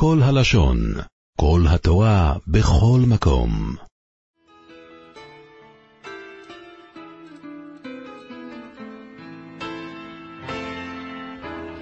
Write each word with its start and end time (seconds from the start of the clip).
כל 0.00 0.18
הלשון, 0.22 0.78
כל 1.40 1.60
התורה, 1.68 2.34
בכל 2.46 3.00
מקום. 3.06 3.76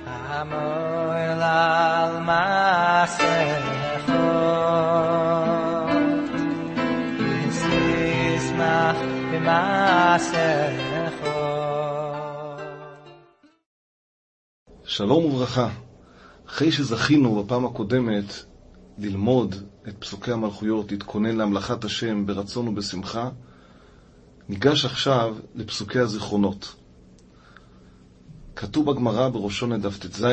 המועל 0.07 1.43
על 1.43 2.21
מעשיך, 2.21 4.07
ישמח 8.37 8.97
במעשיך. 9.33 10.67
שלום 14.85 15.25
וברכה. 15.25 15.86
אחרי 16.57 16.73
שזכינו 16.73 17.45
בפעם 17.45 17.65
הקודמת 17.65 18.25
ללמוד 18.99 19.55
את 19.89 19.95
פסוקי 19.99 20.33
המלכויות, 20.33 20.93
להתכונן 20.93 21.37
להמלכת 21.37 21.85
השם 21.85 22.27
ברצון 22.27 22.69
ובשמחה, 22.69 23.31
ניגש 24.49 24.85
עכשיו 24.85 25.37
לפסוקי 25.55 25.99
הזיכרונות. 25.99 26.75
כתוב 28.57 28.91
בגמרא 28.91 29.29
בראשון 29.29 29.81
דף 29.81 29.99
ט"ז, 29.99 30.27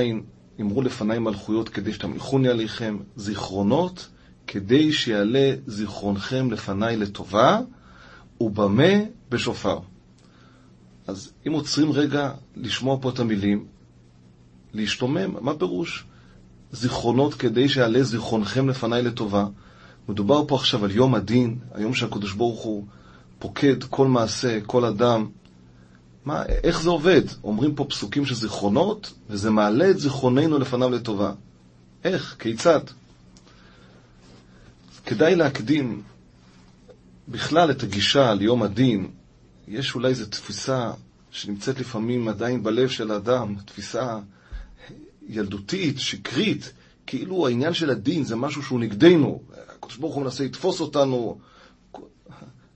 אמרו 0.62 0.82
לפניי 0.82 1.20
מלכויות 1.20 1.70
כדי 1.70 1.94
שתמליכוני 1.94 2.48
עליכם, 2.48 2.98
זיכרונות 3.16 4.08
כדי 4.48 4.92
שיעלה 4.94 5.56
זיכרונכם 5.68 6.52
לפניי 6.52 6.98
לטובה, 6.98 7.60
ובמה 8.42 8.94
בשופר. 9.30 9.80
אז 11.08 11.34
אם 11.48 11.52
עוצרים 11.52 11.92
רגע 11.92 12.32
לשמוע 12.56 12.98
פה 13.02 13.10
את 13.10 13.20
המילים, 13.20 13.66
להשתומם, 14.74 15.44
מה 15.46 15.56
פירוש? 15.58 16.06
זיכרונות 16.74 17.34
כדי 17.34 17.70
שיעלה 17.70 18.04
זיכרונכם 18.04 18.70
לפניי 18.70 19.02
לטובה. 19.02 19.46
מדובר 20.10 20.44
פה 20.48 20.56
עכשיו 20.56 20.86
על 20.86 20.92
יום 20.92 21.16
הדין, 21.16 21.58
היום 21.74 21.94
שהקדוש 21.94 22.34
ברוך 22.34 22.62
הוא 22.62 22.86
פוקד 23.40 23.84
כל 23.84 24.08
מעשה, 24.08 24.60
כל 24.62 24.86
אדם. 24.86 25.30
מה, 26.26 26.46
איך 26.46 26.82
זה 26.82 26.90
עובד? 26.90 27.22
אומרים 27.44 27.76
פה 27.76 27.86
פסוקים 27.86 28.26
של 28.26 28.36
זיכרונות, 28.36 29.14
וזה 29.30 29.52
מעלה 29.52 29.90
את 29.90 30.00
זיכרוננו 30.00 30.60
לפניו 30.60 30.90
לטובה. 30.90 31.34
איך? 32.04 32.36
כיצד? 32.40 32.80
כדאי 35.06 35.36
להקדים 35.36 36.02
בכלל 37.28 37.72
את 37.72 37.84
הגישה 37.84 38.34
ליום 38.34 38.64
הדין. 38.64 39.08
יש 39.68 39.96
אולי 39.96 40.10
איזו 40.10 40.26
תפיסה 40.26 40.92
שנמצאת 41.32 41.80
לפעמים 41.80 42.28
עדיין 42.28 42.64
בלב 42.64 42.90
של 42.90 43.12
האדם, 43.12 43.56
תפיסה 43.66 44.18
ילדותית, 45.28 46.00
שקרית, 46.00 46.74
כאילו 47.08 47.48
העניין 47.48 47.74
של 47.74 47.90
הדין 47.90 48.24
זה 48.24 48.36
משהו 48.36 48.64
שהוא 48.64 48.80
נגדנו. 48.80 49.42
הקדוש 49.76 49.98
ברוך 49.98 50.16
הוא 50.16 50.24
מנסה 50.24 50.44
לתפוס 50.44 50.80
אותנו. 50.80 51.38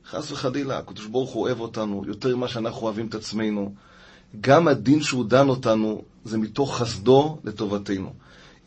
חס 0.06 0.32
וחלילה, 0.32 0.78
הקדוש 0.78 1.06
ברוך 1.06 1.32
הוא 1.32 1.44
אוהב 1.44 1.60
אותנו 1.60 2.04
יותר 2.08 2.36
ממה 2.36 2.48
שאנחנו 2.48 2.82
אוהבים 2.82 3.08
את 3.08 3.16
עצמנו. 3.16 3.74
גם 4.42 4.68
הדין 4.68 5.02
שהוא 5.02 5.26
דן 5.26 5.50
אותנו 5.50 6.02
זה 6.26 6.38
מתוך 6.38 6.78
חסדו 6.78 7.38
לטובתנו. 7.44 8.14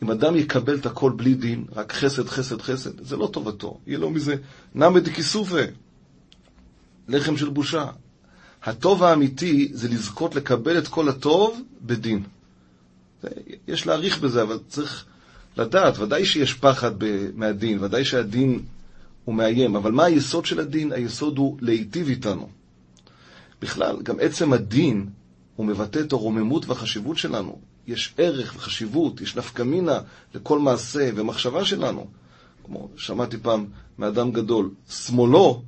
אם 0.03 0.11
אדם 0.11 0.35
יקבל 0.35 0.75
את 0.75 0.85
הכל 0.85 1.11
בלי 1.11 1.33
דין, 1.33 1.65
רק 1.75 1.93
חסד, 1.93 2.29
חסד, 2.29 2.61
חסד, 2.61 3.05
זה 3.05 3.17
לא 3.17 3.29
טובתו. 3.33 3.79
יהיה 3.87 3.99
לו 3.99 4.09
מזה 4.09 4.35
נמא 4.75 4.99
דכיסופה, 4.99 5.61
לחם 7.07 7.37
של 7.37 7.49
בושה. 7.49 7.85
הטוב 8.63 9.03
האמיתי 9.03 9.69
זה 9.73 9.87
לזכות 9.89 10.35
לקבל 10.35 10.77
את 10.77 10.87
כל 10.87 11.09
הטוב 11.09 11.61
בדין. 11.81 12.23
יש 13.67 13.87
להעריך 13.87 14.19
בזה, 14.19 14.41
אבל 14.41 14.59
צריך 14.67 15.05
לדעת, 15.57 15.99
ודאי 15.99 16.25
שיש 16.25 16.53
פחד 16.53 16.91
מהדין, 17.35 17.83
ודאי 17.83 18.05
שהדין 18.05 18.59
הוא 19.25 19.35
מאיים, 19.35 19.75
אבל 19.75 19.91
מה 19.91 20.05
היסוד 20.05 20.45
של 20.45 20.59
הדין? 20.59 20.91
היסוד 20.91 21.37
הוא 21.37 21.57
להיטיב 21.61 22.07
איתנו. 22.07 22.49
בכלל, 23.61 23.97
גם 24.03 24.15
עצם 24.21 24.53
הדין 24.53 25.09
הוא 25.55 25.65
מבטא 25.65 25.99
את 25.99 26.11
הרוממות 26.11 26.65
והחשיבות 26.65 27.17
שלנו. 27.17 27.59
יש 27.87 28.13
ערך 28.17 28.53
וחשיבות, 28.55 29.21
יש 29.21 29.35
נפקא 29.35 29.63
מינה 29.63 29.99
לכל 30.35 30.59
מעשה 30.59 31.09
ומחשבה 31.15 31.65
שלנו. 31.65 32.07
כמו 32.63 32.89
שמעתי 32.95 33.37
פעם 33.37 33.65
מאדם 33.99 34.31
גדול, 34.31 34.69
שמאלו 34.89 35.63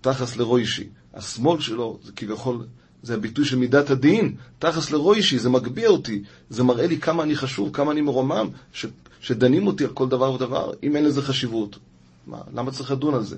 תחס 0.00 0.36
לרוישי. 0.36 0.88
השמאל 1.14 1.60
שלו 1.60 1.98
זה 2.04 2.12
כביכול 2.12 2.66
זה 3.02 3.14
הביטוי 3.14 3.44
של 3.44 3.56
מידת 3.56 3.90
הדין, 3.90 4.34
תחס 4.58 4.90
לרוישי, 4.90 5.38
זה 5.38 5.48
מגביה 5.48 5.88
אותי, 5.88 6.22
זה 6.50 6.62
מראה 6.62 6.86
לי 6.86 6.98
כמה 7.00 7.22
אני 7.22 7.36
חשוב, 7.36 7.70
כמה 7.72 7.92
אני 7.92 8.00
מרומם, 8.00 8.48
ש, 8.72 8.86
שדנים 9.20 9.66
אותי 9.66 9.84
על 9.84 9.90
כל 9.90 10.08
דבר 10.08 10.32
ודבר, 10.32 10.72
אם 10.82 10.96
אין 10.96 11.04
לזה 11.04 11.22
חשיבות. 11.22 11.78
מה, 12.26 12.38
למה 12.54 12.70
צריך 12.70 12.90
לדון 12.90 13.14
על 13.14 13.22
זה? 13.22 13.36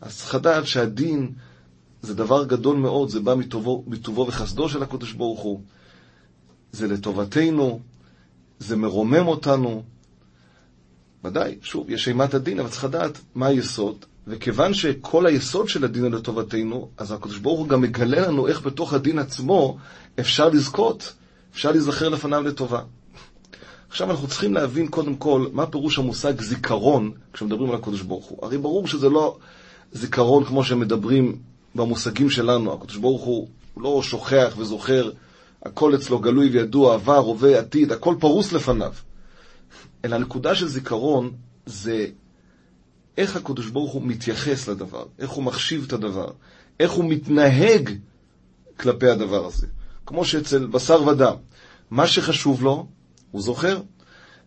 אז 0.00 0.18
צריך 0.18 0.34
לדעת 0.34 0.66
שהדין 0.66 1.32
זה 2.02 2.14
דבר 2.14 2.44
גדול 2.44 2.76
מאוד, 2.76 3.08
זה 3.08 3.20
בא 3.20 3.34
מטובו, 3.34 3.84
מטובו 3.86 4.26
וחסדו 4.26 4.68
של 4.68 4.82
הקדוש 4.82 5.12
ברוך 5.12 5.40
הוא, 5.40 5.60
זה 6.72 6.88
לטובתנו, 6.88 7.80
זה 8.58 8.76
מרומם 8.76 9.28
אותנו. 9.28 9.82
ודאי, 11.24 11.58
שוב, 11.62 11.90
יש 11.90 12.08
אימת 12.08 12.34
הדין, 12.34 12.60
אבל 12.60 12.68
צריך 12.68 12.84
לדעת 12.84 13.20
מה 13.34 13.46
היסוד, 13.46 14.04
וכיוון 14.26 14.74
שכל 14.74 15.26
היסוד 15.26 15.68
של 15.68 15.84
הדין 15.84 16.02
הוא 16.02 16.10
לטובתנו, 16.10 16.88
אז 16.98 17.12
הקדוש 17.12 17.38
ברוך 17.38 17.58
הוא 17.58 17.68
גם 17.68 17.80
מגלה 17.80 18.28
לנו 18.28 18.46
איך 18.46 18.62
בתוך 18.62 18.94
הדין 18.94 19.18
עצמו 19.18 19.76
אפשר 20.20 20.48
לזכות, 20.48 21.12
אפשר 21.54 21.72
להיזכר 21.72 22.08
לפניו 22.08 22.42
לטובה. 22.42 22.82
עכשיו 23.88 24.10
אנחנו 24.10 24.28
צריכים 24.28 24.54
להבין 24.54 24.88
קודם 24.88 25.14
כל 25.14 25.46
מה 25.52 25.66
פירוש 25.66 25.98
המושג 25.98 26.40
זיכרון 26.40 27.10
כשמדברים 27.32 27.70
על 27.70 27.76
הקדוש 27.76 28.02
ברוך 28.02 28.26
הוא. 28.26 28.38
הרי 28.42 28.58
ברור 28.58 28.86
שזה 28.86 29.08
לא 29.08 29.36
זיכרון 29.92 30.44
כמו 30.44 30.64
שמדברים 30.64 31.38
במושגים 31.74 32.30
שלנו. 32.30 32.72
הקדוש 32.72 32.96
ברוך 32.96 33.22
הוא, 33.22 33.48
לא 33.76 34.02
שוכח 34.02 34.54
וזוכר, 34.58 35.10
הכל 35.62 35.94
אצלו 35.94 36.18
גלוי 36.18 36.48
וידוע, 36.48 36.94
עבר, 36.94 37.16
הווה, 37.16 37.58
עתיד, 37.58 37.92
הכל 37.92 38.14
פרוס 38.20 38.52
לפניו. 38.52 38.92
אלא 40.04 40.14
הנקודה 40.14 40.54
של 40.54 40.68
זיכרון 40.68 41.32
זה 41.66 42.06
איך 43.18 43.36
הקדוש 43.36 43.66
ברוך 43.66 43.92
הוא 43.92 44.02
מתייחס 44.02 44.68
לדבר, 44.68 45.04
איך 45.18 45.30
הוא 45.30 45.44
מחשיב 45.44 45.84
את 45.86 45.92
הדבר, 45.92 46.30
איך 46.80 46.92
הוא 46.92 47.04
מתנהג 47.04 47.90
כלפי 48.76 49.08
הדבר 49.08 49.46
הזה. 49.46 49.66
כמו 50.06 50.24
שאצל 50.24 50.66
בשר 50.66 51.06
ודם, 51.06 51.34
מה 51.90 52.06
שחשוב 52.06 52.62
לו, 52.62 52.86
הוא 53.30 53.42
זוכר. 53.42 53.80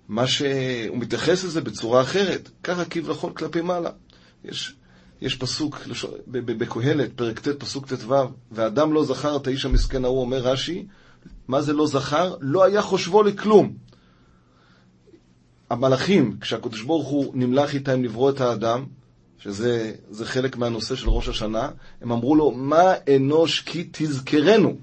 מה 0.08 0.28
שהוא 0.28 0.98
מתייחס 0.98 1.44
לזה 1.44 1.62
בצורה 1.62 2.02
אחרת, 2.02 2.50
ככה 2.64 2.86
כביכול 2.86 3.34
כלפי 3.34 3.62
מעלה. 3.62 3.90
יש, 4.46 4.76
יש 5.22 5.36
פסוק 5.36 5.80
בקהלת, 6.28 7.14
פרק 7.16 7.40
ט', 7.40 7.48
פסוק 7.48 7.94
ט"ו, 7.94 8.16
ואדם 8.52 8.94
לא 8.94 9.06
זכר 9.06 9.36
את 9.36 9.48
האיש 9.48 9.66
המסכן 9.66 10.06
ההוא, 10.06 10.22
אומר 10.22 10.38
רש"י, 10.38 10.86
מה 11.48 11.62
זה 11.62 11.74
לא 11.74 11.88
זכר? 11.88 12.36
לא 12.42 12.64
היה 12.64 12.82
חושבו 12.82 13.24
לכלום. 13.24 13.74
המלאכים, 15.70 16.38
כשהקדוש 16.42 16.82
ברוך 16.82 17.08
הוא 17.08 17.32
נמלך 17.36 17.74
איתם 17.74 18.04
לברוא 18.04 18.30
את 18.30 18.42
האדם, 18.42 18.86
שזה 19.38 20.26
חלק 20.26 20.58
מהנושא 20.58 20.96
של 20.96 21.10
ראש 21.10 21.28
השנה, 21.28 21.70
הם 22.02 22.12
אמרו 22.12 22.36
לו, 22.36 22.52
מה 22.52 22.94
אנוש 23.16 23.60
כי 23.60 23.90
תזכרנו? 23.92 24.76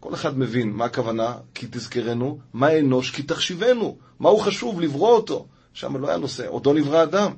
כל 0.00 0.14
אחד 0.14 0.38
מבין 0.38 0.70
מה 0.70 0.84
הכוונה 0.84 1.34
כי 1.54 1.66
תזכרנו, 1.70 2.38
מה 2.52 2.78
אנוש 2.78 3.10
כי 3.10 3.22
תחשיבנו, 3.22 3.96
מה 4.20 4.28
הוא 4.28 4.40
חשוב 4.40 4.80
לברוא 4.80 5.10
אותו. 5.10 5.46
שם 5.72 5.96
לא 5.96 6.08
היה 6.08 6.16
נושא, 6.16 6.48
עוד 6.48 6.66
לא 6.66 6.74
נברא 6.74 7.02
אדם. 7.02 7.32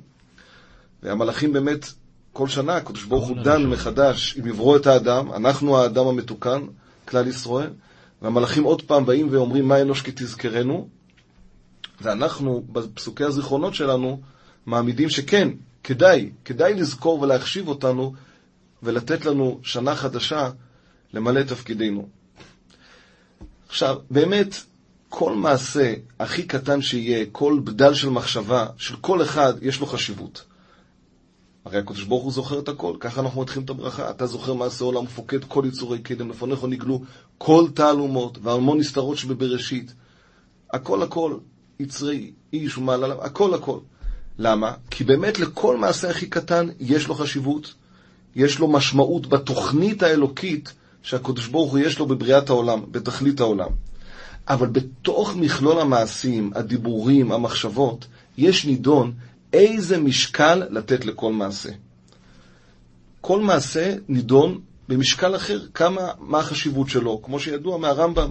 והמלאכים 1.03 1.53
באמת, 1.53 1.85
כל 2.33 2.47
שנה 2.47 2.75
הקדוש 2.75 3.03
ברוך 3.03 3.27
הוא 3.27 3.37
דן 3.43 3.65
מחדש 3.65 4.37
אם 4.39 4.47
יברוא 4.47 4.77
את 4.77 4.87
האדם, 4.87 5.31
אנחנו 5.31 5.77
האדם 5.77 6.07
המתוקן, 6.07 6.61
כלל 7.05 7.27
ישראל, 7.27 7.69
והמלאכים 8.21 8.63
עוד 8.63 8.81
פעם 8.81 9.05
באים 9.05 9.27
ואומרים 9.31 9.67
מה 9.67 9.81
אנוש 9.81 10.01
כי 10.01 10.11
תזכרנו, 10.15 10.87
ואנחנו, 12.01 12.63
בפסוקי 12.71 13.23
הזיכרונות 13.23 13.75
שלנו, 13.75 14.21
מעמידים 14.65 15.09
שכן, 15.09 15.49
כדאי, 15.83 16.31
כדאי 16.45 16.73
לזכור 16.73 17.21
ולהחשיב 17.21 17.67
אותנו 17.67 18.13
ולתת 18.83 19.25
לנו 19.25 19.59
שנה 19.63 19.95
חדשה 19.95 20.49
למלא 21.13 21.43
תפקידנו. 21.43 22.07
עכשיו, 23.67 23.97
באמת, 24.11 24.55
כל 25.09 25.35
מעשה 25.35 25.93
הכי 26.19 26.43
קטן 26.43 26.81
שיהיה, 26.81 27.25
כל 27.31 27.59
בדל 27.63 27.93
של 27.93 28.09
מחשבה, 28.09 28.67
של 28.77 28.95
כל 28.95 29.21
אחד, 29.21 29.53
יש 29.61 29.79
לו 29.79 29.85
חשיבות. 29.85 30.43
הרי 31.65 31.77
הקדוש 31.77 32.03
ברוך 32.03 32.23
הוא 32.23 32.31
זוכר 32.31 32.59
את 32.59 32.69
הכל, 32.69 32.95
ככה 32.99 33.21
אנחנו 33.21 33.41
מתחילים 33.41 33.65
את 33.65 33.69
הברכה. 33.69 34.09
אתה 34.09 34.25
זוכר 34.25 34.53
מעשה 34.53 34.83
עולם, 34.85 35.05
פוקד 35.05 35.43
כל 35.43 35.63
יצורי 35.67 35.99
קדם, 35.99 36.29
לפניך 36.29 36.63
נגלו 36.63 37.01
כל 37.37 37.67
תעלומות 37.73 38.37
והמון 38.41 38.77
נסתרות 38.77 39.17
שבבראשית. 39.17 39.93
הכל 40.73 41.03
הכל, 41.03 41.37
יצרי 41.79 42.31
איש 42.53 42.77
ומעלה, 42.77 43.15
הכל 43.21 43.53
הכל. 43.53 43.79
למה? 44.39 44.73
כי 44.89 45.03
באמת 45.03 45.39
לכל 45.39 45.77
מעשה 45.77 46.09
הכי 46.09 46.27
קטן 46.27 46.67
יש 46.79 47.07
לו 47.07 47.15
חשיבות, 47.15 47.73
יש 48.35 48.59
לו 48.59 48.67
משמעות 48.67 49.27
בתוכנית 49.27 50.03
האלוקית 50.03 50.73
שהקדוש 51.01 51.47
ברוך 51.47 51.71
הוא 51.71 51.79
יש 51.79 51.99
לו 51.99 52.05
בבריאת 52.05 52.49
העולם, 52.49 52.81
בתכלית 52.91 53.39
העולם. 53.39 53.69
אבל 54.47 54.67
בתוך 54.67 55.35
מכלול 55.35 55.79
המעשים, 55.79 56.51
הדיבורים, 56.55 57.31
המחשבות, 57.31 58.07
יש 58.37 58.65
נידון 58.65 59.13
איזה 59.53 59.97
משקל 59.97 60.63
לתת 60.69 61.05
לכל 61.05 61.33
מעשה. 61.33 61.69
כל 63.21 63.41
מעשה 63.41 63.95
נידון 64.07 64.59
במשקל 64.89 65.35
אחר, 65.35 65.59
כמה, 65.73 66.01
מה 66.19 66.39
החשיבות 66.39 66.89
שלו. 66.89 67.21
כמו 67.23 67.39
שידוע 67.39 67.77
מהרמב"ם, 67.77 68.29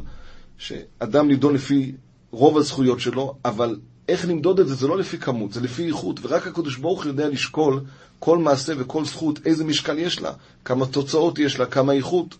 שאדם 0.58 1.28
נידון 1.28 1.54
לפי 1.54 1.92
רוב 2.36 2.58
הזכויות 2.58 3.00
שלו, 3.00 3.34
אבל 3.44 3.78
איך 4.08 4.28
למדוד 4.28 4.60
את 4.60 4.68
זה? 4.68 4.74
זה 4.74 4.86
לא 4.86 4.98
לפי 4.98 5.18
כמות, 5.18 5.52
זה 5.52 5.60
לפי 5.60 5.86
איכות, 5.86 6.20
ורק 6.22 6.46
הקדוש 6.46 6.76
ברוך 6.76 7.02
הוא 7.02 7.08
יודע 7.08 7.28
לשקול 7.28 7.80
כל 8.18 8.38
מעשה 8.38 8.72
וכל 8.78 9.04
זכות, 9.04 9.46
איזה 9.46 9.64
משקל 9.64 9.98
יש 9.98 10.20
לה, 10.20 10.32
כמה 10.64 10.86
תוצאות 10.86 11.38
יש 11.38 11.58
לה, 11.58 11.66
כמה 11.66 11.92
איכות. 11.92 12.36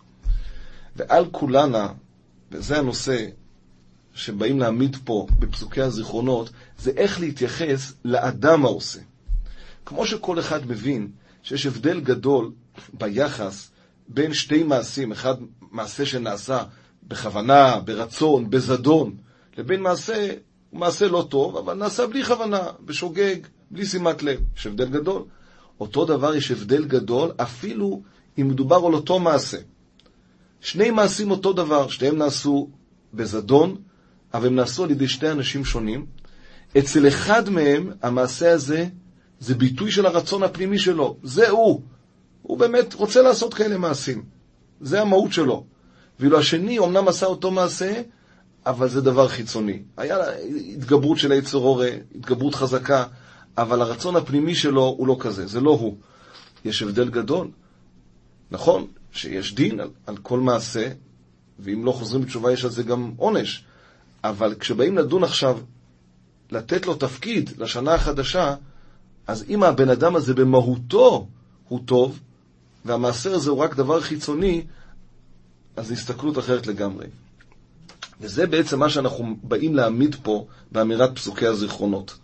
ועל 0.97 1.25
כולנה, 1.31 1.89
וזה 2.53 2.79
הנושא 2.79 3.27
שבאים 4.15 4.59
להעמיד 4.59 4.97
פה 5.05 5.27
בפסוקי 5.39 5.81
הזיכרונות, 5.81 6.51
זה 6.79 6.91
איך 6.97 7.21
להתייחס 7.21 7.93
לאדם 8.05 8.65
העושה. 8.65 9.01
כמו 9.87 10.07
שכל 10.07 10.39
אחד 10.39 10.67
מבין 10.67 11.09
שיש 11.43 11.67
הבדל 11.67 12.01
גדול 12.01 12.53
ביחס 12.93 13.71
בין 14.09 14.35
שתי 14.35 14.63
מעשים, 14.63 15.13
אחד 15.13 15.35
מעשה 15.71 16.07
שנעשה 16.07 16.63
בכוונה, 17.09 17.81
ברצון, 17.81 18.51
בזדון, 18.51 19.17
לבין 19.59 19.83
מעשה, 19.83 20.33
הוא 20.71 20.81
מעשה 20.81 21.09
לא 21.09 21.27
טוב, 21.31 21.57
אבל 21.57 21.75
נעשה 21.75 22.07
בלי 22.07 22.25
כוונה, 22.25 22.63
בשוגג, 22.85 23.37
בלי 23.71 23.87
שימת 23.87 24.23
לב. 24.23 24.41
יש 24.57 24.67
הבדל 24.67 24.89
גדול. 24.89 25.23
אותו 25.81 26.05
דבר 26.05 26.35
יש 26.35 26.51
הבדל 26.51 26.85
גדול, 26.85 27.31
אפילו 27.37 28.03
אם 28.39 28.49
מדובר 28.49 28.77
על 28.87 28.95
אותו 28.95 29.19
מעשה. 29.19 29.59
שני 30.61 30.91
מעשים 30.91 31.31
אותו 31.31 31.53
דבר, 31.53 31.89
שניהם 31.89 32.17
נעשו 32.17 32.71
בזדון, 33.15 33.77
אבל 34.35 34.47
הם 34.47 34.55
נעשו 34.55 34.85
על 34.85 34.91
ידי 34.91 35.09
שני 35.09 35.31
אנשים 35.31 35.65
שונים. 35.65 36.07
אצל 36.79 37.09
אחד 37.09 37.51
מהם, 37.51 37.93
המעשה 38.03 38.53
הזה 38.53 38.87
זה 39.41 39.55
ביטוי 39.55 39.91
של 39.91 40.07
הרצון 40.07 40.43
הפנימי 40.43 40.79
שלו. 40.79 41.17
זה 41.23 41.49
הוא. 41.49 41.81
הוא 42.43 42.59
באמת 42.59 42.95
רוצה 42.95 43.23
לעשות 43.23 43.55
כאלה 43.55 43.79
מעשים. 43.79 44.25
זה 44.81 45.03
המהות 45.03 45.33
שלו. 45.33 45.65
ואילו 46.21 46.39
השני 46.39 46.79
אמנם 46.79 47.09
עשה 47.09 47.27
אותו 47.27 47.51
מעשה, 47.51 48.03
אבל 48.67 48.89
זה 48.89 49.01
דבר 49.01 49.29
חיצוני. 49.29 49.83
היה 49.97 50.19
התגברות 50.73 51.19
של 51.19 51.33
היצר 51.33 51.59
הורה, 51.59 51.91
התגברות 52.15 52.55
חזקה, 52.55 53.05
אבל 53.59 53.81
הרצון 53.81 54.17
הפנימי 54.17 54.55
שלו 54.55 54.95
הוא 54.99 55.07
לא 55.07 55.17
כזה, 55.21 55.47
זה 55.47 55.61
לא 55.61 55.71
הוא. 55.71 55.97
יש 56.65 56.83
הבדל 56.83 57.09
גדול. 57.09 57.51
נכון 58.51 58.87
שיש 59.13 59.55
דין 59.55 59.81
על, 59.81 59.89
על 60.07 60.17
כל 60.17 60.41
מעשה, 60.41 60.89
ואם 61.59 61.85
לא 61.85 61.93
חוזרים 61.93 62.23
בתשובה 62.23 62.53
יש 62.53 62.65
על 62.65 62.71
זה 62.71 62.83
גם 62.83 63.13
עונש. 63.17 63.65
אבל 64.25 64.55
כשבאים 64.55 64.99
לדון 64.99 65.25
עכשיו, 65.25 65.59
לתת 66.51 66.87
לו 66.87 66.95
תפקיד 66.95 67.51
לשנה 67.59 67.95
החדשה, 67.95 68.55
אז 69.27 69.45
אם 69.49 69.63
הבן 69.63 69.89
אדם 69.89 70.17
הזה 70.17 70.35
במהותו 70.35 71.27
הוא 71.69 71.81
טוב, 71.85 72.21
והמעשר 72.85 73.35
הזה 73.35 73.51
הוא 73.51 73.59
רק 73.59 73.75
דבר 73.75 74.01
חיצוני, 74.01 74.65
אז 75.77 75.91
הסתכלות 75.91 76.39
אחרת 76.39 76.67
לגמרי. 76.67 77.07
וזה 78.21 78.47
בעצם 78.47 78.79
מה 78.79 78.91
שאנחנו 78.91 79.37
באים 79.43 79.75
להעמיד 79.75 80.17
פה 80.23 80.47
באמירת 80.73 81.17
פסוקי 81.17 81.47
הזיכרונות. 81.47 82.19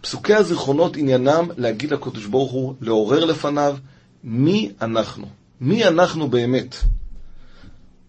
פסוקי 0.00 0.34
הזיכרונות 0.34 0.96
עניינם 0.96 1.48
להגיד 1.56 1.90
לקדוש 1.90 2.26
ברוך 2.26 2.52
הוא, 2.52 2.74
לעורר 2.80 3.24
לפניו, 3.24 3.76
מי 4.24 4.72
אנחנו? 4.82 5.26
מי 5.60 5.84
אנחנו 5.84 6.28
באמת? 6.28 6.76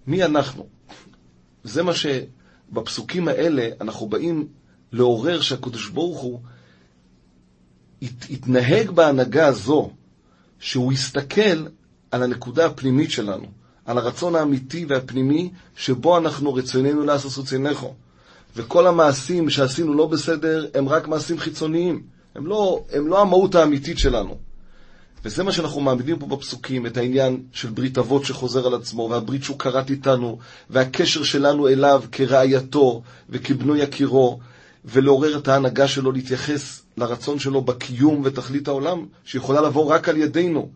מי 0.07 0.23
אנחנו? 0.23 0.67
זה 1.63 1.83
מה 1.83 1.91
שבפסוקים 1.93 3.27
האלה 3.27 3.69
אנחנו 3.81 4.07
באים 4.07 4.47
לעורר 4.91 5.41
שהקדוש 5.41 5.89
ברוך 5.89 6.19
הוא 6.19 6.39
יתנהג 8.01 8.91
בהנהגה 8.91 9.47
הזו, 9.47 9.91
שהוא 10.59 10.93
יסתכל 10.93 11.65
על 12.11 12.23
הנקודה 12.23 12.65
הפנימית 12.65 13.11
שלנו, 13.11 13.45
על 13.85 13.97
הרצון 13.97 14.35
האמיתי 14.35 14.85
והפנימי 14.85 15.51
שבו 15.75 16.17
אנחנו 16.17 16.53
רצוננו 16.53 17.05
לעשות 17.05 17.45
רצונך. 17.45 17.85
וכל 18.55 18.87
המעשים 18.87 19.49
שעשינו 19.49 19.93
לא 19.93 20.07
בסדר 20.07 20.67
הם 20.73 20.89
רק 20.89 21.07
מעשים 21.07 21.39
חיצוניים, 21.39 22.03
הם 22.35 22.47
לא, 22.47 22.83
הם 22.91 23.07
לא 23.07 23.21
המהות 23.21 23.55
האמיתית 23.55 23.99
שלנו. 23.99 24.37
וזה 25.25 25.43
מה 25.43 25.51
שאנחנו 25.51 25.81
מעמידים 25.81 26.19
פה 26.19 26.25
בפסוקים, 26.25 26.85
את 26.85 26.97
העניין 26.97 27.43
של 27.51 27.69
ברית 27.69 27.97
אבות 27.97 28.25
שחוזר 28.25 28.67
על 28.67 28.73
עצמו, 28.73 29.07
והברית 29.11 29.43
שהוא 29.43 29.59
כרת 29.59 29.89
איתנו, 29.89 30.37
והקשר 30.69 31.23
שלנו 31.23 31.67
אליו 31.67 32.03
כרעייתו 32.11 33.01
וכבנו 33.29 33.75
יקירו, 33.75 34.39
ולעורר 34.85 35.37
את 35.37 35.47
ההנהגה 35.47 35.87
שלו 35.87 36.11
להתייחס 36.11 36.81
לרצון 36.97 37.39
שלו 37.39 37.61
בקיום 37.61 38.21
ותכלית 38.25 38.67
העולם, 38.67 39.05
שיכולה 39.23 39.61
לבוא 39.61 39.85
רק 39.85 40.09
על 40.09 40.17
ידינו. 40.17 40.69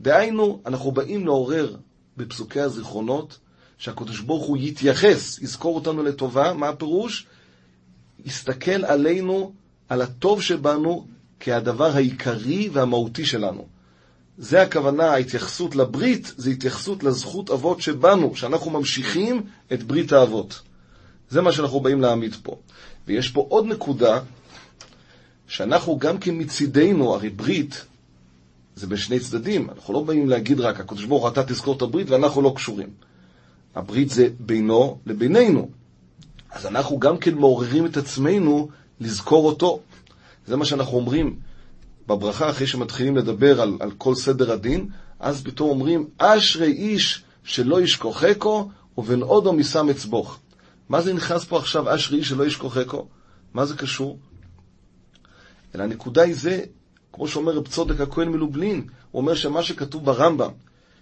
דהיינו, 0.00 0.60
אנחנו 0.66 0.92
באים 0.92 1.26
לעורר 1.26 1.76
בפסוקי 2.16 2.60
הזיכרונות, 2.60 3.38
שהקדוש 3.78 4.20
ברוך 4.20 4.46
הוא 4.46 4.56
יתייחס, 4.56 5.38
יזכור 5.38 5.74
אותנו 5.74 6.02
לטובה, 6.02 6.52
מה 6.52 6.68
הפירוש? 6.68 7.26
יסתכל 8.24 8.84
עלינו, 8.84 9.52
על 9.88 10.02
הטוב 10.02 10.42
שבנו, 10.42 11.06
כהדבר 11.40 11.96
העיקרי 11.96 12.68
והמהותי 12.72 13.26
שלנו. 13.26 13.66
זה 14.38 14.62
הכוונה, 14.62 15.04
ההתייחסות 15.04 15.76
לברית, 15.76 16.32
זה 16.36 16.50
התייחסות 16.50 17.02
לזכות 17.02 17.50
אבות 17.50 17.80
שבנו, 17.80 18.36
שאנחנו 18.36 18.70
ממשיכים 18.70 19.42
את 19.72 19.82
ברית 19.82 20.12
האבות. 20.12 20.60
זה 21.28 21.42
מה 21.42 21.52
שאנחנו 21.52 21.80
באים 21.80 22.00
להעמיד 22.00 22.36
פה. 22.42 22.56
ויש 23.06 23.30
פה 23.30 23.46
עוד 23.48 23.66
נקודה, 23.66 24.20
שאנחנו 25.46 25.98
גם 25.98 26.18
כן 26.18 26.34
מצידנו, 26.38 27.14
הרי 27.14 27.30
ברית 27.30 27.84
זה 28.76 28.86
בשני 28.86 29.20
צדדים, 29.20 29.70
אנחנו 29.70 29.94
לא 29.94 30.02
באים 30.02 30.28
להגיד 30.28 30.60
רק, 30.60 30.80
הקדוש 30.80 31.04
ברוך 31.04 31.28
אתה 31.28 31.44
תזכור 31.44 31.76
את 31.76 31.82
הברית 31.82 32.10
ואנחנו 32.10 32.42
לא 32.42 32.52
קשורים. 32.56 32.88
הברית 33.74 34.10
זה 34.10 34.28
בינו 34.40 34.98
לבינינו. 35.06 35.70
אז 36.50 36.66
אנחנו 36.66 36.98
גם 36.98 37.18
כן 37.18 37.34
מעוררים 37.34 37.86
את 37.86 37.96
עצמנו 37.96 38.68
לזכור 39.00 39.46
אותו. 39.46 39.80
זה 40.46 40.56
מה 40.56 40.64
שאנחנו 40.64 40.96
אומרים 40.96 41.36
בברכה, 42.06 42.50
אחרי 42.50 42.66
שמתחילים 42.66 43.16
לדבר 43.16 43.60
על, 43.60 43.76
על 43.80 43.90
כל 43.90 44.14
סדר 44.14 44.52
הדין, 44.52 44.88
אז 45.20 45.42
פתאום 45.42 45.70
אומרים, 45.70 46.08
אשרי 46.18 46.72
איש 46.72 47.24
שלא 47.44 47.80
ישכוחכו, 47.80 48.70
ובן 48.98 49.20
עודו 49.20 49.52
משם 49.52 49.88
אצבוך. 49.88 50.38
מה 50.88 51.00
זה 51.00 51.12
נכנס 51.12 51.44
פה 51.44 51.58
עכשיו, 51.58 51.94
אשרי 51.94 52.18
איש 52.18 52.28
שלא 52.28 52.46
ישכוחכו? 52.46 53.06
מה 53.54 53.64
זה 53.64 53.76
קשור? 53.76 54.18
אלא 55.74 55.82
הנקודה 55.82 56.22
היא 56.22 56.34
זה, 56.34 56.64
כמו 57.14 57.28
שאומר 57.28 57.52
רב 57.52 57.66
צודק 57.66 58.00
הכהן 58.00 58.28
מלובלין, 58.28 58.86
הוא 59.10 59.20
אומר 59.20 59.34
שמה 59.34 59.62
שכתוב 59.62 60.04
ברמב"ם, 60.04 60.50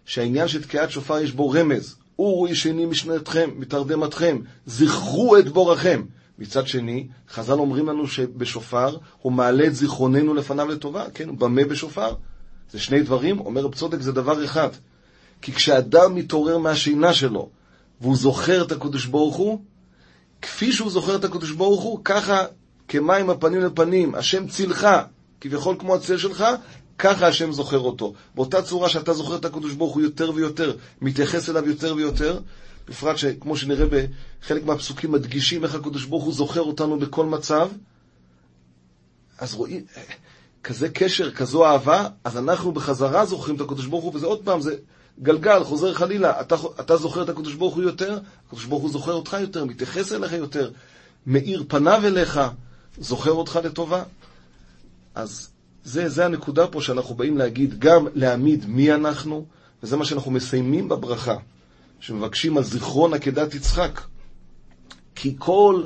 שהעניין 0.05 0.49
של 0.49 0.63
תקיעת 0.63 0.91
שופר 0.91 1.19
יש 1.19 1.33
בו 1.33 1.51
רמז, 1.51 1.97
אורו 2.19 2.49
ישנים 2.49 2.91
משנתכם, 2.91 3.51
מתרדמתכם, 3.57 4.39
זכרו 4.67 5.39
את 5.39 5.49
בורכם. 5.49 6.03
מצד 6.39 6.67
שני, 6.67 7.07
חז"ל 7.31 7.53
אומרים 7.53 7.89
לנו 7.89 8.07
שבשופר 8.07 8.97
הוא 9.23 9.33
מעלה 9.33 9.67
את 9.67 9.75
זיכרוננו 9.75 10.35
לפניו 10.35 10.69
לטובה, 10.69 11.05
כן, 11.15 11.29
הוא 11.29 11.39
במה 11.39 11.65
בשופר. 11.65 12.15
זה 12.71 12.79
שני 12.79 13.03
דברים, 13.03 13.41
אומר 13.41 13.63
רב 13.63 13.75
צודק, 13.75 14.01
זה 14.01 14.13
דבר 14.13 14.45
אחד. 14.45 14.69
כי 15.43 15.53
כשאדם 15.53 16.15
מתעורר 16.15 16.59
מהשינה 16.59 17.15
שלו, 17.15 17.49
והוא 18.01 18.17
זוכר 18.17 18.63
את 18.63 18.73
הקדוש 18.73 19.07
ברוך 19.07 19.37
הוא, 19.37 19.61
כפי 20.43 20.73
שהוא 20.73 20.91
זוכר 20.91 21.17
את 21.17 21.25
הקדוש 21.25 21.51
ברוך 21.51 21.83
הוא, 21.83 22.01
ככה 22.05 22.45
כמים 22.89 23.31
הפנים 23.31 23.61
לפנים, 23.61 24.15
השם 24.15 24.49
צילך, 24.49 24.89
כביכול 25.43 25.77
כמו 25.79 25.95
הצל 25.95 26.19
שלך, 26.19 26.45
ככה 26.99 27.27
השם 27.27 27.53
זוכר 27.53 27.79
אותו. 27.79 28.15
באותה 28.35 28.63
צורה 28.63 28.89
שאתה 28.89 29.13
זוכר 29.15 29.37
את 29.37 29.45
הקדוש 29.45 29.73
ברוך 29.73 29.95
הוא 29.95 30.03
יותר 30.03 30.33
ויותר, 30.35 30.77
מתייחס 31.01 31.51
אליו 31.51 31.69
יותר 31.69 31.95
ויותר, 31.97 32.41
בפרט 32.89 33.17
שכמו 33.17 33.57
שנראה 33.57 33.87
בחלק 33.87 34.65
מהפסוקים 34.65 35.13
מדגישים 35.13 35.65
איך 35.65 35.75
הקדוש 35.75 36.05
ברוך 36.05 36.25
הוא 36.25 36.35
זוכר 36.35 36.61
אותנו 36.61 36.99
בכל 36.99 37.27
מצב, 37.27 37.69
אז 39.39 39.55
רואים, 39.55 39.85
כזה 40.65 40.89
קשר, 40.89 41.31
כזו 41.31 41.67
אהבה, 41.67 42.09
אז 42.25 42.39
אנחנו 42.39 42.73
בחזרה 42.73 43.27
זוכרים 43.27 43.57
את 43.57 43.61
הקדוש 43.61 43.87
ברוך 43.87 44.05
הוא, 44.05 44.13
וזה 44.15 44.27
עוד 44.27 44.45
פעם, 44.45 44.61
זה 44.61 44.77
גלגל, 45.23 45.65
חוזר 45.65 45.95
חלילה, 45.95 46.41
אתה, 46.41 46.57
אתה 46.81 46.97
זוכר 46.97 47.23
את 47.23 47.29
הקדוש 47.29 47.55
ברוך 47.55 47.75
הוא 47.75 47.83
יותר, 47.83 48.19
הקדוש 48.47 48.65
ברוך 48.65 48.83
הוא 48.83 48.91
זוכר 48.91 49.13
אותך 49.13 49.37
יותר, 49.41 49.65
מתייחס 49.65 50.13
אליך 50.13 50.33
יותר, 50.33 50.71
מאיר 51.27 51.65
פניו 51.69 52.01
אליך, 52.05 52.41
זוכר 52.99 53.31
אותך 53.31 53.61
לטובה. 53.65 54.03
אז 55.15 55.49
זה, 55.85 56.09
זה 56.09 56.25
הנקודה 56.25 56.67
פה 56.67 56.81
שאנחנו 56.81 57.15
באים 57.15 57.39
להגיד, 57.39 57.79
גם 57.79 58.07
להעמיד 58.15 58.67
מי 58.67 58.93
אנחנו, 58.93 59.47
וזה 59.83 59.97
מה 59.97 60.05
שאנחנו 60.05 60.31
מסיימים 60.31 60.89
בברכה, 60.89 61.37
שמבקשים 62.01 62.57
על 62.57 62.65
זיכרון 62.65 63.15
עקדת 63.15 63.55
יצחק. 63.55 64.01
כי 65.15 65.35
כל 65.39 65.85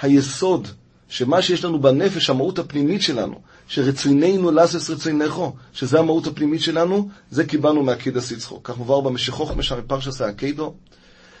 היסוד, 0.00 0.68
שמה 1.08 1.42
שיש 1.42 1.64
לנו 1.64 1.80
בנפש, 1.80 2.30
המהות 2.30 2.58
הפנימית 2.58 3.02
שלנו, 3.02 3.40
שרצוננו 3.68 4.50
לאסס 4.50 4.90
רצונכו, 4.90 5.52
שזה 5.72 5.98
המהות 5.98 6.26
הפנימית 6.26 6.60
שלנו, 6.60 7.08
זה 7.30 7.44
קיבלנו 7.44 7.82
מעקידס 7.82 8.30
יצחוק. 8.30 8.68
כך 8.68 8.78
מובהר 8.78 9.00
במשכוך 9.00 9.56
משם 9.56 9.78
מפרשס 9.78 10.20
העקידו, 10.20 10.74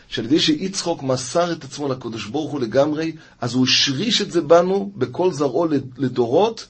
שעל 0.08 0.24
ידי 0.24 0.40
שיצחוק 0.40 1.02
מסר 1.02 1.52
את 1.52 1.64
עצמו 1.64 1.88
לקדוש 1.88 2.26
ברוך 2.26 2.52
הוא 2.52 2.60
לגמרי, 2.60 3.12
אז 3.40 3.54
הוא 3.54 3.64
השריש 3.66 4.22
את 4.22 4.32
זה 4.32 4.40
בנו 4.40 4.90
בכל 4.96 5.32
זרעו 5.32 5.66
לדורות, 5.96 6.66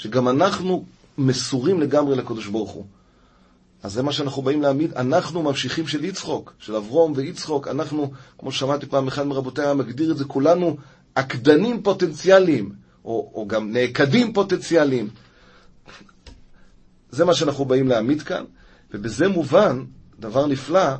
שגם 0.00 0.28
אנחנו 0.28 0.84
מסורים 1.18 1.80
לגמרי 1.80 2.16
לקדוש 2.16 2.46
ברוך 2.46 2.70
הוא. 2.70 2.84
אז 3.82 3.92
זה 3.92 4.02
מה 4.02 4.12
שאנחנו 4.12 4.42
באים 4.42 4.62
להעמיד, 4.62 4.92
אנחנו 4.92 5.42
ממשיכים 5.42 5.86
של 5.86 6.04
יצחוק, 6.04 6.54
של 6.58 6.76
אברום 6.76 7.12
ויצחוק, 7.16 7.68
אנחנו, 7.68 8.10
כמו 8.38 8.52
ששמעתי 8.52 8.86
פעם 8.86 9.08
אחד 9.08 9.26
מרבותיי, 9.26 9.64
היה 9.64 9.74
מגדיר 9.74 10.12
את 10.12 10.16
זה, 10.16 10.24
כולנו 10.24 10.76
עקדנים 11.14 11.82
פוטנציאליים, 11.82 12.72
או, 13.04 13.30
או 13.34 13.48
גם 13.48 13.72
נעקדים 13.72 14.32
פוטנציאליים. 14.32 15.08
זה 17.10 17.24
מה 17.24 17.34
שאנחנו 17.34 17.64
באים 17.64 17.88
להעמיד 17.88 18.22
כאן, 18.22 18.44
ובזה 18.90 19.28
מובן 19.28 19.84
דבר 20.18 20.46
נפלא 20.46 20.90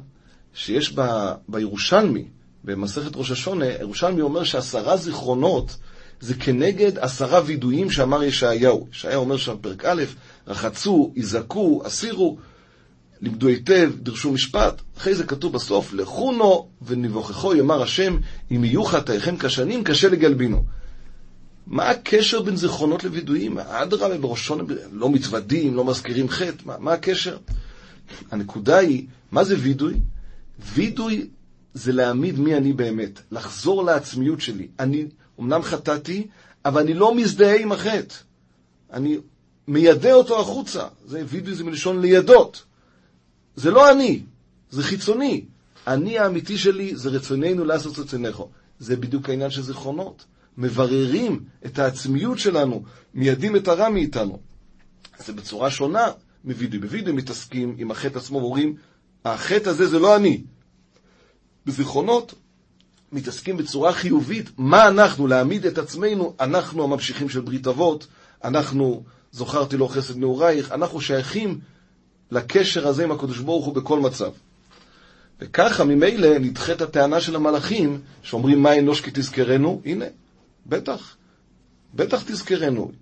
שיש 0.55 0.93
ב, 0.99 1.33
בירושלמי, 1.49 2.29
במסכת 2.65 3.17
ראש 3.17 3.31
השונה, 3.31 3.67
ירושלמי 3.67 4.21
אומר 4.21 4.45
שעשרה 4.45 4.97
זיכרונות 4.97 5.77
זה 6.21 6.35
כנגד 6.35 6.99
עשרה 6.99 7.41
וידויים 7.47 7.91
שאמר 7.91 8.23
ישעיהו. 8.23 8.89
ישעיהו 8.93 9.21
אומר 9.21 9.37
שם 9.37 9.57
פרק 9.61 9.85
א', 9.85 10.03
רחצו, 10.47 11.13
יזעקו, 11.17 11.83
אסירו, 11.87 12.39
לימדו 13.21 13.49
היטב, 13.49 13.93
דרשו 13.97 14.33
משפט. 14.33 14.83
אחרי 14.99 15.15
זה 15.15 15.25
כתוב 15.25 15.53
בסוף, 15.53 15.93
לכונו 15.93 16.69
ונבוככו 16.83 17.55
יאמר 17.55 17.83
השם, 17.83 18.17
אם 18.51 18.65
יהיו 18.65 18.85
חטאיכם 18.85 19.37
כשנים, 19.37 19.85
קשה 19.85 20.09
לגלבינו. 20.09 20.65
מה 21.67 21.91
הקשר 21.91 22.43
בין 22.43 22.57
זיכרונות 22.57 23.05
לווידויים? 23.05 23.59
אדרבה, 23.59 24.19
בראשון 24.19 24.67
לא 24.93 25.11
מתוודים, 25.11 25.75
לא 25.75 25.85
מזכירים 25.85 26.29
חטא, 26.29 26.63
מה, 26.65 26.79
מה 26.79 26.93
הקשר? 26.93 27.37
הנקודה 28.31 28.79
היא, 28.79 29.07
מה 29.33 29.45
זה 29.45 29.57
וידוי? 29.59 29.95
וידוי 30.75 31.27
זה 31.75 31.93
להעמיד 31.93 32.39
מי 32.39 32.57
אני 32.57 32.73
באמת, 32.73 33.21
לחזור 33.31 33.85
לעצמיות 33.85 34.41
שלי. 34.41 34.69
אני 34.79 35.07
אמנם 35.41 35.63
חטאתי, 35.63 36.27
אבל 36.65 36.81
אני 36.81 36.95
לא 36.95 37.15
מזדהה 37.15 37.57
עם 37.57 37.73
החטא. 37.73 38.15
אני 38.93 39.19
מיידע 39.69 40.13
אותו 40.13 40.41
החוצה. 40.41 40.87
זה 41.07 41.23
וידוי 41.29 41.55
זה 41.55 41.65
מלשון 41.65 42.01
לידות. 42.01 42.65
זה 43.57 43.71
לא 43.71 43.91
אני, 43.91 44.23
זה 44.71 44.83
חיצוני. 44.83 45.45
אני 45.87 46.19
האמיתי 46.19 46.59
שלי 46.59 46.97
זה 46.97 47.09
רצוננו 47.09 47.65
לעשות 47.65 47.99
רצונך. 47.99 48.43
זה 48.79 48.97
בדיוק 48.97 49.29
העניין 49.29 49.51
של 49.51 49.63
זיכרונות. 49.63 50.25
מבררים 50.59 51.45
את 51.67 51.79
העצמיות 51.79 52.39
שלנו, 52.39 52.83
מיידים 53.15 53.57
את 53.57 53.69
הרע 53.69 53.89
מאיתנו. 53.89 54.39
זה 55.19 55.33
בצורה 55.33 55.71
שונה 55.71 56.07
מווידוי. 56.45 56.81
בווידוי 56.81 57.13
מתעסקים 57.13 57.75
עם 57.79 57.91
החטא 57.91 58.19
עצמו 58.19 58.39
ואומרים, 58.39 58.75
החטא 59.25 59.69
הזה 59.69 59.87
זה 59.87 59.99
לא 59.99 60.17
אני. 60.17 60.43
בזיכרונות 61.67 62.35
מתעסקים 63.13 63.57
בצורה 63.57 63.93
חיובית, 63.93 64.51
מה 64.59 64.89
אנחנו, 64.89 65.27
להעמיד 65.27 65.67
את 65.67 65.79
עצמנו, 65.79 66.35
אנחנו 66.41 66.85
הממשיכים 66.85 67.29
של 67.29 67.41
ברית 67.41 67.67
אבות, 67.67 68.07
אנחנו, 68.45 69.03
זוכרתי 69.33 69.77
לו 69.77 69.89
חסד 69.89 70.17
נעורייך, 70.17 70.73
אנחנו 70.73 71.01
שייכים 71.01 71.61
לקשר 72.31 72.89
הזה 72.89 73.05
עם 73.05 73.13
הקדוש 73.13 73.39
ברוך 73.39 73.67
הוא 73.67 73.75
בכל 73.75 74.01
מצב. 74.01 74.31
וככה 75.41 75.85
ממילא 75.85 76.39
נדחית 76.39 76.81
הטענה 76.81 77.21
של 77.21 77.37
המלאכים, 77.37 78.01
שאומרים 78.23 78.63
מה 78.63 78.79
אנוש 78.79 79.01
כי 79.01 79.11
תזכרנו, 79.15 79.83
הנה, 79.85 80.05
בטח, 80.67 81.17
בטח 81.95 82.23
תזכרנו. 82.23 82.93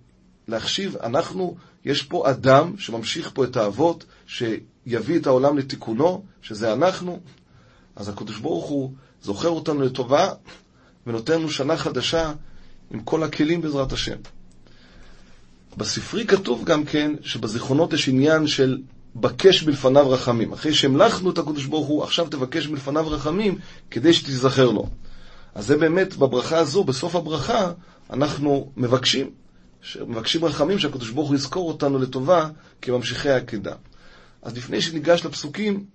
להחשיב, 0.47 0.97
אנחנו, 0.97 1.55
יש 1.85 2.03
פה 2.03 2.29
אדם 2.29 2.77
שממשיך 2.77 3.31
פה 3.33 3.43
את 3.43 3.57
האבות, 3.57 4.05
שיביא 4.27 5.19
את 5.19 5.27
העולם 5.27 5.57
לתיקונו, 5.57 6.23
שזה 6.41 6.73
אנחנו. 6.73 7.19
אז 7.95 8.09
הקדוש 8.09 8.39
ברוך 8.39 8.65
הוא 8.65 8.91
זוכר 9.21 9.49
אותנו 9.49 9.81
לטובה, 9.81 10.31
ונותן 11.07 11.33
לנו 11.33 11.49
שנה 11.49 11.77
חדשה 11.77 12.31
עם 12.91 12.99
כל 12.99 13.23
הכלים 13.23 13.61
בעזרת 13.61 13.91
השם. 13.91 14.15
בספרי 15.77 16.27
כתוב 16.27 16.63
גם 16.65 16.85
כן 16.85 17.11
שבזיכרונות 17.21 17.93
יש 17.93 18.09
עניין 18.09 18.47
של 18.47 18.77
בקש 19.15 19.63
מלפניו 19.63 20.09
רחמים. 20.09 20.53
אחרי 20.53 20.73
שהמלכנו 20.73 21.31
את 21.31 21.37
הקדוש 21.37 21.65
ברוך 21.65 21.87
הוא, 21.87 22.03
עכשיו 22.03 22.27
תבקש 22.27 22.67
מלפניו 22.67 23.07
רחמים 23.07 23.57
כדי 23.91 24.13
שתיזכר 24.13 24.69
לו. 24.69 24.87
אז 25.55 25.65
זה 25.65 25.77
באמת, 25.77 26.15
בברכה 26.15 26.57
הזו, 26.57 26.83
בסוף 26.83 27.15
הברכה, 27.15 27.71
אנחנו 28.09 28.71
מבקשים, 28.77 29.29
מבקשים 30.07 30.45
רחמים 30.45 30.79
שהקדוש 30.79 31.09
ברוך 31.09 31.27
הוא 31.27 31.35
יזכור 31.35 31.67
אותנו 31.67 31.99
לטובה 31.99 32.49
כממשיכי 32.81 33.29
העקדה. 33.29 33.73
אז 34.41 34.57
לפני 34.57 34.81
שניגש 34.81 35.25
לפסוקים, 35.25 35.85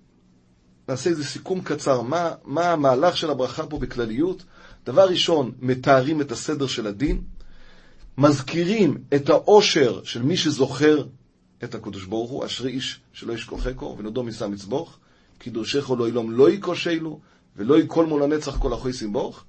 נעשה 0.89 1.09
איזה 1.09 1.23
סיכום 1.23 1.61
קצר. 1.61 2.01
מה, 2.01 2.31
מה 2.43 2.71
המהלך 2.71 3.17
של 3.17 3.29
הברכה 3.29 3.65
פה 3.65 3.79
בכלליות? 3.79 4.43
דבר 4.85 5.09
ראשון, 5.09 5.51
מתארים 5.59 6.21
את 6.21 6.31
הסדר 6.31 6.67
של 6.67 6.87
הדין, 6.87 7.21
מזכירים 8.17 8.97
את 9.15 9.29
העושר 9.29 10.03
של 10.03 10.21
מי 10.21 10.37
שזוכר 10.37 11.05
את 11.63 11.75
הקדוש 11.75 12.05
ברוך 12.05 12.31
הוא, 12.31 12.45
אשרי 12.45 12.71
איש 12.71 12.99
שלא 13.13 13.33
ישכוחכו 13.33 13.95
ונודו 13.97 14.23
משא 14.23 14.45
מצבוך, 14.45 14.97
כי 15.39 15.49
דורשכו 15.49 15.95
לא 15.95 16.09
ילום 16.09 16.31
לא 16.31 16.49
יקושלו, 16.49 17.19
ולא 17.55 17.77
ייכול 17.77 18.05
מול 18.05 18.23
הנצח 18.23 18.57
כל 18.57 18.73
אחוי 18.73 18.93
סימבוך. 18.93 19.43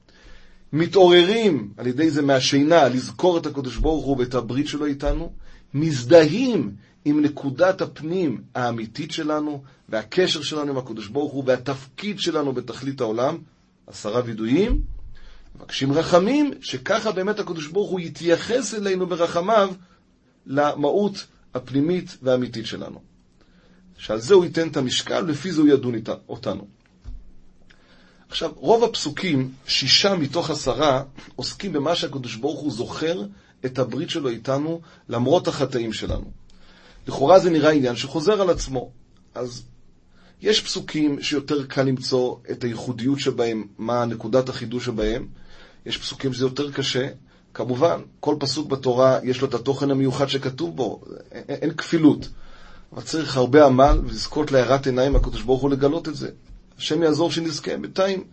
מתעוררים 0.73 1.73
על 1.77 1.87
ידי 1.87 2.11
זה 2.11 2.23
מהשינה 2.23 2.89
לזכור 2.89 3.39
את 3.39 3.47
הקדוש 3.47 3.77
ברוך 3.77 4.05
הוא 4.05 4.17
ואת 4.19 4.35
הברית 4.35 4.69
שלו 4.69 4.87
איתנו, 4.87 5.33
מזדהים 5.75 6.75
עם 7.09 7.21
נקודת 7.21 7.81
הפנים 7.81 8.43
האמיתית 8.55 9.11
שלנו, 9.13 9.63
והקשר 9.89 10.43
שלנו 10.43 10.71
עם 10.71 10.79
הקדוש 10.79 11.09
ברוך 11.09 11.33
הוא, 11.33 11.45
והתפקיד 11.47 12.21
שלנו 12.21 12.53
בתכלית 12.53 13.01
העולם, 13.01 13.39
עשרה 13.87 14.23
וידויים, 14.25 14.83
מבקשים 15.57 15.93
רחמים, 15.93 16.51
שככה 16.61 17.13
באמת 17.13 17.39
הקדוש 17.39 17.67
ברוך 17.67 17.91
הוא 17.91 18.01
יתייחס 18.01 18.75
אלינו 18.75 19.07
ברחמיו 19.07 19.75
למהות 20.47 21.27
הפנימית 21.55 22.17
והאמיתית 22.23 22.67
שלנו. 22.67 23.01
שעל 23.99 24.21
זה 24.21 24.35
הוא 24.35 24.45
ייתן 24.45 24.69
את 24.69 24.77
המשקל, 24.77 25.25
ולפי 25.25 25.53
זה 25.53 25.61
הוא 25.61 25.69
ידון 25.69 25.95
אותנו. 26.29 26.67
עכשיו, 28.29 28.53
רוב 28.57 28.85
הפסוקים, 28.85 29.53
שישה 29.67 30.15
מתוך 30.15 30.51
עשרה, 30.51 31.03
עוסקים 31.37 31.73
במה 31.73 31.95
שהקדוש 31.95 32.37
ברוך 32.37 32.61
הוא 32.61 32.73
זוכר 32.73 33.23
את 33.65 33.79
הברית 33.79 34.11
שלו 34.11 34.29
איתנו, 34.29 34.81
למרות 35.09 35.49
החטאים 35.49 35.93
שלנו. 35.93 36.46
לכאורה 37.09 37.39
זה 37.39 37.51
נראה 37.51 37.71
עניין 37.71 37.97
שחוזר 37.97 38.43
על 38.43 38.51
עצמו. 38.51 38.91
אז 39.35 39.63
יש 40.43 40.61
פסוקים 40.61 41.23
שיותר 41.23 41.65
קל 41.67 41.83
למצוא 41.83 42.37
את 42.51 42.65
הייחודיות 42.65 43.19
שבהם, 43.19 43.67
מה 43.79 44.05
נקודת 44.05 44.49
החידוש 44.49 44.85
שבהם. 44.85 45.27
יש 45.87 45.99
פסוקים 45.99 46.33
שזה 46.33 46.45
יותר 46.45 46.73
קשה. 46.73 47.09
כמובן, 47.55 48.01
כל 48.21 48.37
פסוק 48.41 48.69
בתורה 48.69 49.19
יש 49.23 49.41
לו 49.41 49.49
את 49.49 49.55
התוכן 49.55 49.91
המיוחד 49.91 50.29
שכתוב 50.29 50.77
בו, 50.77 51.01
אין, 51.31 51.75
כפילות. 51.75 52.29
אבל 52.93 53.03
צריך 53.03 53.37
הרבה 53.37 53.67
עמל 53.67 54.01
ולזכות 54.05 54.53
להארת 54.53 54.87
עיניים 54.87 55.13
מהקדוש 55.13 55.43
ברוך 55.43 55.63
הוא 55.63 55.71
לגלות 55.71 56.09
את 56.09 56.17
זה. 56.17 56.31
השם 56.79 57.03
יעזור 57.03 57.31
שנזכה. 57.31 57.77
בינתיים, 57.77 58.25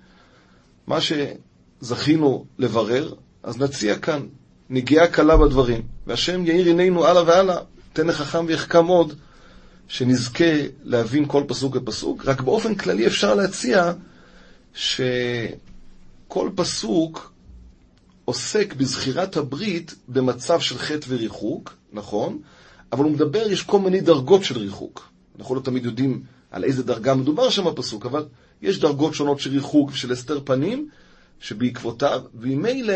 מה 0.87 0.97
שזכינו 1.01 2.45
לברר, 2.59 3.13
אז 3.43 3.57
נציע 3.57 3.99
כאן 3.99 4.25
נגיעה 4.69 5.07
קלה 5.07 5.37
בדברים, 5.37 5.81
והשם 6.07 6.45
יאיר 6.45 6.65
עינינו 6.65 7.05
הלאה 7.05 7.23
והלאה, 7.23 7.57
תן 7.93 8.07
לחכם 8.07 8.45
ויחכם 8.47 8.85
עוד, 8.85 9.13
שנזכה 9.87 10.53
להבין 10.83 11.25
כל 11.27 11.43
פסוק 11.47 11.75
ופסוק. 11.75 12.25
רק 12.25 12.41
באופן 12.41 12.75
כללי 12.75 13.07
אפשר 13.07 13.35
להציע 13.35 13.93
שכל 14.73 16.49
פסוק 16.55 17.33
עוסק 18.25 18.73
בזכירת 18.73 19.37
הברית 19.37 19.95
במצב 20.07 20.59
של 20.59 20.77
חטא 20.77 21.05
וריחוק, 21.09 21.73
נכון? 21.93 22.39
אבל 22.91 23.03
הוא 23.03 23.11
מדבר, 23.11 23.51
יש 23.51 23.61
כל 23.61 23.79
מיני 23.79 24.01
דרגות 24.01 24.43
של 24.43 24.57
ריחוק. 24.57 25.09
אנחנו 25.39 25.55
לא 25.55 25.61
תמיד 25.61 25.85
יודעים 25.85 26.23
על 26.51 26.63
איזה 26.63 26.83
דרגה 26.83 27.15
מדובר 27.15 27.49
שם 27.49 27.65
בפסוק, 27.65 28.05
אבל 28.05 28.25
יש 28.61 28.79
דרגות 28.79 29.13
שונות 29.13 29.39
של 29.39 29.51
ריחוק 29.51 29.89
ושל 29.93 30.11
הסתר 30.11 30.39
פנים, 30.45 30.89
שבעקבותיו, 31.39 32.21
וממילא 32.35 32.93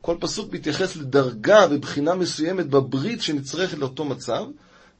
כל 0.00 0.16
פסוק 0.20 0.52
מתייחס 0.52 0.96
לדרגה 0.96 1.66
ובחינה 1.70 2.14
מסוימת 2.14 2.66
בברית 2.66 3.22
שנצרכת 3.22 3.78
לאותו 3.78 4.04
מצב, 4.04 4.44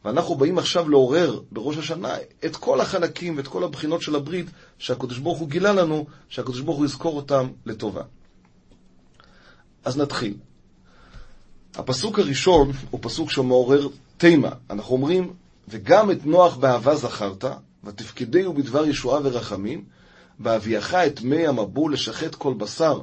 ואנחנו 0.05 0.35
באים 0.35 0.59
עכשיו 0.59 0.89
לעורר 0.89 1.41
בראש 1.53 1.77
השנה 1.77 2.15
את 2.45 2.57
כל 2.57 2.81
החלקים 2.81 3.37
ואת 3.37 3.49
כל 3.49 3.65
הבחינות 3.65 4.03
של 4.03 4.15
הברית 4.15 4.47
שהקדוש 4.79 5.19
ברוך 5.19 5.39
הוא 5.39 5.49
גילה 5.49 5.73
לנו, 5.73 6.07
שהקדוש 6.29 6.61
ברוך 6.61 6.79
הוא 6.79 6.87
יזכור 6.87 7.17
אותם 7.17 7.49
לטובה. 7.67 8.03
אז 9.85 9.99
נתחיל. 9.99 10.35
הפסוק 11.75 12.19
הראשון 12.19 12.73
הוא 12.91 13.01
פסוק 13.03 13.31
שמעורר 13.31 13.89
תימה. 14.17 14.51
אנחנו 14.71 14.95
אומרים, 14.95 15.33
וגם 15.69 16.11
את 16.11 16.27
נוח 16.27 16.57
באהבה 16.57 16.97
זכרת, 16.97 17.45
ותפקדהו 17.85 18.55
בדבר 18.55 18.87
ישועה 18.87 19.21
ורחמים, 19.25 19.85
בהביאך 20.39 20.95
את 20.95 21.21
מי 21.21 21.47
המבול 21.47 21.93
לשחט 21.93 22.35
כל 22.35 22.55
בשר 22.55 23.01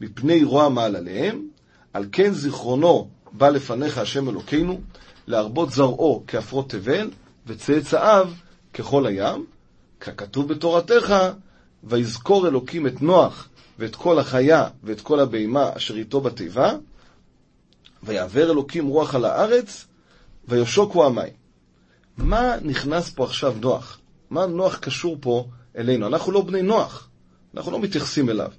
מפני 0.00 0.44
רוע 0.44 0.68
מעלליהם, 0.68 1.48
על 1.92 2.06
כן 2.12 2.32
זיכרונו 2.32 3.08
בא 3.32 3.48
לפניך 3.48 3.98
השם 3.98 4.28
אלוקינו, 4.28 4.80
להרבות 5.26 5.70
זרעו 5.70 6.24
כעפרות 6.26 6.70
תבל, 6.70 7.10
וצאצאיו 7.46 8.30
ככל 8.74 9.06
הים, 9.06 9.46
ככתוב 10.00 10.48
בתורתך, 10.48 11.14
ויזכור 11.84 12.48
אלוקים 12.48 12.86
את 12.86 13.02
נוח 13.02 13.48
ואת 13.78 13.96
כל 13.96 14.18
החיה 14.18 14.68
ואת 14.84 15.00
כל 15.00 15.20
הבהמה 15.20 15.70
אשר 15.76 15.96
איתו 15.96 16.20
בתיבה, 16.20 16.72
ויעבר 18.02 18.50
אלוקים 18.50 18.86
רוח 18.86 19.14
על 19.14 19.24
הארץ, 19.24 19.86
ויושוקו 20.48 21.06
המים. 21.06 21.32
מה 22.16 22.56
נכנס 22.62 23.10
פה 23.10 23.24
עכשיו 23.24 23.54
נוח? 23.60 23.98
מה 24.30 24.46
נוח 24.46 24.78
קשור 24.78 25.16
פה 25.20 25.48
אלינו? 25.76 26.06
אנחנו 26.06 26.32
לא 26.32 26.42
בני 26.42 26.62
נוח, 26.62 27.08
אנחנו 27.54 27.72
לא 27.72 27.80
מתייחסים 27.80 28.30
אליו. 28.30 28.50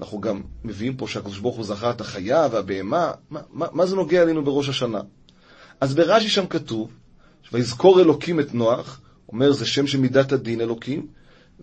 אנחנו 0.00 0.20
גם 0.20 0.40
מביאים 0.64 0.96
פה 0.96 1.08
שהקדוש 1.08 1.38
ברוך 1.38 1.56
הוא 1.56 1.64
זכר 1.64 1.90
את 1.90 2.00
החיה 2.00 2.48
והבהמה, 2.50 3.12
מה, 3.30 3.40
מה, 3.50 3.66
מה 3.72 3.86
זה 3.86 3.96
נוגע 3.96 4.22
אלינו 4.22 4.44
בראש 4.44 4.68
השנה? 4.68 5.00
אז 5.80 5.94
ברש"י 5.94 6.28
שם 6.28 6.46
כתוב, 6.46 6.90
ויזכור 7.52 8.00
אלוקים 8.00 8.40
את 8.40 8.54
נוח, 8.54 9.00
אומר 9.32 9.52
זה 9.52 9.66
שם 9.66 9.86
של 9.86 10.00
מידת 10.00 10.32
הדין 10.32 10.60
אלוקים, 10.60 11.06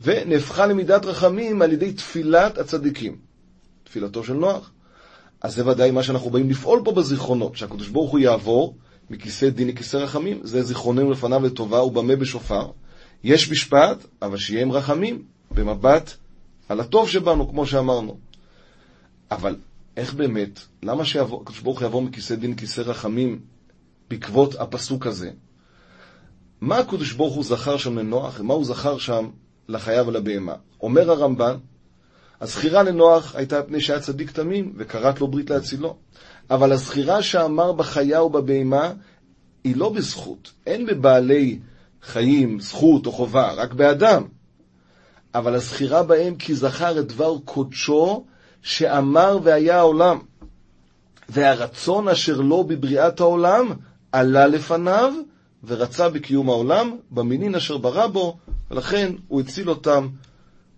ונהפכה 0.01 0.67
למידת 0.67 1.05
רחמים 1.05 1.61
על 1.61 1.73
ידי 1.73 1.93
תפילת 1.93 2.57
הצדיקים. 2.57 3.17
תפילתו 3.83 4.23
של 4.23 4.33
נוח. 4.33 4.71
אז 5.41 5.55
זה 5.55 5.67
ודאי 5.67 5.91
מה 5.91 6.03
שאנחנו 6.03 6.29
באים 6.29 6.49
לפעול 6.49 6.81
פה 6.85 6.91
בזיכרונות, 6.91 7.55
שהקדוש 7.55 7.87
ברוך 7.87 8.11
הוא 8.11 8.19
יעבור 8.19 8.77
מכיסא 9.09 9.49
דין 9.49 9.67
לכיסא 9.67 9.97
רחמים, 9.97 10.39
זה 10.43 10.63
זיכרוננו 10.63 11.11
לפניו 11.11 11.45
לטובה 11.45 11.83
ובמה 11.83 12.15
בשופר. 12.15 12.71
יש 13.23 13.51
משפט, 13.51 14.05
אבל 14.21 14.37
שיהיה 14.37 14.61
עם 14.61 14.71
רחמים, 14.71 15.23
במבט 15.51 16.13
על 16.69 16.79
הטוב 16.79 17.09
שבנו, 17.09 17.49
כמו 17.49 17.65
שאמרנו. 17.65 18.26
אבל 19.31 19.55
איך 19.97 20.13
באמת, 20.13 20.59
למה 20.83 21.05
שהקדוש 21.05 21.59
ברוך 21.59 21.77
הוא 21.79 21.83
יעבור 21.83 22.01
מכיסא 22.01 22.35
דין 22.35 22.51
לכיסא 22.51 22.81
רחמים 22.81 23.39
בעקבות 24.09 24.55
הפסוק 24.55 25.07
הזה? 25.07 25.31
מה 26.61 26.77
הקדוש 26.77 27.13
ברוך 27.13 27.35
הוא 27.35 27.43
זכר 27.43 27.77
שם 27.77 27.99
לנוח, 27.99 28.39
ומה 28.39 28.53
הוא 28.53 28.65
זכר 28.65 28.97
שם 28.97 29.29
לחיה 29.69 30.07
ולבהמה? 30.07 30.55
אומר 30.81 31.11
הרמב"ן, 31.11 31.57
הזכירה 32.41 32.83
לנוח 32.83 33.35
הייתה 33.35 33.63
פני 33.63 33.81
שהיה 33.81 33.99
צדיק 33.99 34.31
תמים, 34.31 34.73
וקראת 34.77 35.21
לו 35.21 35.27
ברית 35.27 35.49
להצילו. 35.49 35.97
אבל 36.49 36.71
הזכירה 36.71 37.21
שאמר 37.21 37.71
בחיה 37.71 38.23
ובבהמה 38.23 38.93
היא 39.63 39.75
לא 39.75 39.89
בזכות. 39.89 40.51
אין 40.65 40.85
בבעלי 40.85 41.59
חיים 42.01 42.59
זכות 42.59 43.05
או 43.05 43.11
חובה, 43.11 43.53
רק 43.53 43.73
באדם. 43.73 44.23
אבל 45.35 45.55
הזכירה 45.55 46.03
בהם 46.03 46.35
כי 46.35 46.55
זכר 46.55 46.99
את 46.99 47.07
דבר 47.07 47.37
קודשו 47.45 48.25
שאמר 48.67 49.39
והיה 49.43 49.77
העולם. 49.77 50.19
והרצון 51.29 52.07
אשר 52.07 52.41
לו 52.41 52.63
בבריאת 52.63 53.19
העולם 53.19 53.71
עלה 54.11 54.47
לפניו 54.47 55.13
ורצה 55.63 56.09
בקיום 56.09 56.49
העולם 56.49 56.97
במינין 57.11 57.55
אשר 57.55 57.77
ברא 57.77 58.07
בו, 58.07 58.37
ולכן 58.71 59.13
הוא 59.27 59.41
הציל 59.41 59.69
אותם 59.69 60.07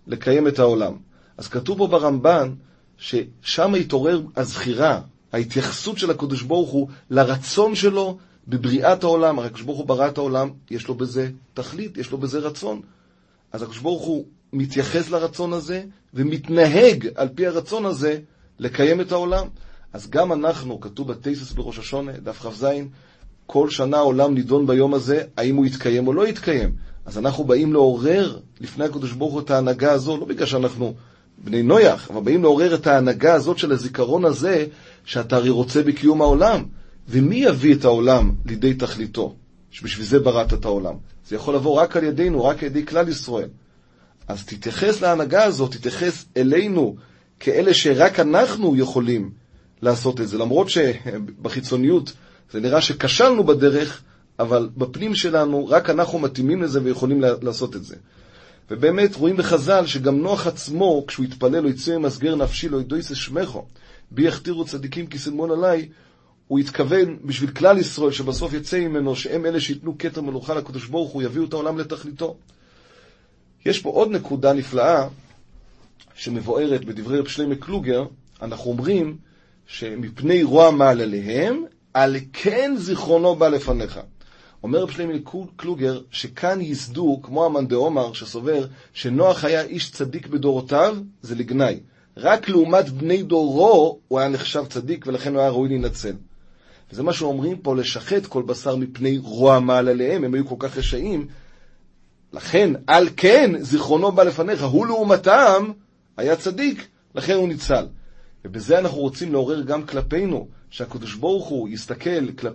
לקיים 0.06 0.48
את 0.48 0.58
העולם. 0.58 0.96
אז 1.36 1.48
כתוב 1.48 1.78
פה 1.78 1.86
ברמב"ן 1.86 2.54
ששם 2.96 3.74
התעורר 3.74 4.22
הזכירה, 4.36 5.00
ההתייחסות 5.32 5.98
של 5.98 6.10
הקדוש 6.10 6.42
ברוך 6.42 6.70
הוא 6.70 6.88
לרצון 7.10 7.74
שלו 7.74 8.18
בבריאת 8.48 9.04
העולם. 9.04 9.38
הרי 9.38 9.46
הקדוש 9.46 9.62
ברוך 9.62 9.78
הוא 9.78 9.86
ברא 9.86 10.08
את 10.08 10.18
העולם, 10.18 10.50
יש 10.70 10.88
לו 10.88 10.94
בזה 10.94 11.30
תכלית, 11.54 11.96
יש 11.96 12.10
לו 12.10 12.18
בזה 12.18 12.38
רצון. 12.38 12.80
אז 13.52 13.62
הקדוש 13.62 13.78
ברוך 13.78 14.02
הוא 14.02 14.24
מתייחס 14.52 15.10
לרצון 15.10 15.52
הזה 15.52 15.82
ומתנהג 16.14 17.08
על 17.14 17.28
פי 17.28 17.46
הרצון 17.46 17.86
הזה 17.86 18.18
לקיים 18.58 19.00
את 19.00 19.12
העולם. 19.12 19.46
אז 19.92 20.10
גם 20.10 20.32
אנחנו, 20.32 20.80
כתוב 20.80 21.12
בתייסס 21.12 21.52
בראש 21.52 21.78
השונה, 21.78 22.12
דף 22.12 22.46
כ"ז, 22.46 22.66
כל 23.46 23.70
שנה 23.70 23.96
העולם 23.96 24.34
נידון 24.34 24.66
ביום 24.66 24.94
הזה, 24.94 25.22
האם 25.36 25.56
הוא 25.56 25.66
יתקיים 25.66 26.06
או 26.06 26.12
לא 26.12 26.28
יתקיים. 26.28 26.72
אז 27.06 27.18
אנחנו 27.18 27.44
באים 27.44 27.72
לעורר 27.72 28.38
לפני 28.60 28.84
הקדוש 28.84 29.12
ברוך 29.12 29.32
הוא 29.32 29.40
את 29.40 29.50
ההנהגה 29.50 29.92
הזו, 29.92 30.16
לא 30.16 30.26
בגלל 30.26 30.46
שאנחנו 30.46 30.94
בני 31.38 31.62
נויח, 31.62 32.10
אבל 32.10 32.20
באים 32.20 32.42
לעורר 32.42 32.74
את 32.74 32.86
ההנהגה 32.86 33.34
הזאת 33.34 33.58
של 33.58 33.72
הזיכרון 33.72 34.24
הזה, 34.24 34.66
שאתה 35.04 35.36
הרי 35.36 35.50
רוצה 35.50 35.82
בקיום 35.82 36.22
העולם. 36.22 36.64
ומי 37.08 37.36
יביא 37.36 37.74
את 37.74 37.84
העולם 37.84 38.32
לידי 38.46 38.74
תכליתו? 38.74 39.34
שבשביל 39.70 40.06
זה 40.06 40.18
בראת 40.18 40.52
את 40.52 40.64
העולם. 40.64 40.94
זה 41.28 41.36
יכול 41.36 41.54
לבוא 41.54 41.80
רק 41.80 41.96
על 41.96 42.04
ידינו, 42.04 42.44
רק 42.44 42.58
על 42.58 42.66
ידי 42.66 42.86
כלל 42.86 43.08
ישראל. 43.08 43.48
אז 44.30 44.44
תתייחס 44.44 45.00
להנהגה 45.00 45.44
הזאת, 45.44 45.74
תתייחס 45.76 46.24
אלינו 46.36 46.96
כאלה 47.40 47.74
שרק 47.74 48.20
אנחנו 48.20 48.76
יכולים 48.76 49.30
לעשות 49.82 50.20
את 50.20 50.28
זה. 50.28 50.38
למרות 50.38 50.68
שבחיצוניות 50.68 52.12
זה 52.52 52.60
נראה 52.60 52.80
שכשלנו 52.80 53.44
בדרך, 53.44 54.02
אבל 54.38 54.68
בפנים 54.76 55.14
שלנו 55.14 55.68
רק 55.68 55.90
אנחנו 55.90 56.18
מתאימים 56.18 56.62
לזה 56.62 56.80
ויכולים 56.82 57.20
לעשות 57.42 57.76
את 57.76 57.84
זה. 57.84 57.96
ובאמת 58.70 59.14
רואים 59.14 59.36
בחז"ל 59.36 59.86
שגם 59.86 60.18
נוח 60.18 60.46
עצמו, 60.46 61.04
כשהוא 61.06 61.24
התפלל, 61.24 61.60
לו 61.60 61.68
יצא 61.68 61.98
ממסגר 61.98 62.34
נפשי, 62.34 62.68
לא 62.68 62.80
ידויס 62.80 63.12
אשמכו, 63.12 63.64
בי 64.10 64.22
יכתירו 64.22 64.64
צדיקים 64.64 65.06
כי 65.06 65.18
סלמון 65.18 65.50
עליי, 65.50 65.88
הוא 66.46 66.58
התכוון 66.58 67.16
בשביל 67.24 67.50
כלל 67.50 67.78
ישראל, 67.78 68.12
שבסוף 68.12 68.52
יצא 68.52 68.80
ממנו, 68.80 69.16
שהם 69.16 69.46
אלה 69.46 69.60
שייתנו 69.60 69.98
כתר 69.98 70.20
מלוכה 70.20 70.54
לקדוש 70.54 70.86
ברוך 70.86 71.12
הוא, 71.12 71.22
יביאו 71.22 71.44
את 71.44 71.52
העולם 71.52 71.78
לתכליתו. 71.78 72.36
יש 73.66 73.80
פה 73.80 73.90
עוד 73.90 74.10
נקודה 74.10 74.52
נפלאה 74.52 75.08
שמבוארת 76.14 76.84
בדברי 76.84 77.18
רב 77.18 77.28
שלמה 77.28 77.54
קלוגר, 77.54 78.04
אנחנו 78.42 78.70
אומרים 78.70 79.16
שמפני 79.66 80.42
רוע 80.42 80.70
מעל 80.70 81.00
עליהם, 81.00 81.64
על 81.94 82.16
כן 82.32 82.74
זיכרונו 82.78 83.36
בא 83.36 83.48
לפניך. 83.48 84.00
אומר 84.62 84.82
רב 84.82 84.90
שלמה 84.90 85.12
קלוגר 85.56 86.00
שכאן 86.10 86.60
ייסדו, 86.60 87.20
כמו 87.22 87.46
המאן 87.46 87.66
דעומר 87.66 88.12
שסובר 88.12 88.66
שנוח 88.92 89.44
היה 89.44 89.62
איש 89.62 89.90
צדיק 89.90 90.26
בדורותיו, 90.26 90.96
זה 91.22 91.34
לגנאי. 91.34 91.80
רק 92.16 92.48
לעומת 92.48 92.90
בני 92.90 93.22
דורו 93.22 93.98
הוא 94.08 94.18
היה 94.18 94.28
נחשב 94.28 94.64
צדיק 94.68 95.06
ולכן 95.06 95.32
הוא 95.32 95.40
היה 95.40 95.50
ראוי 95.50 95.68
להינצל. 95.68 96.14
וזה 96.92 97.02
מה 97.02 97.12
שאומרים 97.12 97.56
פה, 97.58 97.76
לשחט 97.76 98.26
כל 98.26 98.42
בשר 98.42 98.76
מפני 98.76 99.18
רוע 99.18 99.60
מעל 99.60 99.88
עליהם, 99.88 100.24
הם 100.24 100.34
היו 100.34 100.46
כל 100.46 100.56
כך 100.58 100.78
רשעים. 100.78 101.26
לכן, 102.32 102.72
על 102.86 103.08
כן, 103.16 103.50
זיכרונו 103.62 104.12
בא 104.12 104.22
לפניך, 104.22 104.62
הוא 104.62 104.86
לעומתם 104.86 105.70
היה 106.16 106.36
צדיק, 106.36 106.86
לכן 107.14 107.34
הוא 107.34 107.48
ניצל. 107.48 107.86
ובזה 108.44 108.78
אנחנו 108.78 108.98
רוצים 108.98 109.32
לעורר 109.32 109.62
גם 109.62 109.86
כלפינו, 109.86 110.48
שהקדוש 110.70 111.14
ברוך 111.14 111.48
הוא 111.48 111.68
יסתכל 111.68 112.32
כלפ... 112.32 112.54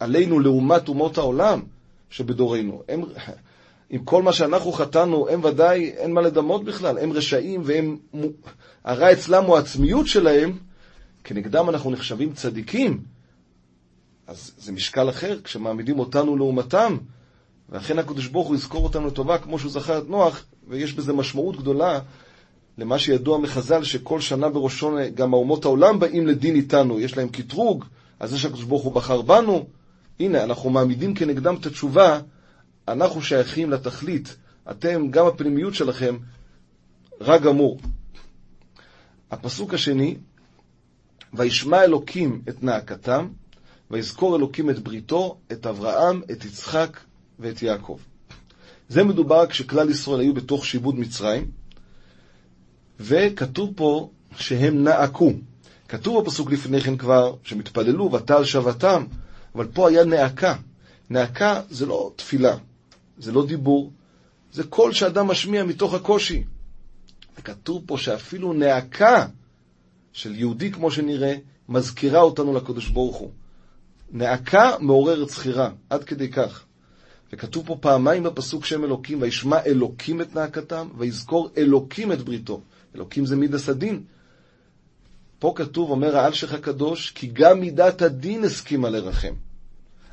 עלינו 0.00 0.40
לעומת 0.40 0.88
אומות 0.88 1.18
העולם 1.18 1.62
שבדורנו. 2.10 2.82
הם, 2.88 3.02
עם 3.90 4.04
כל 4.04 4.22
מה 4.22 4.32
שאנחנו 4.32 4.72
חטאנו, 4.72 5.28
הם 5.28 5.44
ודאי, 5.44 5.90
אין 5.90 6.12
מה 6.12 6.20
לדמות 6.20 6.64
בכלל, 6.64 6.98
הם 6.98 7.12
רשעים 7.12 7.60
והם, 7.64 7.96
הרע 8.84 9.12
אצלם 9.12 9.44
הוא 9.44 9.56
העצמיות 9.56 10.06
שלהם, 10.06 10.58
כנגדם 11.24 11.68
אנחנו 11.68 11.90
נחשבים 11.90 12.32
צדיקים. 12.32 13.00
אז 14.26 14.52
זה 14.58 14.72
משקל 14.72 15.08
אחר 15.08 15.40
כשמעמידים 15.42 15.98
אותנו 15.98 16.36
לעומתם, 16.36 16.96
ואכן 17.68 17.98
הקדוש 17.98 18.26
ברוך 18.26 18.48
הוא 18.48 18.56
יזכור 18.56 18.84
אותנו 18.84 19.06
לטובה 19.06 19.38
כמו 19.38 19.58
שהוא 19.58 19.70
זכר 19.70 19.98
את 19.98 20.08
נוח, 20.08 20.44
ויש 20.68 20.92
בזה 20.92 21.12
משמעות 21.12 21.56
גדולה 21.56 22.00
למה 22.78 22.98
שידוע 22.98 23.38
מחז"ל, 23.38 23.84
שכל 23.84 24.20
שנה 24.20 24.48
בראשון 24.48 25.08
גם 25.14 25.34
האומות 25.34 25.64
העולם 25.64 25.98
באים 25.98 26.26
לדין 26.26 26.54
איתנו, 26.54 27.00
יש 27.00 27.16
להם 27.16 27.28
קטרוג, 27.28 27.84
על 28.20 28.28
זה 28.28 28.38
שהקדוש 28.38 28.64
ברוך 28.64 28.82
הוא 28.82 28.92
בחר 28.92 29.22
בנו. 29.22 29.66
הנה, 30.20 30.44
אנחנו 30.44 30.70
מעמידים 30.70 31.14
כנגדם 31.14 31.54
את 31.60 31.66
התשובה, 31.66 32.20
אנחנו 32.88 33.22
שייכים 33.22 33.70
לתכלית, 33.70 34.36
אתם, 34.70 35.10
גם 35.10 35.26
הפנימיות 35.26 35.74
שלכם, 35.74 36.16
רע 37.20 37.38
גמור. 37.38 37.80
הפסוק 39.30 39.74
השני, 39.74 40.16
וישמע 41.32 41.84
אלוקים 41.84 42.42
את 42.48 42.62
נאקתם, 42.62 43.28
ויזכור 43.90 44.36
אלוקים 44.36 44.70
את 44.70 44.78
בריתו, 44.78 45.38
את 45.52 45.66
אברהם, 45.66 46.22
את 46.32 46.44
יצחק 46.44 47.00
ואת 47.38 47.62
יעקב. 47.62 47.98
זה 48.88 49.04
מדובר 49.04 49.46
כשכלל 49.46 49.90
ישראל 49.90 50.20
היו 50.20 50.34
בתוך 50.34 50.66
שיבוד 50.66 50.98
מצרים, 50.98 51.50
וכתוב 53.00 53.72
פה 53.76 54.10
שהם 54.36 54.84
נאקו. 54.84 55.32
כתוב 55.88 56.24
בפסוק 56.24 56.50
לפני 56.50 56.80
כן 56.80 56.96
כבר, 56.96 57.34
שהם 57.42 57.60
התפללו, 57.60 58.12
ותעל 58.12 58.44
שבתם, 58.44 59.04
אבל 59.54 59.66
פה 59.66 59.88
היה 59.88 60.04
נאקה. 60.04 60.56
נאקה 61.10 61.62
זה 61.70 61.86
לא 61.86 62.12
תפילה, 62.16 62.56
זה 63.18 63.32
לא 63.32 63.46
דיבור, 63.46 63.92
זה 64.52 64.62
קול 64.64 64.92
שאדם 64.92 65.26
משמיע 65.26 65.64
מתוך 65.64 65.94
הקושי. 65.94 66.44
וכתוב 67.38 67.82
פה 67.86 67.98
שאפילו 67.98 68.52
נאקה 68.52 69.26
של 70.12 70.34
יהודי, 70.36 70.72
כמו 70.72 70.90
שנראה, 70.90 71.36
מזכירה 71.68 72.20
אותנו 72.20 72.54
לקדוש 72.54 72.88
ברוך 72.88 73.16
הוא. 73.16 73.30
נאקה 74.12 74.70
מעוררת 74.80 75.28
זכירה, 75.28 75.70
עד 75.90 76.04
כדי 76.04 76.30
כך. 76.30 76.64
וכתוב 77.34 77.66
פה 77.66 77.76
פעמיים 77.80 78.22
בפסוק 78.22 78.64
שם 78.64 78.84
אלוקים, 78.84 79.22
וישמע 79.22 79.58
אלוקים 79.66 80.20
את 80.20 80.34
נאקתם, 80.34 80.88
ויזכור 80.98 81.50
אלוקים 81.56 82.12
את 82.12 82.22
בריתו. 82.22 82.60
אלוקים 82.94 83.26
זה 83.26 83.36
מידס 83.36 83.68
הדין. 83.68 84.02
פה 85.38 85.52
כתוב, 85.56 85.90
אומר 85.90 86.16
האלשיך 86.16 86.54
הקדוש, 86.54 87.10
כי 87.10 87.26
גם 87.32 87.60
מידת 87.60 88.02
הדין 88.02 88.44
הסכימה 88.44 88.90
לרחם. 88.90 89.32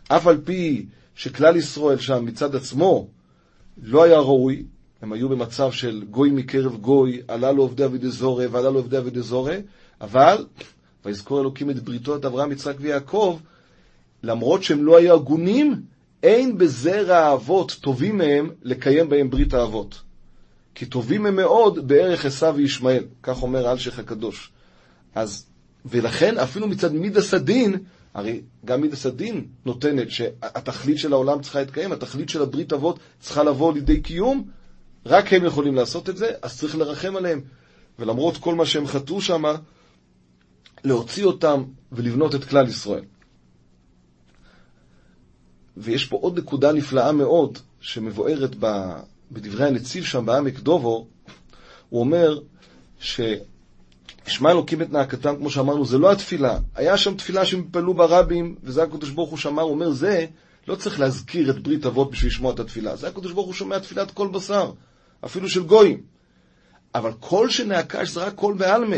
אף 0.07 0.27
על 0.27 0.41
פי 0.43 0.85
שכלל 1.15 1.55
ישראל 1.55 1.97
שם 1.97 2.25
מצד 2.25 2.55
עצמו 2.55 3.07
לא 3.83 4.03
היה 4.03 4.19
ראוי, 4.19 4.63
הם 5.01 5.13
היו 5.13 5.29
במצב 5.29 5.71
של 5.71 6.03
גוי 6.09 6.31
מקרב 6.31 6.77
גוי, 6.77 7.21
עלה 7.27 7.51
לו 7.51 7.63
עובדי 7.63 7.85
אבידי 7.85 8.09
זורי 8.09 8.47
ועלה 8.47 8.69
לו 8.69 8.79
עובדי 8.79 8.97
אבידי 8.97 9.21
זורי, 9.21 9.61
אבל 10.01 10.45
ויזכור 11.05 11.41
אלוקים 11.41 11.69
את 11.69 11.83
בריתו 11.83 12.15
את 12.15 12.25
אברהם, 12.25 12.51
יצחק 12.51 12.75
ויעקב, 12.79 13.39
למרות 14.23 14.63
שהם 14.63 14.85
לא 14.85 14.97
היו 14.97 15.15
הגונים, 15.15 15.90
אין 16.23 16.57
בזרע 16.57 17.17
האבות 17.17 17.77
טובים 17.81 18.17
מהם 18.17 18.49
לקיים 18.63 19.09
בהם 19.09 19.29
ברית 19.29 19.53
האבות. 19.53 20.01
כי 20.75 20.85
טובים 20.85 21.25
הם 21.25 21.35
מאוד 21.35 21.87
בערך 21.87 22.25
עשיו 22.25 22.53
וישמעאל, 22.57 23.03
כך 23.23 23.43
אומר 23.43 23.71
אלשיך 23.71 23.99
הקדוש. 23.99 24.51
אז, 25.15 25.45
ולכן 25.85 26.37
אפילו 26.37 26.67
מצד 26.67 26.93
מידס 26.93 27.33
הדין, 27.33 27.77
הרי 28.13 28.41
גם 28.65 28.81
מידס 28.81 29.05
הדין 29.05 29.45
נותנת 29.65 30.11
שהתכלית 30.11 30.97
של 30.97 31.13
העולם 31.13 31.41
צריכה 31.41 31.59
להתקיים, 31.59 31.91
התכלית 31.91 32.29
של 32.29 32.41
הברית 32.41 32.73
אבות 32.73 32.99
צריכה 33.19 33.43
לבוא 33.43 33.73
לידי 33.73 34.01
קיום, 34.01 34.47
רק 35.05 35.33
הם 35.33 35.45
יכולים 35.45 35.75
לעשות 35.75 36.09
את 36.09 36.17
זה, 36.17 36.31
אז 36.41 36.57
צריך 36.57 36.75
לרחם 36.75 37.15
עליהם. 37.15 37.41
ולמרות 37.99 38.37
כל 38.37 38.55
מה 38.55 38.65
שהם 38.65 38.87
חטאו 38.87 39.21
שם, 39.21 39.43
להוציא 40.83 41.25
אותם 41.25 41.63
ולבנות 41.91 42.35
את 42.35 42.45
כלל 42.45 42.67
ישראל. 42.67 43.03
ויש 45.77 46.05
פה 46.05 46.17
עוד 46.21 46.39
נקודה 46.39 46.71
נפלאה 46.71 47.11
מאוד, 47.11 47.57
שמבוארת 47.81 48.55
בדברי 49.31 49.67
הנציב 49.67 50.05
שם 50.05 50.25
בעמק 50.25 50.59
דובו, 50.59 51.07
הוא 51.89 51.99
אומר 51.99 52.39
ששמע 52.99 54.51
אלוקים 54.51 54.81
את 54.81 54.91
נאקתם, 54.91 55.35
כמו 55.35 55.49
שאמרנו, 55.49 55.85
זה 55.85 55.97
לא 55.97 56.11
התפילה. 56.11 56.59
היה 56.75 56.97
שם 56.97 57.15
תפילה 57.15 57.45
שהם 57.45 57.59
התפללו 57.59 57.93
ברבים, 57.93 58.55
וזה 58.63 58.83
הקדוש 58.83 59.09
ברוך 59.09 59.29
הוא 59.29 59.39
שמר, 59.39 59.63
הוא 59.63 59.71
אומר, 59.71 59.91
זה, 59.91 60.25
לא 60.67 60.75
צריך 60.75 60.99
להזכיר 60.99 61.49
את 61.49 61.59
ברית 61.63 61.85
אבות 61.85 62.11
בשביל 62.11 62.31
לשמוע 62.31 62.53
את 62.53 62.59
התפילה. 62.59 62.95
זה 62.95 63.07
הקדוש 63.07 63.31
ברוך 63.31 63.45
הוא 63.45 63.53
שומע 63.53 63.79
תפילת 63.79 64.11
כל 64.11 64.27
בשר, 64.27 64.71
אפילו 65.25 65.49
של 65.49 65.63
גויים. 65.63 66.01
אבל 66.95 67.11
קול 67.19 67.49
שנעקש 67.49 68.09
זה 68.09 68.23
רק 68.23 68.33
קול 68.33 68.53
בעלמה. 68.53 68.97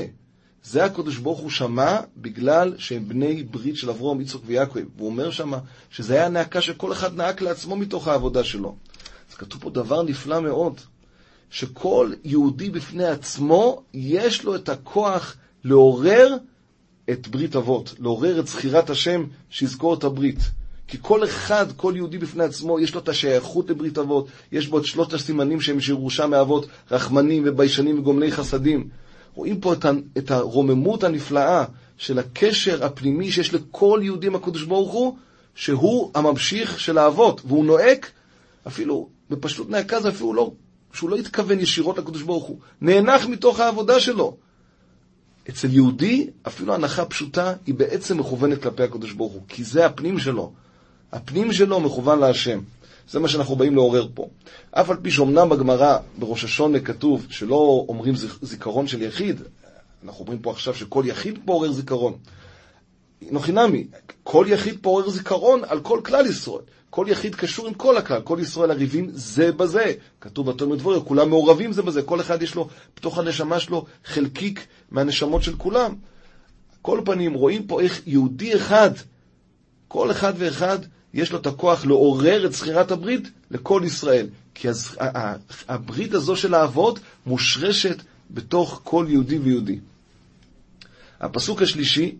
זה 0.64 0.86
הקדוש 0.86 1.18
ברוך 1.18 1.40
הוא 1.40 1.50
שמע 1.50 2.00
בגלל 2.18 2.74
שהם 2.78 3.08
בני 3.08 3.44
ברית 3.44 3.78
של 3.78 3.90
אברום, 3.90 4.22
יצחק 4.22 4.40
ויעקב. 4.46 4.80
והוא 4.98 5.10
אומר 5.10 5.32
שמה 5.32 5.60
שזה 5.90 6.14
היה 6.14 6.30
נעקה 6.30 6.62
שכל 6.62 6.92
אחד 6.92 7.18
נעק 7.18 7.42
לעצמו 7.42 7.76
מתוך 7.76 8.08
העבודה 8.08 8.44
שלו. 8.44 8.76
אז 9.30 9.36
כתוב 9.36 9.62
פה 9.62 9.70
דבר 9.70 10.04
נפלא 10.04 10.42
מאוד, 10.42 10.82
שכל 11.50 12.12
יהודי 12.24 12.70
בפני 12.70 13.06
עצמו, 13.06 13.84
יש 13.94 14.44
לו 14.44 14.56
את 14.56 14.70
הכוח 14.70 15.36
לעורר 15.64 16.36
את 17.10 17.28
ברית 17.28 17.56
אבות, 17.56 17.96
לעורר 18.00 18.40
את 18.40 18.48
זכירת 18.48 18.90
השם 18.90 19.26
שיזכור 19.50 19.94
את 19.94 20.04
הברית. 20.04 20.40
כי 20.88 20.98
כל 21.02 21.24
אחד, 21.24 21.66
כל 21.76 21.94
יהודי 21.96 22.18
בפני 22.18 22.44
עצמו, 22.44 22.80
יש 22.80 22.94
לו 22.94 23.00
את 23.00 23.10
השייכות 23.10 23.70
לברית 23.70 23.98
אבות, 23.98 24.28
יש 24.52 24.68
בו 24.68 24.78
את 24.78 24.86
שלושת 24.86 25.14
הסימנים 25.14 25.62
שהם 25.62 25.80
שירושה 25.80 26.28
מאבות, 26.28 26.68
רחמנים 26.92 27.44
וביישנים 27.46 28.00
וגומלי 28.00 28.32
חסדים. 28.32 28.90
רואים 29.36 29.60
פה 29.60 29.74
את, 29.74 29.86
את 30.18 30.32
הרוממות 30.32 31.04
הנפלאה 31.04 31.66
של 31.98 32.20
הקשר 32.20 32.86
הפנימי 32.86 33.32
שיש 33.32 33.54
לכל 33.54 34.00
יהודי 34.04 34.28
עם 34.28 34.36
הקדוש 34.36 34.64
ברוך 34.64 34.92
הוא, 34.92 35.18
שהוא 35.56 36.12
הממשיך 36.16 36.80
של 36.80 36.98
האבות, 36.98 37.42
והוא 37.46 37.66
נואק, 37.66 38.12
אפילו 38.68 39.10
בפשטות 39.30 39.70
נעקה 39.70 40.02
זה 40.02 40.10
אפילו 40.10 40.34
לא, 40.34 40.52
שהוא 40.94 41.10
לא 41.10 41.16
התכוון 41.16 41.60
ישירות 41.60 41.98
לקדוש 41.98 42.22
ברוך 42.22 42.46
הוא, 42.46 42.60
נאנח 42.82 43.26
מתוך 43.26 43.60
העבודה 43.60 44.00
שלו. 44.00 44.38
אצל 45.50 45.74
יהודי, 45.74 46.30
אפילו 46.48 46.74
הנחה 46.74 47.06
פשוטה, 47.06 47.54
היא 47.66 47.76
בעצם 47.76 48.18
מכוונת 48.18 48.64
כלפי 48.64 48.84
הקדוש 48.84 49.12
ברוך 49.12 49.34
הוא, 49.34 49.42
כי 49.48 49.64
זה 49.64 49.86
הפנים 49.86 50.20
שלו. 50.20 50.52
הפנים 51.12 51.54
שלו 51.54 51.80
מכוון 51.80 52.20
להשם. 52.20 52.60
זה 53.10 53.20
מה 53.20 53.28
שאנחנו 53.28 53.56
באים 53.56 53.76
לעורר 53.76 54.08
פה. 54.14 54.28
אף 54.72 54.90
על 54.90 54.98
פי 55.02 55.12
שאומנם 55.12 55.50
בגמרא, 55.50 55.98
בראש 56.18 56.44
השונה 56.44 56.80
כתוב 56.80 57.26
שלא 57.30 57.86
אומרים 57.90 58.14
זיכרון 58.42 58.88
של 58.88 59.02
יחיד, 59.02 59.42
אנחנו 60.04 60.20
אומרים 60.20 60.40
פה 60.40 60.52
עכשיו 60.52 60.76
שכל 60.76 61.04
יחיד 61.08 61.40
פה 61.46 61.54
עורר 61.54 61.72
זיכרון. 61.72 62.14
נוחי 63.32 63.52
נמי, 63.52 63.88
כל 64.24 64.46
יחיד 64.50 64.78
פה 64.82 64.90
עורר 64.90 65.10
זיכרון 65.10 65.62
על 65.68 65.80
כל 65.80 66.02
כלל 66.06 66.26
ישראל. 66.26 66.62
כל 66.90 67.06
יחיד 67.10 67.36
קשור 67.36 67.68
עם 67.68 67.74
כל 67.74 67.98
הכלל, 67.98 68.22
כל 68.22 68.38
ישראל 68.42 68.72
הריבים 68.72 69.10
זה 69.12 69.52
בזה. 69.52 69.94
כתוב 70.22 70.52
בתלמוד 70.52 70.80
דבורי, 70.80 71.00
כולם 71.06 71.30
מעורבים 71.30 71.72
זה 71.72 71.82
בזה, 71.82 72.02
כל 72.02 72.22
אחד 72.22 72.42
יש 72.42 72.56
לו, 72.56 72.68
בתוך 72.98 73.18
הנשמה 73.18 73.60
שלו, 73.60 73.86
חלקיק 74.06 74.68
מהנשמות 74.92 75.44
של 75.44 75.56
כולם. 75.56 75.96
כל 76.82 77.02
פנים, 77.06 77.34
רואים 77.34 77.68
פה 77.68 77.82
איך 77.82 78.02
יהודי 78.06 78.56
אחד, 78.56 78.92
כל 79.88 80.12
אחד 80.12 80.34
ואחד, 80.38 80.80
יש 81.14 81.32
לו 81.32 81.40
את 81.40 81.48
הכוח 81.48 81.86
לעורר 81.86 82.46
את 82.46 82.54
זכירת 82.54 82.92
הברית 82.92 83.30
לכל 83.52 83.82
ישראל. 83.86 84.28
כי 84.54 84.70
הז... 84.70 84.98
הברית 85.68 86.14
הזו 86.14 86.36
של 86.36 86.54
האבות 86.54 87.00
מושרשת 87.26 88.02
בתוך 88.32 88.82
כל 88.84 89.06
יהודי 89.10 89.38
ויהודי. 89.38 89.80
הפסוק 91.20 91.62
השלישי, 91.62 92.16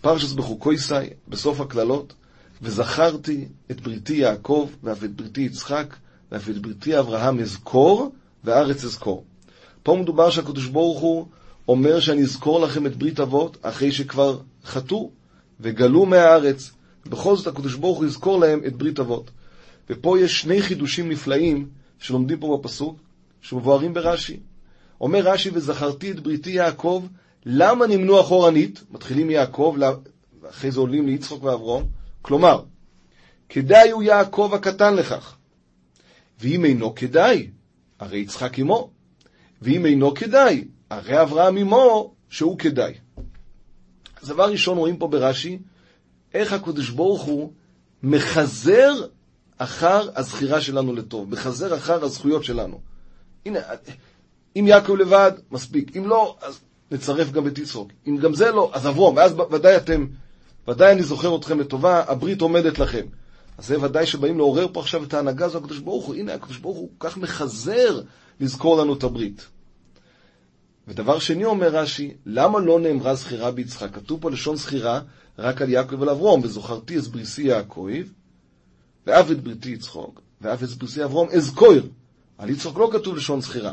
פרשס 0.00 0.32
בחוקויסי, 0.32 0.94
בסוף 1.28 1.60
הקללות, 1.60 2.12
וזכרתי 2.62 3.48
את 3.70 3.80
בריתי 3.80 4.14
יעקב, 4.14 4.68
ואף 4.82 5.04
את 5.04 5.10
בריתי 5.10 5.40
יצחק, 5.40 5.96
ואף 6.32 6.50
את 6.50 6.58
בריתי 6.58 6.98
אברהם 6.98 7.40
אזכור, 7.40 8.12
וארץ 8.44 8.84
אזכור. 8.84 9.24
פה 9.82 9.96
מדובר 9.96 10.30
שהקדוש 10.30 10.66
ברוך 10.66 11.00
הוא 11.00 11.26
אומר 11.68 12.00
שאני 12.00 12.22
אזכור 12.22 12.60
לכם 12.60 12.86
את 12.86 12.96
ברית 12.96 13.20
אבות, 13.20 13.56
אחרי 13.62 13.92
שכבר 13.92 14.38
חטאו 14.64 15.10
וגלו 15.60 16.06
מהארץ, 16.06 16.70
בכל 17.06 17.36
זאת 17.36 17.46
הקדוש 17.46 17.74
ברוך 17.74 17.98
הוא 17.98 18.06
יזכור 18.06 18.40
להם 18.40 18.60
את 18.66 18.76
ברית 18.76 19.00
אבות. 19.00 19.30
ופה 19.90 20.18
יש 20.18 20.40
שני 20.40 20.62
חידושים 20.62 21.08
נפלאים 21.08 21.68
שלומדים 21.98 22.40
פה 22.40 22.58
בפסוק, 22.62 22.98
שמבוארים 23.40 23.94
ברש"י. 23.94 24.40
אומר 25.00 25.20
רש"י, 25.20 25.50
וזכרתי 25.52 26.10
את 26.10 26.20
בריתי 26.20 26.50
יעקב, 26.50 27.06
למה 27.46 27.86
נמנו 27.86 28.20
אחורנית? 28.20 28.84
מתחילים 28.90 29.26
מיעקב, 29.26 29.76
ואחרי 30.40 30.70
זה 30.70 30.80
עולים 30.80 31.06
ליצחוק 31.06 31.44
ואברום. 31.44 31.88
כלומר, 32.22 32.62
כדאי 33.48 33.90
הוא 33.90 34.02
יעקב 34.02 34.50
הקטן 34.54 34.94
לכך. 34.94 35.36
ואם 36.40 36.64
אינו 36.64 36.94
כדאי, 36.94 37.50
הרי 38.00 38.18
יצחק 38.18 38.58
עמו. 38.58 38.90
ואם 39.62 39.86
אינו 39.86 40.14
כדאי, 40.14 40.64
הרי 40.90 41.22
אברהם 41.22 41.56
עמו, 41.56 42.14
שהוא 42.28 42.58
כדאי. 42.58 42.94
אז 44.22 44.28
דבר 44.28 44.50
ראשון 44.50 44.78
רואים 44.78 44.96
פה 44.96 45.08
ברש"י, 45.08 45.58
איך 46.34 46.52
הקדוש 46.52 46.90
ברוך 46.90 47.22
הוא 47.22 47.52
מחזר 48.02 48.92
אחר 49.58 50.08
הזכירה 50.16 50.60
שלנו 50.60 50.92
לטוב, 50.92 51.30
מחזר 51.30 51.76
אחר 51.76 52.04
הזכויות 52.04 52.44
שלנו. 52.44 52.80
הנה, 53.46 53.58
אם 54.56 54.66
יעקב 54.66 54.92
לבד, 54.92 55.32
מספיק. 55.50 55.96
אם 55.96 56.08
לא, 56.08 56.36
אז 56.42 56.60
נצרף 56.90 57.30
גם 57.30 57.46
את 57.46 57.58
יצחוק. 57.58 57.92
אם 58.08 58.16
גם 58.16 58.34
זה 58.34 58.50
לא, 58.50 58.70
אז 58.72 58.86
אברום, 58.86 59.16
ואז 59.16 59.34
ודאי 59.50 59.76
אתם, 59.76 60.06
ודאי 60.68 60.92
אני 60.92 61.02
זוכר 61.02 61.36
אתכם 61.36 61.60
לטובה, 61.60 62.04
הברית 62.08 62.40
עומדת 62.40 62.78
לכם. 62.78 63.06
אז 63.58 63.66
זה 63.66 63.80
ודאי 63.80 64.06
שבאים 64.06 64.38
לעורר 64.38 64.66
פה 64.72 64.80
עכשיו 64.80 65.04
את 65.04 65.14
ההנהגה 65.14 65.46
הזו, 65.46 65.58
הקדוש 65.58 65.78
ברוך 65.78 66.06
הוא, 66.06 66.14
הנה 66.14 66.34
הקדוש 66.34 66.58
ברוך 66.58 66.76
הוא 66.76 66.88
כך 67.00 67.16
מחזר 67.16 68.00
לזכור 68.40 68.76
לנו 68.76 68.94
את 68.94 69.04
הברית. 69.04 69.46
ודבר 70.90 71.18
שני 71.18 71.44
אומר 71.44 71.68
רש"י, 71.68 72.14
למה 72.26 72.60
לא 72.60 72.80
נאמרה 72.80 73.14
זכירה 73.14 73.50
ביצחק? 73.50 73.94
כתוב 73.94 74.20
פה 74.20 74.30
לשון 74.30 74.56
זכירה 74.56 75.00
רק 75.38 75.62
על 75.62 75.68
יעקב 75.68 76.00
ועל 76.00 76.08
אברום, 76.08 76.40
וזוכרתי 76.44 76.98
את 76.98 77.06
בריסי 77.06 77.42
יעקב, 77.42 77.90
ואף 79.06 79.30
את 79.30 79.40
בריתי 79.40 79.70
יצחוק, 79.70 80.20
ואף 80.40 80.62
את 80.62 80.68
בריסי 80.68 81.04
אברום 81.04 81.28
אזכור. 81.28 81.74
על 82.38 82.50
יצחוק 82.50 82.78
לא 82.78 82.90
כתוב 82.92 83.16
לשון 83.16 83.40
זכירה. 83.40 83.72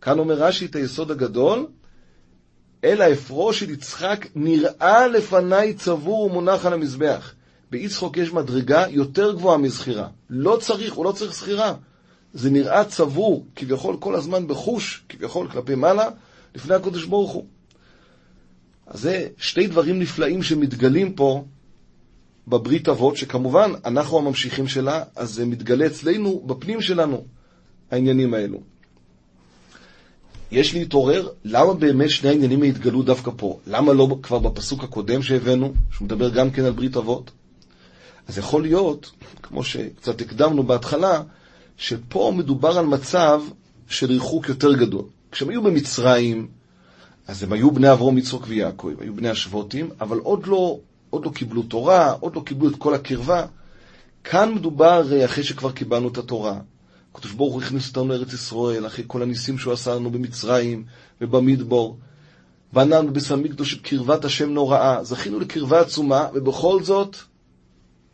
כאן 0.00 0.18
אומר 0.18 0.34
רש"י 0.34 0.66
את 0.66 0.76
היסוד 0.76 1.10
הגדול, 1.10 1.66
אלא 2.84 3.12
אפרו 3.12 3.52
של 3.52 3.70
יצחק 3.70 4.26
נראה 4.34 5.06
לפניי 5.06 5.74
צבור 5.74 6.20
ומונח 6.20 6.66
על 6.66 6.72
המזבח. 6.72 7.34
ביצחוק 7.70 8.16
יש 8.16 8.32
מדרגה 8.32 8.84
יותר 8.90 9.32
גבוהה 9.32 9.58
מזכירה. 9.58 10.08
לא 10.30 10.58
צריך, 10.60 10.92
הוא 10.92 11.04
לא 11.04 11.12
צריך 11.12 11.34
זכירה. 11.34 11.74
זה 12.32 12.50
נראה 12.50 12.84
צבור, 12.84 13.46
כביכול 13.56 13.96
כל 14.00 14.14
הזמן 14.14 14.46
בחוש, 14.46 15.04
כביכול 15.08 15.48
כלפי 15.48 15.74
מעלה, 15.74 16.08
לפני 16.54 16.74
הקדוש 16.74 17.04
ברוך 17.04 17.32
הוא. 17.32 17.46
אז 18.86 19.00
זה 19.00 19.28
שתי 19.36 19.66
דברים 19.66 19.98
נפלאים 19.98 20.42
שמתגלים 20.42 21.12
פה 21.12 21.44
בברית 22.48 22.88
אבות, 22.88 23.16
שכמובן 23.16 23.72
אנחנו 23.84 24.18
הממשיכים 24.18 24.68
שלה, 24.68 25.02
אז 25.16 25.30
זה 25.34 25.46
מתגלה 25.46 25.86
אצלנו, 25.86 26.42
בפנים 26.46 26.80
שלנו, 26.80 27.24
העניינים 27.90 28.34
האלו. 28.34 28.60
יש 30.52 30.74
להתעורר, 30.74 31.28
למה 31.44 31.74
באמת 31.74 32.10
שני 32.10 32.28
העניינים 32.28 32.62
התגלו 32.62 33.02
דווקא 33.02 33.30
פה? 33.36 33.58
למה 33.66 33.92
לא 33.92 34.18
כבר 34.22 34.38
בפסוק 34.38 34.84
הקודם 34.84 35.22
שהבאנו, 35.22 35.72
שהוא 35.92 36.04
מדבר 36.04 36.30
גם 36.30 36.50
כן 36.50 36.64
על 36.64 36.72
ברית 36.72 36.96
אבות? 36.96 37.30
אז 38.28 38.38
יכול 38.38 38.62
להיות, 38.62 39.10
כמו 39.42 39.64
שקצת 39.64 40.20
הקדמנו 40.20 40.62
בהתחלה, 40.62 41.22
שפה 41.76 42.32
מדובר 42.36 42.78
על 42.78 42.86
מצב 42.86 43.42
של 43.88 44.06
ריחוק 44.06 44.48
יותר 44.48 44.72
גדול. 44.72 45.04
כשהם 45.32 45.48
היו 45.48 45.62
במצרים, 45.62 46.48
אז 47.26 47.42
הם 47.42 47.52
היו 47.52 47.70
בני 47.70 47.92
אברום, 47.92 48.18
יצחוק 48.18 48.44
ויעקב, 48.48 48.92
היו 49.00 49.14
בני 49.14 49.28
השבוטים, 49.28 49.90
אבל 50.00 50.18
עוד 50.18 50.46
לא, 50.46 50.78
עוד 51.10 51.24
לא 51.24 51.30
קיבלו 51.30 51.62
תורה, 51.62 52.12
עוד 52.12 52.36
לא 52.36 52.42
קיבלו 52.46 52.68
את 52.68 52.76
כל 52.78 52.94
הקרבה. 52.94 53.46
כאן 54.24 54.54
מדובר 54.54 55.24
אחרי 55.24 55.44
שכבר 55.44 55.72
קיבלנו 55.72 56.08
את 56.08 56.18
התורה. 56.18 56.60
הקדוש 57.14 57.32
ברוך 57.32 57.54
הוא 57.54 57.62
הכניס 57.62 57.88
אותנו 57.88 58.08
לארץ 58.08 58.32
ישראל, 58.32 58.86
אחרי 58.86 59.04
כל 59.06 59.22
הניסים 59.22 59.58
שהוא 59.58 59.72
עשה 59.72 59.94
לנו 59.94 60.10
במצרים 60.10 60.84
ובמדבור. 61.20 61.98
המקדוש 63.30 63.74
את 63.74 63.80
קרבת 63.80 64.24
השם 64.24 64.50
נוראה. 64.50 65.04
זכינו 65.04 65.40
לקרבה 65.40 65.80
עצומה, 65.80 66.28
ובכל 66.34 66.82
זאת 66.82 67.16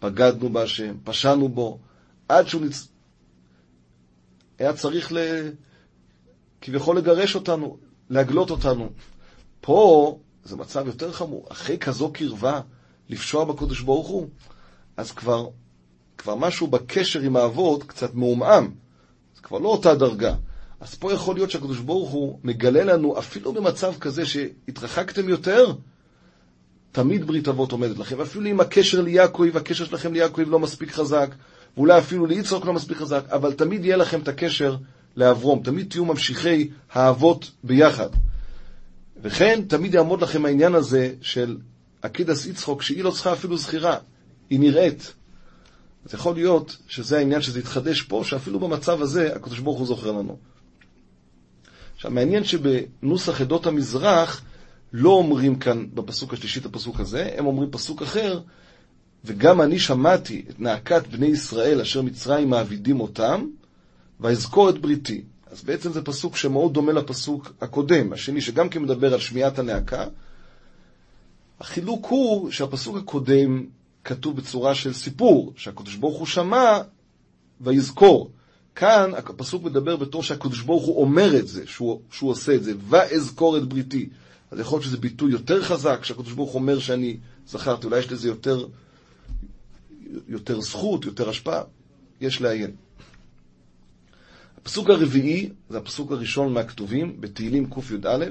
בגדנו 0.03 0.53
בהשם, 0.53 0.95
פשענו 1.05 1.49
בו, 1.49 1.79
עד 2.29 2.49
שהוא 2.49 2.63
נצ... 2.63 2.89
היה 4.59 4.73
צריך 4.73 5.13
ל... 5.13 5.19
כביכול 6.61 6.97
לגרש 6.97 7.35
אותנו, 7.35 7.79
להגלות 8.11 8.51
אותנו. 8.51 8.89
פה 9.61 10.19
זה 10.45 10.57
מצב 10.57 10.87
יותר 10.87 11.13
חמור. 11.13 11.47
אחרי 11.51 11.79
כזו 11.79 12.13
קרבה, 12.13 12.61
לפשוע 13.09 13.45
בקדוש 13.45 13.81
ברוך 13.81 14.09
הוא, 14.09 14.29
אז 14.97 15.13
כבר, 15.13 15.49
כבר 16.19 16.35
משהו 16.35 16.67
בקשר 16.67 17.21
עם 17.21 17.37
האבות 17.37 17.83
קצת 17.83 18.15
מעומעם. 18.15 18.75
זה 19.37 19.43
כבר 19.43 19.59
לא 19.59 19.69
אותה 19.69 19.95
דרגה. 19.95 20.35
אז 20.81 20.95
פה 20.95 21.13
יכול 21.13 21.35
להיות 21.35 21.51
שהקדוש 21.51 21.79
ברוך 21.79 22.11
הוא 22.11 22.39
מגלה 22.45 22.85
לנו, 22.85 23.19
אפילו 23.19 23.53
במצב 23.53 23.95
כזה 24.01 24.27
שהתרחקתם 24.27 25.29
יותר, 25.29 25.73
תמיד 26.93 27.27
ברית 27.27 27.49
אבות 27.49 27.73
עומדת 27.73 27.99
לכם. 27.99 28.21
אפילו 28.21 28.47
אם 28.47 28.61
הקשר 28.61 29.01
ליעקב, 29.01 29.57
הקשר 29.57 29.85
שלכם 29.85 30.13
ליעקב 30.13 30.43
לא 30.47 30.59
מספיק 30.59 30.93
חזק, 30.93 31.35
ואולי 31.77 31.99
אפילו 31.99 32.27
ליצחוק 32.27 32.65
לא 32.65 32.73
מספיק 32.73 32.97
חזק, 32.97 33.25
אבל 33.29 33.53
תמיד 33.53 33.85
יהיה 33.85 33.97
לכם 33.97 34.21
את 34.21 34.29
הקשר 34.29 34.77
לאברום. 35.17 35.63
תמיד 35.63 35.91
תהיו 35.91 36.05
ממשיכי 36.05 36.69
האבות 36.93 37.51
ביחד. 37.65 38.09
וכן, 39.23 39.63
תמיד 39.69 39.95
יעמוד 39.95 40.23
לכם 40.23 40.45
העניין 40.45 40.75
הזה 40.75 41.15
של 41.21 41.57
עקידס 42.03 42.47
יצחוק, 42.47 42.83
שהיא 42.83 43.05
לא 43.05 43.11
צריכה 43.11 43.33
אפילו 43.33 43.57
זכירה, 43.57 43.99
היא 44.51 44.61
נראית. 44.61 45.15
אז 46.07 46.15
יכול 46.15 46.35
להיות 46.35 46.77
שזה 46.89 47.19
העניין 47.19 47.43
שזה 47.43 47.59
יתחדש 47.59 48.03
פה, 48.03 48.23
שאפילו 48.25 48.61
במצב 48.61 49.03
הזה 49.03 49.37
הקדוש 49.37 49.59
ברוך 49.59 49.79
הוא 49.79 49.87
זוכר 49.87 50.13
לנו. 50.13 50.37
עכשיו, 51.97 52.11
מעניין 52.11 52.45
שבנוסח 52.45 53.41
עדות 53.41 53.67
המזרח 53.67 54.43
לא 54.93 55.11
אומרים 55.11 55.59
כאן 55.59 55.87
בפסוק 55.95 56.33
השלישי 56.33 56.61
את 56.61 56.65
הפסוק 56.65 57.01
הזה, 57.01 57.31
הם 57.37 57.47
אומרים 57.47 57.71
פסוק 57.71 58.03
אחר, 58.03 58.41
וגם 59.25 59.61
אני 59.61 59.79
שמעתי 59.79 60.45
את 60.51 60.61
נאקת 60.61 61.07
בני 61.07 61.27
ישראל 61.27 61.81
אשר 61.81 62.03
מצרים 62.03 62.51
מעבידים 62.51 63.01
אותם, 63.01 63.47
ואזכור 64.21 64.71
את 64.71 64.79
בריתי. 64.79 65.23
אז 65.51 65.63
בעצם 65.63 65.93
זה 65.93 66.03
פסוק 66.03 66.37
שמאוד 66.37 66.75
דומה 66.75 66.93
לפסוק 66.93 67.53
הקודם, 67.61 68.13
השני 68.13 68.41
שגם 68.41 68.69
כן 68.69 68.83
מדבר 68.83 69.15
על 69.15 69.21
שמיעת 69.21 69.59
הנאקה. 69.59 70.05
החילוק 71.61 72.07
הוא 72.07 72.51
שהפסוק 72.51 72.97
הקודם 72.97 73.67
כתוב 74.05 74.37
בצורה 74.37 74.75
של 74.75 74.93
סיפור, 74.93 75.53
שהקדוש 75.57 75.95
ברוך 75.95 76.19
הוא 76.19 76.27
שמע 76.27 76.79
ויזכור. 77.61 78.31
כאן 78.75 79.11
הפסוק 79.17 79.63
מדבר 79.63 79.97
בתור 79.97 80.23
שהקדוש 80.23 80.61
ברוך 80.61 80.87
הוא 80.87 81.01
אומר 81.03 81.37
את 81.37 81.49
זה, 81.49 81.67
שהוא, 81.67 82.01
שהוא 82.11 82.31
עושה 82.31 82.55
את 82.55 82.65
זה, 82.65 82.73
ואזכור 82.89 83.59
את 83.59 83.69
בריתי. 83.69 84.09
אז 84.51 84.61
יכול 84.61 84.77
להיות 84.77 84.85
שזה 84.85 84.97
ביטוי 84.97 85.33
יותר 85.33 85.63
חזק, 85.63 86.05
שהקדוש 86.05 86.33
ברוך 86.33 86.51
הוא 86.51 86.61
אומר 86.61 86.79
שאני 86.79 87.17
זכרתי, 87.49 87.87
אולי 87.87 87.99
יש 87.99 88.13
לזה 88.13 88.29
יותר, 88.29 88.67
יותר 90.29 90.61
זכות, 90.61 91.05
יותר 91.05 91.29
השפעה, 91.29 91.63
יש 92.21 92.41
לעיין. 92.41 92.71
הפסוק 94.67 94.91
הרביעי, 94.91 95.51
זה 95.71 95.79
הפסוק 95.79 96.13
הראשון 96.13 96.53
מהכתובים, 96.53 97.21
בתהילים 97.21 97.71
קי"א, 97.71 98.25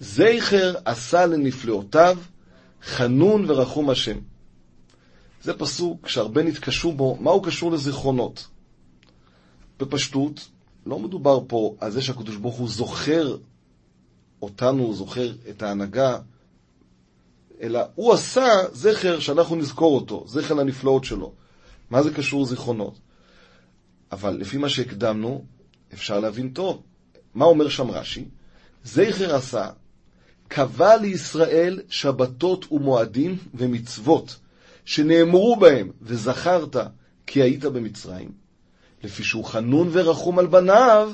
זכר 0.00 0.74
עשה 0.84 1.26
לנפלאותיו, 1.26 2.18
חנון 2.82 3.44
ורחום 3.50 3.90
השם. 3.90 4.18
זה 5.42 5.54
פסוק 5.54 6.08
שהרבה 6.08 6.42
נתקשו 6.42 6.92
בו, 6.92 7.16
מה 7.20 7.30
הוא 7.30 7.44
קשור 7.44 7.72
לזיכרונות? 7.72 8.46
בפשטות, 9.78 10.48
לא 10.86 10.98
מדובר 10.98 11.40
פה 11.46 11.74
על 11.80 11.90
זה 11.90 12.02
שהקדוש 12.02 12.36
ברוך 12.36 12.56
הוא 12.56 12.68
זוכר 12.68 13.36
אותנו, 14.42 14.94
זוכר 14.94 15.32
את 15.50 15.62
ההנהגה, 15.62 16.18
אלא 17.60 17.80
הוא 17.94 18.12
עשה 18.12 18.48
זכר 18.72 19.18
שאנחנו 19.18 19.56
נזכור 19.56 19.94
אותו, 19.94 20.24
זכר 20.26 20.54
לנפלאות 20.54 21.04
שלו. 21.04 21.32
מה 21.90 22.02
זה 22.02 22.14
קשור 22.14 22.42
לזיכרונות? 22.42 22.98
אבל 24.14 24.36
לפי 24.36 24.56
מה 24.56 24.68
שהקדמנו, 24.68 25.44
אפשר 25.94 26.20
להבין 26.20 26.50
טוב. 26.50 26.82
מה 27.34 27.44
אומר 27.44 27.68
שם 27.68 27.90
רש"י? 27.90 28.24
זכר 28.84 29.34
עשה, 29.34 29.68
קבע 30.48 30.96
לישראל 30.96 31.80
שבתות 31.88 32.72
ומועדים 32.72 33.38
ומצוות, 33.54 34.36
שנאמרו 34.84 35.56
בהם, 35.56 35.90
וזכרת 36.02 36.76
כי 37.26 37.42
היית 37.42 37.64
במצרים, 37.64 38.32
לפי 39.04 39.24
שהוא 39.24 39.44
חנון 39.44 39.88
ורחום 39.92 40.38
על 40.38 40.46
בניו, 40.46 41.12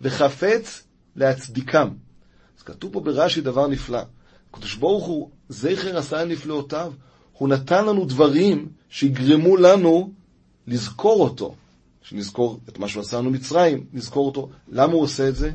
וחפץ 0.00 0.82
להצדיקם. 1.16 1.88
אז 2.58 2.62
כתוב 2.62 2.92
פה 2.92 3.00
ברש"י 3.00 3.40
דבר 3.40 3.66
נפלא. 3.66 4.02
הקדוש 4.50 4.74
ברוך 4.74 5.06
הוא, 5.06 5.30
זכר 5.48 5.98
עשה 5.98 6.24
נפלאותיו, 6.24 6.92
הוא 7.32 7.48
נתן 7.48 7.86
לנו 7.86 8.04
דברים 8.04 8.68
שיגרמו 8.88 9.56
לנו 9.56 10.12
לזכור 10.66 11.20
אותו. 11.20 11.54
שנזכור 12.02 12.60
את 12.68 12.78
מה 12.78 12.88
שהוא 12.88 13.00
עשה 13.00 13.18
לנו 13.18 13.30
מצרים, 13.30 13.86
נזכור 13.92 14.26
אותו. 14.26 14.48
למה 14.68 14.92
הוא 14.92 15.02
עושה 15.02 15.28
את 15.28 15.36
זה? 15.36 15.50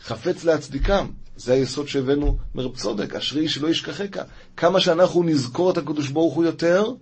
חפץ 0.00 0.44
להצדיקם. 0.44 1.06
זה 1.36 1.52
היסוד 1.52 1.88
שהבאנו 1.88 2.36
מרב 2.54 2.76
צודק, 2.76 3.14
אשרי 3.14 3.48
שלא 3.48 3.68
ישכחך. 3.68 4.22
כמה 4.56 4.80
שאנחנו 4.80 5.22
נזכור 5.22 5.70
את 5.70 5.78
הקדוש 5.78 6.08
ברוך 6.08 6.34
הוא 6.34 6.44
יותר, 6.44 6.92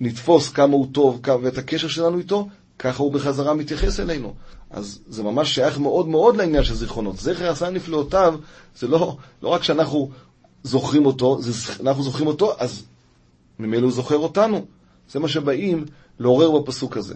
נתפוס 0.00 0.48
כמה 0.48 0.72
הוא 0.72 0.86
טוב 0.92 1.20
ואת 1.42 1.58
הקשר 1.58 1.88
שלנו 1.88 2.18
איתו, 2.18 2.48
ככה 2.78 3.02
הוא 3.02 3.12
בחזרה 3.12 3.54
מתייחס 3.54 4.00
אלינו. 4.00 4.34
אז 4.70 5.00
זה 5.08 5.22
ממש 5.22 5.54
שייך 5.54 5.78
מאוד 5.78 6.08
מאוד 6.08 6.36
לעניין 6.36 6.64
של 6.64 6.74
זיכרונות. 6.74 7.16
זכר 7.16 7.50
עשה 7.50 7.70
נפלאותיו, 7.70 8.38
זה 8.76 8.88
לא, 8.88 9.16
לא 9.42 9.48
רק 9.48 9.62
שאנחנו 9.62 10.10
זוכרים 10.62 11.06
אותו, 11.06 11.42
זה, 11.42 11.72
אנחנו 11.80 12.02
זוכרים 12.02 12.26
אותו, 12.26 12.52
אז 12.58 12.84
ממילא 13.58 13.84
הוא 13.84 13.92
זוכר 13.92 14.16
אותנו. 14.16 14.66
זה 15.10 15.18
מה 15.18 15.28
שבאים 15.28 15.84
לעורר 16.22 16.60
בפסוק 16.60 16.96
הזה. 16.96 17.14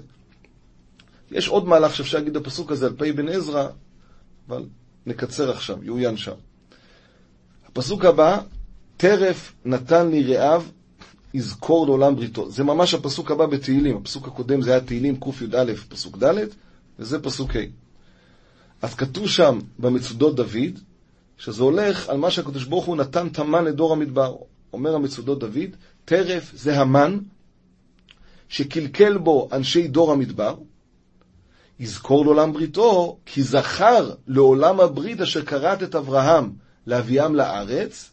יש 1.31 1.49
עוד 1.49 1.67
מהלך 1.67 1.97
שאפשר 1.97 2.19
להגיד 2.19 2.35
בפסוק 2.35 2.73
הזה 2.73 2.87
על 2.87 2.93
פי 2.99 3.13
בן 3.13 3.29
עזרא, 3.29 3.69
אבל 4.49 4.65
נקצר 5.07 5.51
עכשיו, 5.51 5.85
יעוין 5.85 6.17
שם. 6.17 6.35
הפסוק 7.67 8.05
הבא, 8.05 8.41
טרף 8.97 9.53
נתן 9.65 10.09
לי 10.09 10.37
רעב, 10.37 10.71
יזכור 11.35 11.87
לעולם 11.87 12.17
בריתו. 12.17 12.51
זה 12.51 12.65
ממש 12.65 12.95
הפסוק 12.95 13.31
הבא 13.31 13.47
בתהילים. 13.47 13.97
הפסוק 13.97 14.29
הקודם 14.29 14.63
זה 14.63 14.71
היה 14.71 14.81
תהילים 14.81 15.21
קי"א, 15.21 15.73
פסוק 15.89 16.19
ד', 16.25 16.35
וזה 16.99 17.23
פסוק 17.23 17.57
ה'. 17.57 17.61
אז 18.83 18.95
כתוב 18.95 19.29
שם 19.29 19.59
במצודות 19.79 20.37
דוד, 20.37 20.79
שזה 21.39 21.63
הולך 21.63 22.09
על 22.09 22.17
מה 22.17 22.31
שהקדוש 22.31 22.65
ברוך 22.65 22.85
הוא 22.85 22.97
נתן 22.97 23.29
תמן 23.29 23.65
לדור 23.65 23.93
המדבר. 23.93 24.37
אומר 24.73 24.95
המצודות 24.95 25.39
דוד, 25.39 25.71
טרף 26.05 26.53
זה 26.55 26.81
המן 26.81 27.19
שקלקל 28.49 29.19
בו 29.19 29.49
אנשי 29.53 29.89
דור 29.89 30.13
המדבר, 30.13 30.57
יזכור 31.79 32.25
לעולם 32.25 32.53
בריתו, 32.53 33.19
כי 33.27 33.43
זכר 33.43 34.15
לעולם 34.27 34.81
הברית 34.81 35.21
אשר 35.21 35.45
כרת 35.45 35.83
את 35.83 35.95
אברהם 35.95 36.53
להביאם 36.87 37.35
לארץ, 37.35 38.11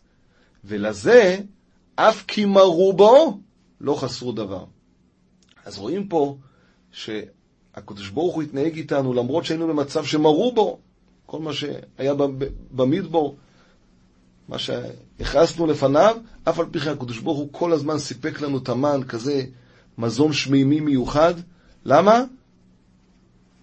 ולזה 0.63 1.37
אף 1.95 2.23
כי 2.27 2.45
מרו 2.45 2.93
בו, 2.93 3.39
לא 3.81 3.95
חסרו 3.95 4.31
דבר. 4.31 4.65
אז 5.65 5.77
רואים 5.77 6.07
פה 6.07 6.37
שהקדוש 6.91 8.09
ברוך 8.09 8.35
הוא 8.35 8.43
התנהג 8.43 8.77
איתנו 8.77 9.13
למרות 9.13 9.45
שהיינו 9.45 9.67
במצב 9.67 10.05
שמרו 10.05 10.51
בו, 10.51 10.79
כל 11.25 11.39
מה 11.39 11.53
שהיה 11.53 12.13
במדבור, 12.71 13.37
מה 14.47 14.59
שהכרסנו 14.59 15.67
לפניו, 15.67 16.17
אף 16.43 16.59
על 16.59 16.65
פי 16.71 16.79
כן 16.79 16.91
הקדוש 16.91 17.19
ברוך 17.19 17.37
הוא 17.37 17.49
כל 17.51 17.73
הזמן 17.73 17.99
סיפק 17.99 18.41
לנו 18.41 18.57
את 18.57 18.69
המן 18.69 19.03
כזה 19.07 19.45
מזון 19.97 20.33
שמימי 20.33 20.79
מיוחד. 20.79 21.33
למה? 21.85 22.23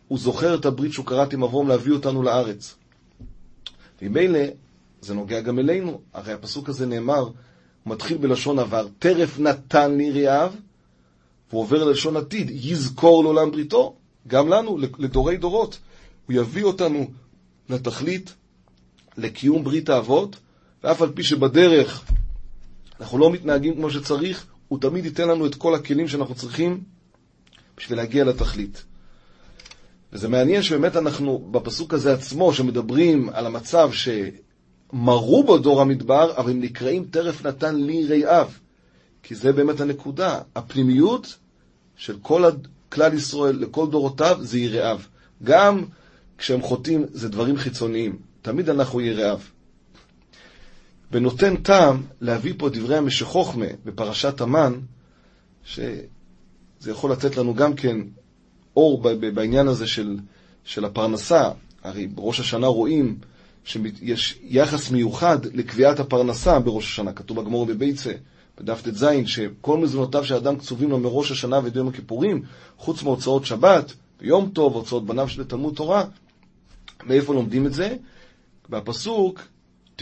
הוא 0.09 0.19
זוכר 0.19 0.55
את 0.55 0.65
הברית 0.65 0.93
שהוא 0.93 1.07
קראת 1.07 1.33
עם 1.33 1.43
אברום 1.43 1.69
להביא 1.69 1.93
אותנו 1.93 2.23
לארץ. 2.23 2.75
ומילא, 4.03 4.41
זה 5.01 5.15
נוגע 5.15 5.41
גם 5.41 5.59
אלינו, 5.59 6.01
הרי 6.15 6.33
הפסוק 6.33 6.69
הזה 6.69 6.87
נאמר, 6.87 7.21
הוא 7.21 7.33
מתחיל 7.85 8.17
בלשון 8.17 8.59
עבר, 8.59 8.87
טרף 8.99 9.39
נתן 9.39 9.97
לי 9.97 10.27
רעב, 10.27 10.57
והוא 11.51 11.63
עובר 11.63 11.85
ללשון 11.85 12.17
עתיד, 12.17 12.51
יזכור 12.51 13.25
לעולם 13.25 13.51
בריתו, 13.51 13.97
גם 14.27 14.49
לנו, 14.49 14.79
לדורי 14.99 15.37
דורות. 15.37 15.79
הוא 16.27 16.37
יביא 16.37 16.65
אותנו 16.65 17.11
לתכלית, 17.69 18.35
לקיום 19.17 19.65
ברית 19.65 19.89
האבות, 19.89 20.37
ואף 20.85 21.03
על 21.03 21.13
פי 21.15 21.23
שבדרך 21.23 22.05
אנחנו 23.01 23.19
לא 23.19 23.31
מתנהגים 23.31 23.75
כמו 23.75 23.91
שצריך, 23.91 24.47
הוא 24.71 24.81
תמיד 24.81 25.05
ייתן 25.05 25.29
לנו 25.29 25.47
את 25.47 25.55
כל 25.55 25.75
הכלים 25.75 26.09
שאנחנו 26.09 26.35
צריכים 26.35 26.81
בשביל 27.77 27.99
להגיע 27.99 28.25
לתכלית. 28.25 28.85
וזה 30.13 30.29
מעניין 30.29 30.63
שבאמת 30.63 30.97
אנחנו, 30.97 31.49
בפסוק 31.51 31.95
הזה 31.95 32.13
עצמו, 32.13 32.53
שמדברים 32.53 33.29
על 33.33 33.47
המצב 33.47 33.91
שמרו 33.93 35.45
בו 35.45 35.59
דור 35.59 35.81
המדבר, 35.81 36.37
אבל 36.37 36.51
הם 36.51 36.61
נקראים 36.61 37.05
טרף 37.11 37.47
נתן 37.47 37.77
לי 37.77 38.07
רעב. 38.25 38.59
כי 39.23 39.35
זה 39.35 39.53
באמת 39.53 39.81
הנקודה. 39.81 40.41
הפנימיות 40.57 41.39
של 41.97 42.17
כל 42.23 42.45
כלל 42.89 43.15
ישראל, 43.15 43.57
לכל 43.57 43.91
דורותיו, 43.91 44.39
זה 44.41 44.59
ירעב. 44.59 45.07
גם 45.43 45.85
כשהם 46.39 46.63
חוטאים, 46.63 47.05
זה 47.13 47.29
דברים 47.29 47.57
חיצוניים. 47.57 48.19
תמיד 48.43 48.71
אנחנו 48.71 49.01
יראיו. 49.01 49.39
ונותן 51.13 51.57
טעם 51.57 52.03
להביא 52.21 52.55
פה 52.59 52.69
דברי 52.69 52.97
המשכוחמה 52.97 53.67
בפרשת 53.85 54.41
המן, 54.41 54.73
שזה 55.65 56.91
יכול 56.91 57.13
לתת 57.13 57.37
לנו 57.37 57.55
גם 57.55 57.75
כן 57.75 57.97
אור 58.77 59.03
בעניין 59.35 59.69
הזה 59.69 59.87
של, 59.87 60.19
של 60.65 60.85
הפרנסה. 60.85 61.51
הרי 61.83 62.07
בראש 62.07 62.41
השנה 62.41 62.67
רואים 62.67 63.19
שיש 63.65 64.39
יחס 64.43 64.91
מיוחד 64.91 65.39
לקביעת 65.47 66.01
הפרנסה 66.01 66.59
בראש 66.59 66.85
השנה. 66.85 67.13
כתוב 67.13 67.41
בגמור 67.41 67.67
בביצה, 67.67 68.13
בדף 68.59 68.83
ט"ז, 68.83 69.07
שכל 69.27 69.79
מזונותיו 69.79 70.25
של 70.25 70.35
האדם 70.35 70.57
קצובים 70.57 70.91
לו 70.91 70.99
מראש 70.99 71.31
השנה 71.31 71.61
ועד 71.65 71.77
יום 71.77 71.89
הכיפורים, 71.89 72.43
חוץ 72.79 73.03
מהוצאות 73.03 73.47
שבת, 73.47 73.93
ויום 74.21 74.51
טוב, 74.53 74.75
הוצאות 74.75 75.07
בניו 75.07 75.29
של 75.29 75.45
תלמוד 75.45 75.75
תורה. 75.75 76.05
מאיפה 77.07 77.35
לומדים 77.35 77.67
את 77.67 77.73
זה? 77.73 77.97
בפסוק, 78.71 79.41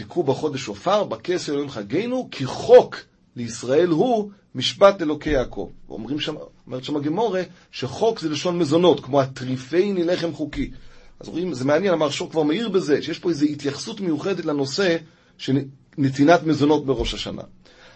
תקעו 0.03 0.23
בחודש 0.23 0.61
שופר, 0.61 1.03
בכס 1.03 1.49
אלוהים 1.49 1.69
חגנו, 1.69 2.27
כי 2.31 2.45
חוק 2.45 2.95
לישראל 3.35 3.87
הוא 3.87 4.31
משפט 4.55 5.01
אלוקי 5.01 5.29
יעקב. 5.29 5.69
אומרים 5.89 6.19
שם, 6.19 6.35
אומרת 6.67 6.83
שם 6.83 6.95
הגמורה, 6.95 7.41
שחוק 7.71 8.19
זה 8.19 8.29
לשון 8.29 8.59
מזונות, 8.59 8.99
כמו 8.99 9.21
הטריפייני 9.21 10.03
לחם 10.03 10.33
חוקי. 10.33 10.71
אז 11.19 11.27
רואים, 11.27 11.53
זה 11.53 11.65
מעניין, 11.65 11.93
המרשור 11.93 12.31
כבר 12.31 12.43
מעיר 12.43 12.69
בזה, 12.69 13.01
שיש 13.01 13.19
פה 13.19 13.29
איזו 13.29 13.45
התייחסות 13.45 13.99
מיוחדת 13.99 14.45
לנושא 14.45 14.97
של 15.37 15.59
נתינת 15.97 16.43
מזונות 16.43 16.85
בראש 16.85 17.13
השנה. 17.13 17.41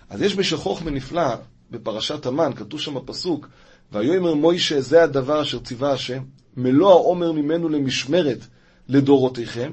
אז 0.09 0.21
יש 0.21 0.35
בשכוך 0.35 0.81
ונפלא, 0.85 1.35
בפרשת 1.71 2.25
המן, 2.25 2.51
כתוב 2.55 2.79
שם 2.79 2.93
בפסוק, 2.93 3.47
ויאמר 3.91 4.33
מוישה, 4.33 4.81
זה 4.81 5.03
הדבר 5.03 5.41
אשר 5.41 5.59
ציווה 5.59 5.91
השם, 5.91 6.23
מלוא 6.57 6.91
העומר 6.91 7.31
ממנו 7.31 7.69
למשמרת 7.69 8.39
לדורותיכם. 8.87 9.71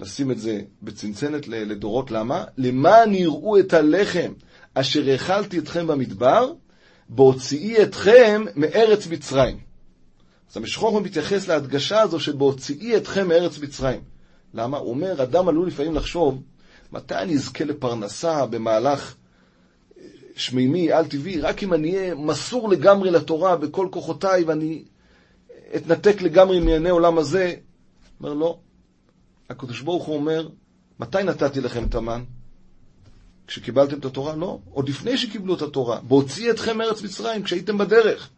לשים 0.00 0.30
את 0.30 0.38
זה 0.38 0.60
בצנצנת 0.82 1.48
לדורות, 1.48 2.10
למה? 2.10 2.44
למען 2.58 3.14
יראו 3.14 3.58
את 3.58 3.74
הלחם 3.74 4.32
אשר 4.74 5.10
האכלתי 5.10 5.58
אתכם 5.58 5.86
במדבר, 5.86 6.52
בהוציאי 7.08 7.82
אתכם 7.82 8.44
מארץ 8.56 9.06
מצרים. 9.06 9.58
אז 10.50 10.56
המשכוח 10.56 11.02
מתייחס 11.02 11.48
להדגשה 11.48 12.00
הזו 12.00 12.20
של 12.20 12.32
בהוציאי 12.32 12.96
אתכם 12.96 13.28
מארץ 13.28 13.58
מצרים. 13.58 14.00
למה? 14.54 14.78
הוא 14.78 14.90
אומר, 14.90 15.22
אדם 15.22 15.48
עלול 15.48 15.66
לפעמים 15.66 15.94
לחשוב, 15.94 16.42
מתי 16.92 17.14
אני 17.14 17.34
אזכה 17.34 17.64
לפרנסה 17.64 18.46
במהלך 18.46 19.14
אה, 19.98 20.04
שמימי, 20.36 20.92
על-טבעי, 20.92 21.40
רק 21.40 21.62
אם 21.62 21.74
אני 21.74 21.96
אהיה 21.96 22.14
מסור 22.14 22.68
לגמרי 22.68 23.10
לתורה 23.10 23.56
בכל 23.56 23.88
כוחותיי 23.90 24.44
ואני 24.44 24.84
אתנתק 25.76 26.22
לגמרי 26.22 26.60
מענייני 26.60 26.90
עולם 26.90 27.18
הזה. 27.18 27.54
אומר, 28.20 28.34
לא. 28.34 28.58
הקדוש 29.50 29.80
ברוך 29.80 30.04
הוא 30.04 30.16
אומר, 30.16 30.48
מתי 31.00 31.22
נתתי 31.22 31.60
לכם 31.60 31.84
את 31.84 31.94
המן? 31.94 32.24
כשקיבלתם 33.46 33.98
את 33.98 34.04
התורה? 34.04 34.36
לא. 34.36 34.58
עוד 34.70 34.88
לפני 34.88 35.18
שקיבלו 35.18 35.54
את 35.54 35.62
התורה. 35.62 36.00
בהוציא 36.00 36.50
אתכם 36.50 36.78
מארץ 36.78 37.02
מצרים, 37.02 37.42
כשהייתם 37.42 37.78
בדרך. 37.78 38.30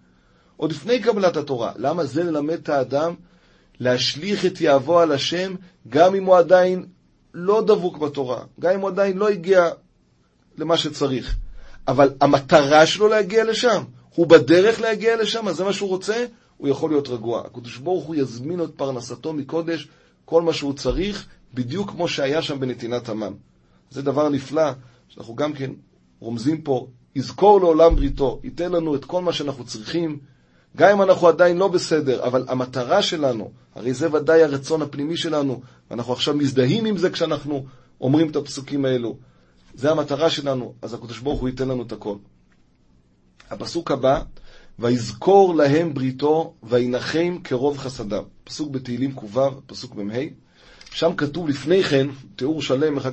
עוד 0.57 0.73
לפני 0.73 1.03
קבלת 1.03 1.37
התורה. 1.37 1.73
למה 1.77 2.05
זה 2.05 2.25
ללמד 2.25 2.55
את 2.55 2.69
האדם 2.69 3.14
להשליך 3.81 4.47
את 4.47 4.61
יהבו 4.61 5.01
על 5.01 5.12
השם, 5.12 5.55
גם 5.88 6.14
אם 6.14 6.25
הוא 6.25 6.37
עדיין 6.37 6.87
לא 7.35 7.62
דבוק 7.66 7.99
בתורה, 7.99 8.45
גם 8.61 8.73
אם 8.73 8.81
הוא 8.81 8.88
עדיין 8.88 9.19
לא 9.19 9.29
הגיע 9.29 9.69
למה 10.59 10.77
שצריך. 10.77 11.37
אבל 11.88 12.11
המטרה 12.21 12.87
שלו 12.87 13.09
להגיע 13.09 13.45
לשם, 13.45 13.83
הוא 14.14 14.27
בדרך 14.27 14.81
להגיע 14.81 15.16
לשם, 15.16 15.49
אז 15.49 15.57
זה 15.57 15.64
מה 15.64 15.73
שהוא 15.73 15.88
רוצה, 15.88 16.27
הוא 16.57 16.69
יכול 16.69 16.90
להיות 16.90 17.09
רגוע. 17.09 17.40
הקדוש 17.47 17.77
ברוך 17.77 18.05
הוא 18.05 18.14
יזמין 18.14 18.62
את 18.62 18.71
פרנסתו 18.77 19.33
מקודש, 19.33 19.88
כל 20.27 20.43
מה 20.43 20.53
שהוא 20.53 20.73
צריך, 20.73 21.27
בדיוק 21.55 21.91
כמו 21.91 22.09
שהיה 22.09 22.43
שם 22.43 22.61
בנתינת 22.61 23.09
המן. 23.09 23.33
זה 23.91 24.03
דבר 24.03 24.29
נפלא, 24.29 24.71
שאנחנו 25.09 25.35
גם 25.35 25.53
כן 25.53 25.71
רומזים 26.21 26.62
פה, 26.62 26.87
יזכור 27.15 27.61
לעולם 27.61 27.97
בריתו, 27.97 28.41
ייתן 28.45 28.73
לנו 28.73 28.95
את 28.95 29.05
כל 29.05 29.23
מה 29.23 29.33
שאנחנו 29.33 29.65
צריכים, 29.65 30.19
גם 30.77 30.91
אם 30.91 31.03
אנחנו 31.03 31.29
עדיין 31.29 31.57
לא 31.57 31.69
בסדר, 31.69 32.25
אבל 32.25 32.45
המטרה 32.49 33.03
שלנו, 33.03 33.51
הרי 33.75 33.95
זה 33.95 34.12
ודאי 34.12 34.43
הרצון 34.43 34.83
הפנימי 34.83 35.17
שלנו, 35.17 35.61
ואנחנו 35.91 36.12
עכשיו 36.12 36.35
מזדהים 36.35 36.85
עם 36.85 36.97
זה 36.97 37.11
כשאנחנו 37.11 37.67
אומרים 38.01 38.31
את 38.31 38.37
הפסוקים 38.37 38.85
האלו. 38.85 39.17
זה 39.75 39.91
המטרה 39.91 40.31
שלנו, 40.31 40.75
אז 40.83 40.95
הקדוש 40.95 41.19
ברוך 41.19 41.41
הוא 41.41 41.49
ייתן 41.49 41.69
לנו 41.69 41.83
את 41.83 41.93
הכל. 41.93 42.17
הפסוק 43.51 43.91
הבא, 43.91 44.23
ויזכור 44.79 45.55
להם 45.55 45.95
בריתו, 45.95 46.55
וינחם 46.62 47.39
כרוב 47.45 47.79
חסדיו. 47.79 48.25
פסוק 48.45 48.71
בתהילים 48.71 49.12
ק"ו, 49.12 49.41
פסוק 49.67 49.95
מ"ה. 49.95 50.19
שם 50.91 51.17
כתוב 51.17 51.49
לפני 51.49 51.83
כן, 51.83 52.07
תיאור 52.37 52.62
שלם 52.62 52.97
איך, 52.97 53.09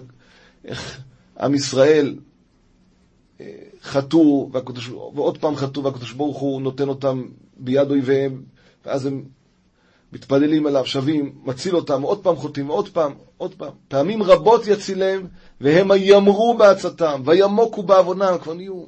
איך 0.66 1.02
עם 1.40 1.54
ישראל 1.54 2.16
אה, 3.42 3.46
חטאו, 3.82 4.50
ועוד 5.16 5.38
פעם 5.38 5.56
חטאו, 5.56 5.84
והקדוש 5.84 6.12
ברוך 6.12 6.38
הוא 6.38 6.62
נותן 6.62 6.90
אותם 6.90 7.24
ביד 7.58 7.90
אויביהם, 7.90 8.44
ואז 8.86 9.06
הם 9.06 9.24
מתפללים 10.14 10.66
עליו, 10.66 10.86
שווים, 10.86 11.36
מציל 11.44 11.76
אותם, 11.76 12.02
עוד 12.02 12.24
פעם 12.24 12.36
חוטאים, 12.36 12.70
ועוד 12.70 12.90
פעם, 12.90 13.14
עוד 13.38 13.54
פעם. 13.54 13.72
פעמים 13.88 14.24
רבות 14.24 14.68
יצילם, 14.68 15.26
והם 15.62 15.92
ימרו 15.98 16.58
בעצתם, 16.58 17.22
וימוקו 17.26 17.84
בעוונם, 17.84 18.36
כבר 18.42 18.54
נהיו 18.54 18.84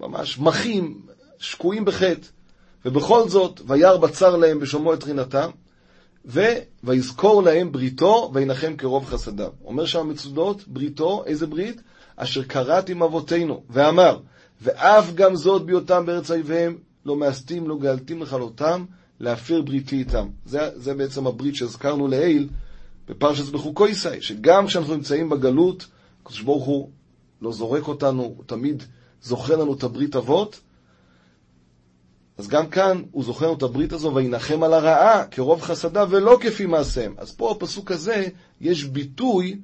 ממש 0.00 0.38
מחים, 0.38 1.00
שקועים 1.42 1.84
בחטא. 1.84 2.28
ובכל 2.84 3.28
זאת, 3.28 3.60
וירא 3.66 3.96
בצר 3.96 4.36
להם 4.36 4.60
בשומעו 4.60 4.94
את 4.94 5.04
רינתם, 5.04 5.50
ויזכור 6.84 7.42
להם 7.42 7.72
בריתו, 7.72 8.30
וינחם 8.34 8.76
כרוב 8.76 9.04
חסדיו. 9.04 9.50
אומר 9.64 9.86
שם 9.86 10.00
המצודות, 10.00 10.68
בריתו, 10.68 11.22
איזה 11.26 11.46
ברית? 11.46 11.82
אשר 12.16 12.42
קראת 12.42 12.88
עם 12.88 13.02
אבותינו, 13.02 13.62
ואמר, 13.70 14.18
ואף 14.62 15.14
גם 15.14 15.36
זאת 15.36 15.66
בהיותם 15.66 16.06
בארץ 16.06 16.30
אויביהם, 16.30 16.76
לא 17.06 17.16
מאסתים, 17.16 17.68
לא 17.68 17.78
גאלתים 17.78 18.22
לכלותם, 18.22 18.84
להפר 19.20 19.62
בריתי 19.62 19.96
איתם. 19.96 20.28
זה, 20.46 20.70
זה 20.74 20.94
בעצם 20.94 21.26
הברית 21.26 21.54
שהזכרנו 21.54 22.08
לעיל 22.08 22.48
בפרשת 23.08 23.52
בחוקויסאי, 23.52 24.20
שגם 24.20 24.66
כשאנחנו 24.66 24.94
נמצאים 24.94 25.28
בגלות, 25.28 25.86
הקדוש 26.22 26.40
ברוך 26.40 26.64
הוא 26.64 26.88
לא 27.42 27.52
זורק 27.52 27.88
אותנו, 27.88 28.22
הוא 28.22 28.44
תמיד 28.46 28.82
זוכר 29.22 29.56
לנו 29.56 29.74
את 29.74 29.82
הברית 29.82 30.16
אבות, 30.16 30.60
אז 32.38 32.48
גם 32.48 32.66
כאן 32.66 33.02
הוא 33.10 33.24
זוכר 33.24 33.52
את 33.52 33.62
הברית 33.62 33.92
הזו, 33.92 34.14
וינחם 34.14 34.62
על 34.62 34.74
הרעה 34.74 35.26
כרוב 35.26 35.60
חסדיו 35.60 36.08
ולא 36.10 36.38
כפי 36.40 36.66
מעשיהם. 36.66 37.14
אז 37.18 37.32
פה 37.32 37.56
בפסוק 37.56 37.90
הזה 37.90 38.28
יש 38.60 38.84
ביטוי 38.84 39.58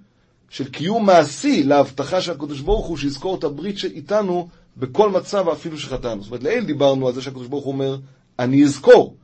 של 0.48 0.68
קיום 0.68 1.06
מעשי 1.06 1.62
להבטחה 1.62 2.20
של 2.20 2.32
הקדוש 2.32 2.60
ברוך 2.60 2.86
הוא 2.86 2.96
שיזכור 2.96 3.38
את 3.38 3.44
הברית 3.44 3.76
איתנו 3.84 4.48
בכל 4.76 5.10
מצב 5.10 5.48
אפילו 5.48 5.78
שחטאנו. 5.78 6.22
זאת 6.22 6.30
אומרת, 6.30 6.42
לעיל 6.42 6.64
דיברנו 6.64 7.08
על 7.08 7.14
זה 7.14 7.22
שהקדוש 7.22 7.46
ברוך 7.46 7.64
הוא 7.64 7.72
אומר, 7.72 7.98
אני 8.38 8.64
אזכור. 8.64 9.16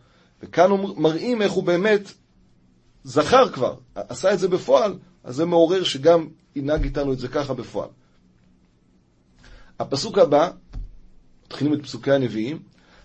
וכאן 0.43 0.71
מראים 0.97 1.43
איך 1.43 1.53
הוא 1.53 1.65
באמת 1.65 2.13
זכר 3.05 3.49
כבר, 3.49 3.75
עשה 3.95 4.33
את 4.33 4.39
זה 4.39 4.49
בפועל, 4.49 4.99
אז 5.25 5.35
זה 5.37 5.45
מעורר 5.45 5.85
שגם 5.85 6.29
ינהג 6.57 6.85
איתנו 6.85 7.13
את 7.13 7.19
זה 7.19 7.29
ככה 7.29 7.55
בפועל. 7.55 7.89
הפסוק 9.79 10.19
הבא, 10.19 10.51
מתחילים 11.47 11.75
את 11.75 11.83
פסוקי 11.83 12.13
הנביאים, 12.13 12.59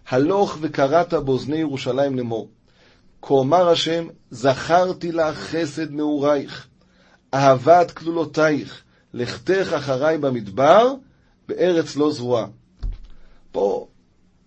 הלוך 0.09 0.57
וקראת 0.61 1.13
באוזני 1.13 1.57
ירושלים 1.57 2.17
לאמור, 2.17 2.49
כה 3.21 3.33
אמר 3.39 3.69
השם, 3.69 4.07
זכרתי 4.31 5.11
לך 5.11 5.37
חסד 5.37 5.91
נעורייך, 5.91 6.67
אהבת 7.33 7.91
כלולותייך, 7.91 8.83
לכתך 9.13 9.73
אחריי 9.77 10.17
במדבר, 10.17 10.93
בארץ 11.47 11.95
לא 11.95 12.11
זרועה. 12.11 12.45
פה, 13.51 13.87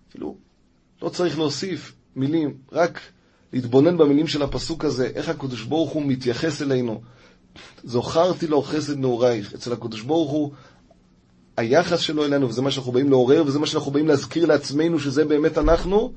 אפילו, 0.09 0.35
לא 1.01 1.09
צריך 1.09 1.37
להוסיף 1.37 1.93
מילים, 2.15 2.57
רק 2.71 2.99
להתבונן 3.53 3.97
במילים 3.97 4.27
של 4.27 4.41
הפסוק 4.43 4.85
הזה, 4.85 5.11
איך 5.15 5.29
הקדוש 5.29 5.63
ברוך 5.63 5.91
הוא 5.91 6.03
מתייחס 6.05 6.61
אלינו. 6.61 7.01
זוכרתי 7.83 8.47
לו 8.47 8.61
חסד 8.61 8.97
נעורייך. 8.97 9.53
אצל 9.53 9.73
הקדוש 9.73 10.01
ברוך 10.01 10.31
הוא, 10.31 10.51
היחס 11.57 11.99
שלו 11.99 12.25
אלינו, 12.25 12.49
וזה 12.49 12.61
מה 12.61 12.71
שאנחנו 12.71 12.91
באים 12.91 13.09
לעורר, 13.09 13.43
וזה 13.45 13.59
מה 13.59 13.67
שאנחנו 13.67 13.91
באים 13.91 14.07
להזכיר 14.07 14.45
לעצמנו, 14.45 14.99
שזה 14.99 15.25
באמת 15.25 15.57
אנחנו, 15.57 16.13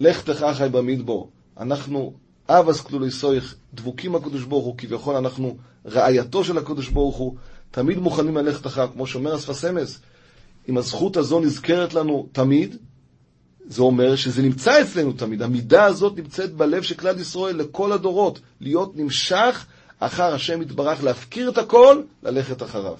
לך 0.00 0.22
תכחי 0.22 0.68
במדבור. 0.72 1.30
אנחנו, 1.60 2.12
אבס 2.48 2.80
כלולי 2.80 3.10
סויך, 3.10 3.54
דבוקים 3.74 4.14
הקדוש 4.14 4.44
ברוך 4.44 4.64
הוא, 4.64 4.74
כביכול 4.78 5.16
אנחנו 5.16 5.56
רעייתו 5.86 6.44
של 6.44 6.58
הקדוש 6.58 6.88
ברוך 6.88 7.16
הוא, 7.16 7.34
תמיד 7.70 7.98
מוכנים 7.98 8.36
ללכת 8.36 8.66
אחריו, 8.66 8.88
כמו 8.92 9.06
שאומר 9.06 9.36
אספס 9.36 9.64
אמס. 9.64 10.00
אם 10.68 10.78
הזכות 10.78 11.16
הזו 11.16 11.40
נזכרת 11.40 11.94
לנו 11.94 12.28
תמיד, 12.32 12.76
זה 13.68 13.82
אומר 13.82 14.16
שזה 14.16 14.42
נמצא 14.42 14.82
אצלנו 14.82 15.12
תמיד. 15.12 15.42
המידה 15.42 15.84
הזאת 15.84 16.16
נמצאת 16.16 16.52
בלב 16.52 16.82
של 16.82 16.94
כלל 16.94 17.20
ישראל 17.20 17.56
לכל 17.56 17.92
הדורות, 17.92 18.40
להיות 18.60 18.96
נמשך 18.96 19.66
אחר 19.98 20.34
השם 20.34 20.62
יתברך, 20.62 21.04
להפקיר 21.04 21.50
את 21.50 21.58
הכל, 21.58 22.02
ללכת 22.22 22.62
אחריו. 22.62 22.96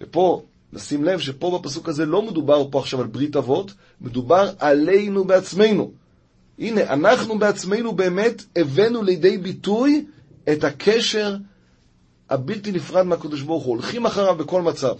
ופה, 0.00 0.42
נשים 0.72 1.04
לב 1.04 1.20
שפה 1.20 1.58
בפסוק 1.58 1.88
הזה 1.88 2.06
לא 2.06 2.22
מדובר 2.22 2.70
פה 2.70 2.78
עכשיו 2.78 3.00
על 3.00 3.06
ברית 3.06 3.36
אבות, 3.36 3.72
מדובר 4.00 4.50
עלינו 4.58 5.24
בעצמנו. 5.24 5.92
הנה, 6.58 6.92
אנחנו 6.92 7.38
בעצמנו 7.38 7.92
באמת 7.92 8.44
הבאנו 8.56 9.02
לידי 9.02 9.38
ביטוי 9.38 10.06
את 10.52 10.64
הקשר 10.64 11.36
הבלתי 12.30 12.72
נפרד 12.72 13.06
מהקדוש 13.06 13.42
ברוך 13.42 13.64
הוא, 13.64 13.74
הולכים 13.74 14.06
אחריו 14.06 14.34
בכל 14.34 14.62
מצב. 14.62 14.94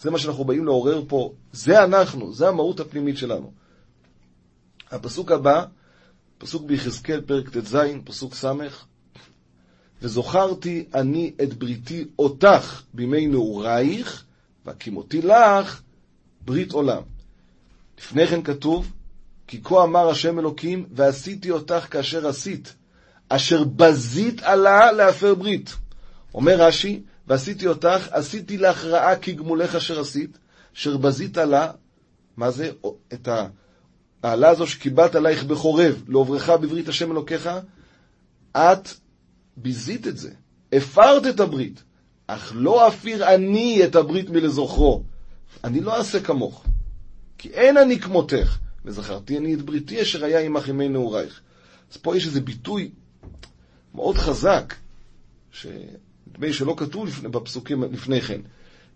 זה 0.00 0.10
מה 0.10 0.18
שאנחנו 0.18 0.44
באים 0.44 0.64
לעורר 0.64 1.02
פה, 1.08 1.32
זה 1.52 1.84
אנחנו, 1.84 2.32
זה 2.32 2.48
המהות 2.48 2.80
הפנימית 2.80 3.16
שלנו. 3.16 3.52
הפסוק 4.90 5.32
הבא, 5.32 5.64
פסוק 6.38 6.64
ביחזקאל, 6.66 7.20
פרק 7.20 7.48
ט"ז, 7.48 7.76
פסוק 8.04 8.34
ס', 8.34 8.44
וזוכרתי 10.02 10.84
אני 10.94 11.32
את 11.42 11.54
בריתי 11.54 12.04
אותך 12.18 12.82
בימי 12.94 13.26
נעורייך, 13.26 14.24
והקימותי 14.64 15.22
לך 15.22 15.82
ברית 16.44 16.72
עולם. 16.72 17.02
לפני 17.98 18.26
כן 18.26 18.42
כתוב, 18.42 18.92
כי 19.46 19.60
כה 19.64 19.84
אמר 19.84 20.08
השם 20.08 20.38
אלוקים, 20.38 20.86
ועשיתי 20.92 21.50
אותך 21.50 21.86
כאשר 21.90 22.28
עשית, 22.28 22.74
אשר 23.28 23.64
בזית 23.64 24.42
עלה 24.42 24.92
להפר 24.92 25.34
ברית. 25.34 25.74
אומר 26.34 26.54
רש"י, 26.62 27.02
ועשיתי 27.26 27.66
אותך, 27.66 28.08
עשיתי 28.10 28.58
לך 28.58 28.84
רעה 28.84 29.16
כגמולך 29.16 29.74
אשר 29.74 30.00
עשית, 30.00 30.38
אשר 30.76 30.96
בזית 30.96 31.38
עלה, 31.38 31.72
מה 32.36 32.50
זה? 32.50 32.70
את 33.12 33.28
העלה 34.22 34.48
הזו 34.48 34.66
שקיבלת 34.66 35.14
עלייך 35.14 35.44
בחורב, 35.44 36.02
לעוברך 36.08 36.50
בברית 36.50 36.88
השם 36.88 37.12
אלוקיך, 37.12 37.50
את 38.56 38.88
ביזית 39.56 40.06
את 40.06 40.18
זה, 40.18 40.30
הפרת 40.72 41.26
את 41.26 41.40
הברית, 41.40 41.82
אך 42.26 42.52
לא 42.54 42.88
אפיר 42.88 43.34
אני 43.34 43.84
את 43.84 43.96
הברית 43.96 44.30
מלזוכרו. 44.30 45.02
אני 45.64 45.80
לא 45.80 45.96
אעשה 45.96 46.20
כמוך, 46.20 46.64
כי 47.38 47.48
אין 47.48 47.76
אני 47.76 48.00
כמותך, 48.00 48.58
וזכרתי 48.84 49.38
אני 49.38 49.54
את 49.54 49.62
בריתי 49.62 50.02
אשר 50.02 50.24
היה 50.24 50.40
עמך 50.40 50.68
ימי 50.68 50.88
נעורייך. 50.88 51.40
אז 51.92 51.96
פה 51.96 52.16
יש 52.16 52.26
איזה 52.26 52.40
ביטוי 52.40 52.90
מאוד 53.94 54.16
חזק, 54.18 54.74
שנדמה 55.50 56.46
לי 56.46 56.52
שלא 56.52 56.74
כתוב 56.76 57.06
לפני, 57.06 57.28
בפסוקים 57.28 57.82
לפני 57.82 58.20
כן, 58.20 58.40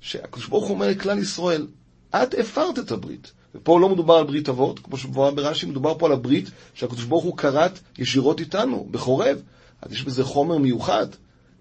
שהקדוש 0.00 0.46
ברוך 0.46 0.64
הוא 0.64 0.74
אומר 0.74 0.88
לכלל 0.88 1.18
ישראל, 1.18 1.66
את 2.10 2.34
הפרת 2.38 2.78
את 2.78 2.90
הברית. 2.90 3.32
ופה 3.54 3.80
לא 3.80 3.88
מדובר 3.88 4.14
על 4.14 4.24
ברית 4.24 4.48
אבות, 4.48 4.78
כמו 4.78 4.96
שמבואר 4.96 5.30
ברש"י, 5.30 5.66
מדובר 5.66 5.98
פה 5.98 6.06
על 6.06 6.12
הברית 6.12 6.50
שהקדוש 6.74 7.04
ברוך 7.04 7.24
הוא 7.24 7.36
כרת 7.36 7.80
ישירות 7.98 8.40
איתנו, 8.40 8.88
בחורב. 8.90 9.42
אז 9.82 9.92
יש 9.92 10.04
בזה 10.04 10.24
חומר 10.24 10.58
מיוחד. 10.58 11.06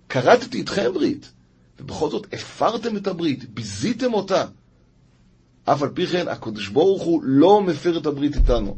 כרתתי 0.09 0.57
איתכם 0.57 0.93
ברית, 0.93 1.32
ובכל 1.80 2.09
זאת 2.09 2.34
הפרתם 2.34 2.97
את 2.97 3.07
הברית, 3.07 3.53
ביזיתם 3.53 4.13
אותה. 4.13 4.45
אף 5.65 5.84
על 5.84 5.89
פי 5.89 6.07
כן, 6.07 6.28
הקדוש 6.28 6.67
ברוך 6.67 7.03
הוא 7.03 7.22
לא 7.24 7.61
מפר 7.61 7.97
את 7.97 8.05
הברית 8.05 8.36
איתנו. 8.36 8.78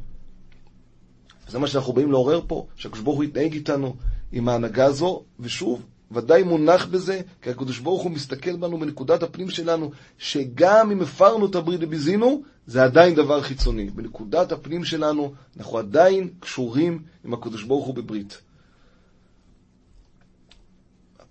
זה 1.47 1.59
מה 1.59 1.67
שאנחנו 1.67 1.93
באים 1.93 2.11
לעורר 2.11 2.41
פה, 2.47 2.67
שהקדוש 2.75 3.01
ברוך 3.01 3.17
הוא 3.17 3.23
יתנהג 3.23 3.53
איתנו 3.53 3.95
עם 4.31 4.49
ההנהגה 4.49 4.85
הזו, 4.85 5.23
ושוב, 5.39 5.85
ודאי 6.11 6.43
מונח 6.43 6.85
בזה, 6.85 7.21
כי 7.41 7.49
הקדוש 7.49 7.79
ברוך 7.79 8.03
הוא 8.03 8.11
מסתכל 8.11 8.55
בנו 8.55 8.79
בנקודת 8.79 9.23
הפנים 9.23 9.49
שלנו, 9.49 9.91
שגם 10.17 10.91
אם 10.91 11.01
הפרנו 11.01 11.45
את 11.45 11.55
הברית 11.55 11.79
וביזינו, 11.83 12.41
זה 12.67 12.83
עדיין 12.83 13.15
דבר 13.15 13.41
חיצוני. 13.41 13.89
בנקודת 13.89 14.51
הפנים 14.51 14.85
שלנו, 14.85 15.33
אנחנו 15.57 15.77
עדיין 15.77 16.29
קשורים 16.39 17.03
עם 17.25 17.33
הקדוש 17.33 17.63
ברוך 17.63 17.85
הוא 17.85 17.95
בברית. 17.95 18.41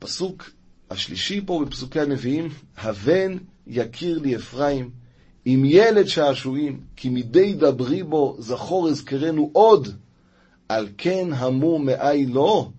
הפסוק 0.01 0.51
השלישי 0.91 1.41
פה 1.47 1.65
בפסוקי 1.67 2.01
הנביאים, 2.01 2.49
הבן 2.77 3.37
יכיר 3.67 4.19
לי 4.19 4.37
אפרים, 4.37 4.91
עם 5.45 5.65
ילד 5.65 6.07
שעשועים, 6.07 6.81
כי 6.97 7.09
מדי 7.09 7.55
דברי 7.55 8.03
בו 8.03 8.37
זכור 8.39 8.89
אזכרנו 8.89 9.51
עוד, 9.53 9.89
על 10.69 10.89
כן 10.99 11.29
המו 11.33 11.79
מאי 11.79 12.27
לא, 12.27 12.71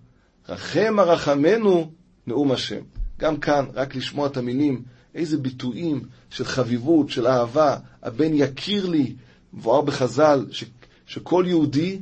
רחם 0.48 0.98
הרחמנו 0.98 1.90
נאום 2.26 2.52
השם. 2.52 2.80
גם 3.18 3.36
כאן, 3.36 3.64
רק 3.74 3.96
לשמוע 3.96 4.26
את 4.26 4.36
המילים, 4.36 4.82
איזה 5.14 5.38
ביטויים 5.38 6.02
של 6.30 6.44
חביבות, 6.44 7.10
של 7.10 7.26
אהבה, 7.26 7.76
הבן 8.02 8.30
יכיר 8.34 8.86
לי, 8.86 9.14
מבואר 9.52 9.80
בחז"ל, 9.80 10.46
ש, 10.50 10.64
שכל 11.06 11.44
יהודי 11.46 12.00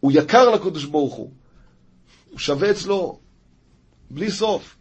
הוא 0.00 0.12
יקר 0.14 0.50
לקדוש 0.50 0.84
ברוך 0.84 1.14
הוא. 1.14 1.30
הוא 2.30 2.38
שווה 2.38 2.70
אצלו 2.70 3.18
בלי 4.10 4.30
סוף. 4.30 4.76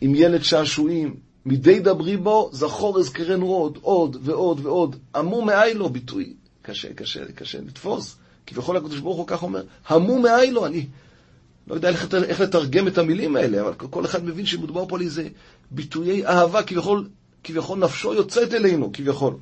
עם 0.00 0.14
ילד 0.14 0.42
שעשועים, 0.42 1.16
מדי 1.46 1.80
דברי 1.80 2.16
בו, 2.16 2.50
זכור 2.52 2.98
אזכרנו 2.98 3.46
עוד, 3.46 3.78
עוד 3.82 4.16
ועוד 4.22 4.66
ועוד. 4.66 4.96
עמו 5.14 5.42
מאי 5.42 5.74
לו 5.74 5.88
ביטוי. 5.88 6.34
קשה, 6.62 6.94
קשה, 6.94 7.32
קשה 7.34 7.60
לתפוס. 7.60 8.16
כביכול 8.46 8.76
הקדוש 8.76 8.98
ברוך 8.98 9.16
הוא 9.16 9.26
כך 9.26 9.42
אומר, 9.42 9.62
המו 9.88 10.18
מאי 10.18 10.50
לו, 10.50 10.66
אני 10.66 10.86
לא 11.66 11.74
יודע 11.74 11.88
איך, 11.88 12.14
איך 12.14 12.40
לתרגם 12.40 12.88
את 12.88 12.98
המילים 12.98 13.36
האלה, 13.36 13.60
אבל 13.60 13.74
כל 13.74 14.04
אחד 14.04 14.24
מבין 14.24 14.46
שמדובר 14.46 14.88
פה 14.88 14.96
על 14.96 15.02
איזה 15.02 15.28
ביטויי 15.70 16.26
אהבה, 16.26 16.62
כביכול, 16.62 17.08
כביכול 17.44 17.78
נפשו 17.78 18.14
יוצאת 18.14 18.54
אלינו, 18.54 18.90
כביכול. 18.92 19.34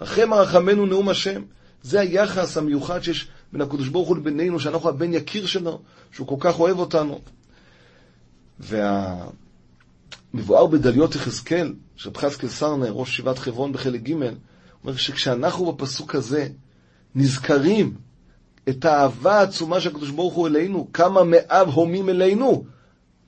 רחם 0.00 0.32
הרחמנו 0.32 0.86
נאום 0.86 1.08
השם. 1.08 1.42
זה 1.82 2.00
היחס 2.00 2.56
המיוחד 2.56 3.02
שיש 3.02 3.28
בין 3.52 3.60
הקדוש 3.60 3.88
ברוך 3.88 4.08
הוא 4.08 4.16
לבינינו, 4.16 4.60
שאנחנו 4.60 4.88
הבן 4.88 5.14
יקיר 5.14 5.46
שלו, 5.46 5.80
שהוא 6.12 6.26
כל 6.26 6.36
כך 6.40 6.60
אוהב 6.60 6.78
אותנו. 6.78 7.20
והמבואר 8.60 9.32
בדליות 10.66 11.14
יחזקאל, 11.14 11.74
של 11.96 12.10
חזקאל 12.16 12.48
סרנר, 12.48 12.90
ראש 12.92 13.16
שבעת 13.16 13.38
חברון 13.38 13.72
בחלק 13.72 14.02
ג', 14.02 14.12
אומר 14.84 14.96
שכשאנחנו 14.96 15.72
בפסוק 15.72 16.14
הזה 16.14 16.48
נזכרים 17.14 17.94
את 18.68 18.84
האהבה 18.84 19.38
העצומה 19.38 19.80
של 19.80 19.90
הקדוש 19.90 20.10
ברוך 20.10 20.34
הוא 20.34 20.46
אלינו, 20.46 20.88
כמה 20.92 21.24
מאב 21.24 21.68
הומים 21.68 22.08
אלינו, 22.08 22.64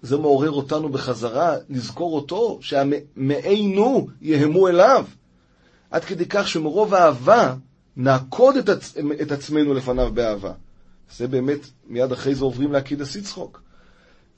זה 0.02 0.16
מעורר 0.16 0.50
אותנו 0.50 0.88
בחזרה 0.88 1.56
לזכור 1.70 2.16
אותו, 2.16 2.58
שהמאינו 2.62 4.08
יהמו 4.20 4.68
אליו. 4.68 5.04
עד 5.90 6.04
כדי 6.04 6.24
כך 6.28 6.48
שמרוב 6.48 6.94
האהבה 6.94 7.54
נעקוד 7.96 8.56
את, 8.56 8.68
עצ... 8.68 8.94
את 9.22 9.32
עצמנו 9.32 9.74
לפניו 9.74 10.10
באהבה. 10.14 10.52
זה 11.16 11.28
באמת, 11.28 11.58
מיד 11.88 12.12
אחרי 12.12 12.34
זה 12.34 12.44
עוברים 12.44 12.72
לעקידס 12.72 13.16
יצחוק. 13.16 13.62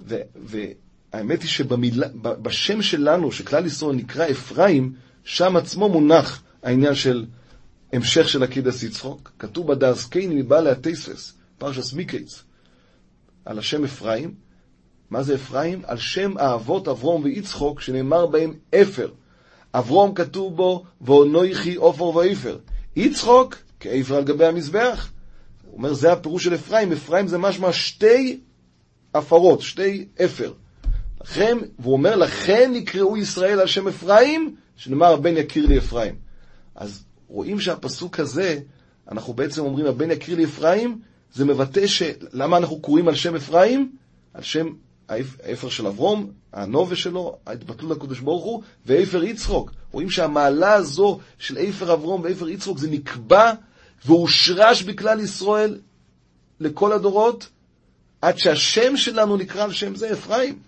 והאמת 0.00 1.42
היא 1.42 1.50
שבשם 1.50 2.82
שלנו, 2.82 3.32
שכלל 3.32 3.66
ישראל 3.66 3.96
נקרא 3.96 4.30
אפרים, 4.30 4.92
שם 5.24 5.56
עצמו 5.56 5.88
מונח 5.88 6.42
העניין 6.62 6.94
של 6.94 7.24
המשך 7.92 8.28
של 8.28 8.42
עקידס 8.42 8.82
יצחוק. 8.82 9.32
כתוב 9.38 9.66
בדאס 9.66 10.06
קיין 10.06 10.32
מבעלי 10.32 10.70
הטייספס, 10.70 11.32
פרשס 11.58 11.92
מיקייץ, 11.92 12.42
על 13.44 13.58
השם 13.58 13.84
אפרים. 13.84 14.34
מה 15.10 15.22
זה 15.22 15.34
אפרים? 15.34 15.82
על 15.86 15.98
שם 15.98 16.38
האבות 16.38 16.88
אברום 16.88 17.24
ויצחוק, 17.24 17.80
שנאמר 17.80 18.26
בהם 18.26 18.54
אפר. 18.74 19.10
אברום 19.74 20.14
כתוב 20.14 20.56
בו, 20.56 20.84
ואונויכי 21.00 21.74
עופר 21.74 22.04
ואיפר. 22.04 22.58
יצחוק, 22.96 23.56
כאפר 23.80 24.16
על 24.16 24.24
גבי 24.24 24.46
המזבח. 24.46 25.10
הוא 25.66 25.76
אומר, 25.76 25.92
זה 25.92 26.12
הפירוש 26.12 26.44
של 26.44 26.54
אפרים. 26.54 26.92
אפרים 26.92 27.28
זה 27.28 27.38
משמע 27.38 27.72
שתי 27.72 28.40
עפרות, 29.12 29.60
שתי 29.60 30.06
אפר. 30.24 30.52
לכן, 31.20 31.58
והוא 31.78 31.92
אומר, 31.92 32.16
לכן 32.16 32.70
נקראו 32.74 33.16
ישראל 33.16 33.60
על 33.60 33.66
שם 33.66 33.88
אפרים, 33.88 34.56
שנאמר 34.76 35.12
הבן 35.12 35.36
יכיר 35.36 35.66
לי 35.66 35.78
אפרים. 35.78 36.14
אז 36.74 37.04
רואים 37.28 37.60
שהפסוק 37.60 38.20
הזה, 38.20 38.60
אנחנו 39.10 39.32
בעצם 39.32 39.64
אומרים, 39.64 39.86
הבן 39.86 40.10
יכיר 40.10 40.36
לי 40.36 40.44
אפרים, 40.44 41.00
זה 41.34 41.44
מבטא 41.44 41.86
ש... 41.86 42.02
למה 42.32 42.56
אנחנו 42.56 42.80
קוראים 42.80 43.08
על 43.08 43.14
שם 43.14 43.34
אפרים? 43.34 43.92
על 44.34 44.42
שם 44.42 44.66
האפר 45.08 45.68
של 45.68 45.86
אברום, 45.86 46.30
הנובה 46.52 46.96
שלו, 46.96 47.36
ההתבטלות 47.46 47.96
לקדוש 47.96 48.20
ברוך 48.20 48.44
הוא, 48.44 48.62
ואפר 48.86 49.24
יצחוק. 49.24 49.72
רואים 49.92 50.10
שהמעלה 50.10 50.72
הזו 50.72 51.18
של 51.38 51.58
אפר 51.58 51.92
אברום 51.92 52.20
ואפר 52.24 52.48
יצחוק 52.48 52.78
זה 52.78 52.90
נקבע 52.90 53.52
והושרש 54.04 54.82
בכלל 54.82 55.20
ישראל 55.20 55.78
לכל 56.60 56.92
הדורות, 56.92 57.48
עד 58.22 58.38
שהשם 58.38 58.96
שלנו 58.96 59.36
נקרא 59.36 59.64
על 59.64 59.72
שם 59.72 59.94
זה 59.94 60.12
אפרים. 60.12 60.58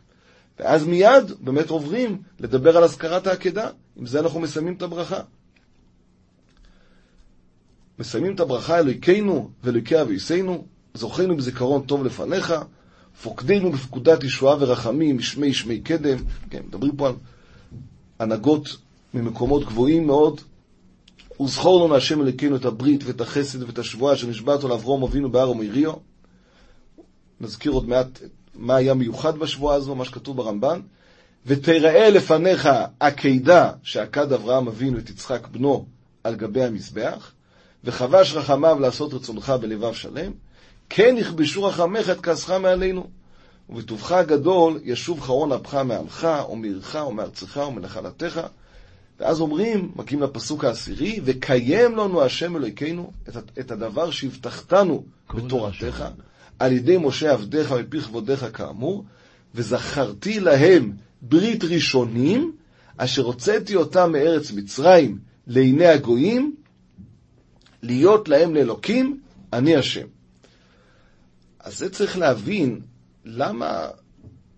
ואז 0.59 0.87
מיד 0.87 1.33
באמת 1.41 1.71
עוברים 1.71 2.23
לדבר 2.41 2.77
על 2.77 2.85
אזכרת 2.85 3.27
העקדה. 3.27 3.69
עם 3.97 4.07
זה 4.07 4.21
אנחנו 4.21 4.41
מסיימים 4.41 4.75
את 4.75 4.83
הברכה. 4.83 5.21
מסיימים 7.99 8.35
את 8.35 8.41
הברכה 8.41 8.79
אלוהיכנו 8.79 9.51
ואלוהיקי 9.63 10.01
אביסינו, 10.01 10.67
זוכרנו 10.95 11.37
בזיכרון 11.37 11.83
טוב 11.83 12.05
לפניך, 12.05 12.55
פוקדנו 13.23 13.73
בפקודת 13.73 14.25
ישועה 14.25 14.57
ורחמים, 14.61 15.21
שמי 15.21 15.55
שמי 15.55 15.81
קדם. 15.81 16.19
כן, 16.51 16.63
מדברים 16.67 16.97
פה 16.97 17.09
על 17.09 17.15
הנהגות 18.19 18.77
ממקומות 19.15 19.65
גבוהים 19.65 20.07
מאוד. 20.07 20.41
וזכור 21.43 21.87
לנו 21.87 21.97
השם 21.97 22.23
אלוקינו 22.23 22.57
את 22.57 22.65
הברית 22.65 23.05
ואת 23.05 23.21
החסד 23.21 23.63
ואת 23.63 23.79
השבועה 23.79 24.17
שנשבעתו 24.17 24.69
לאברום 24.69 25.03
אבינו 25.03 25.33
בהר 25.33 25.51
ומריו. 25.51 25.93
נזכיר 27.41 27.73
עוד 27.73 27.89
מעט 27.89 28.19
מה 28.55 28.77
היה 28.77 28.95
מיוחד 28.95 29.39
בשבועה 29.39 29.77
הזו, 29.77 29.95
מה 29.95 30.05
שכתוב 30.05 30.37
ברמב"ן. 30.37 30.81
ותראה 31.47 32.11
לפניך 32.11 32.69
עקידה 33.01 33.71
שעקד 33.83 34.33
אברהם 34.33 34.69
אבינו 34.69 34.99
את 34.99 35.11
יצחק 35.11 35.47
בנו 35.47 35.87
על 36.25 36.35
גבי 36.35 36.65
המזבח, 36.65 37.33
וחבש 37.85 38.35
רחמיו 38.35 38.79
לעשות 38.81 39.15
רצונך 39.15 39.51
בלבב 39.61 39.95
שלם, 39.95 40.33
כן 40.89 41.15
יכבשו 41.19 41.65
רחמך 41.65 42.11
את 42.11 42.21
כעסך 42.21 42.51
מעלינו. 42.51 43.07
ובטובך 43.69 44.13
הגדול 44.13 44.81
ישוב 44.85 45.21
חרון 45.21 45.53
אפך 45.53 45.75
מעמך, 45.75 46.29
או 46.43 46.57
מעירך, 46.57 46.97
או 46.97 47.13
מארצך, 47.13 47.57
או 47.59 47.73
מנחלתך. 47.73 48.41
ואז 49.21 49.41
אומרים, 49.41 49.93
מגיעים 49.97 50.23
לפסוק 50.23 50.65
העשירי, 50.65 51.21
וקיים 51.25 51.97
לנו 51.97 52.23
השם 52.23 52.57
אלוהיכנו 52.57 53.13
את, 53.29 53.37
את 53.61 53.71
הדבר 53.71 54.11
שהבטחתנו 54.11 55.05
בתורתך, 55.35 56.05
על 56.59 56.73
ידי 56.73 56.97
משה 56.97 57.33
עבדיך 57.33 57.73
מפי 57.73 58.01
כבודיך 58.01 58.47
כאמור, 58.53 59.05
וזכרתי 59.55 60.41
להם 60.41 60.93
ברית 61.23 61.65
ראשונים, 61.65 62.53
אשר 62.97 63.23
הוצאתי 63.23 63.77
אותם 63.77 64.13
מארץ 64.13 64.53
מצרים 64.53 65.19
לעיני 65.47 65.87
הגויים, 65.87 66.55
להיות 67.83 68.29
להם 68.29 68.55
לאלוקים, 68.55 69.21
אני 69.53 69.77
השם. 69.77 70.07
אז 71.61 71.79
זה 71.79 71.91
צריך 71.91 72.19
להבין 72.19 72.81
למה, 73.25 73.89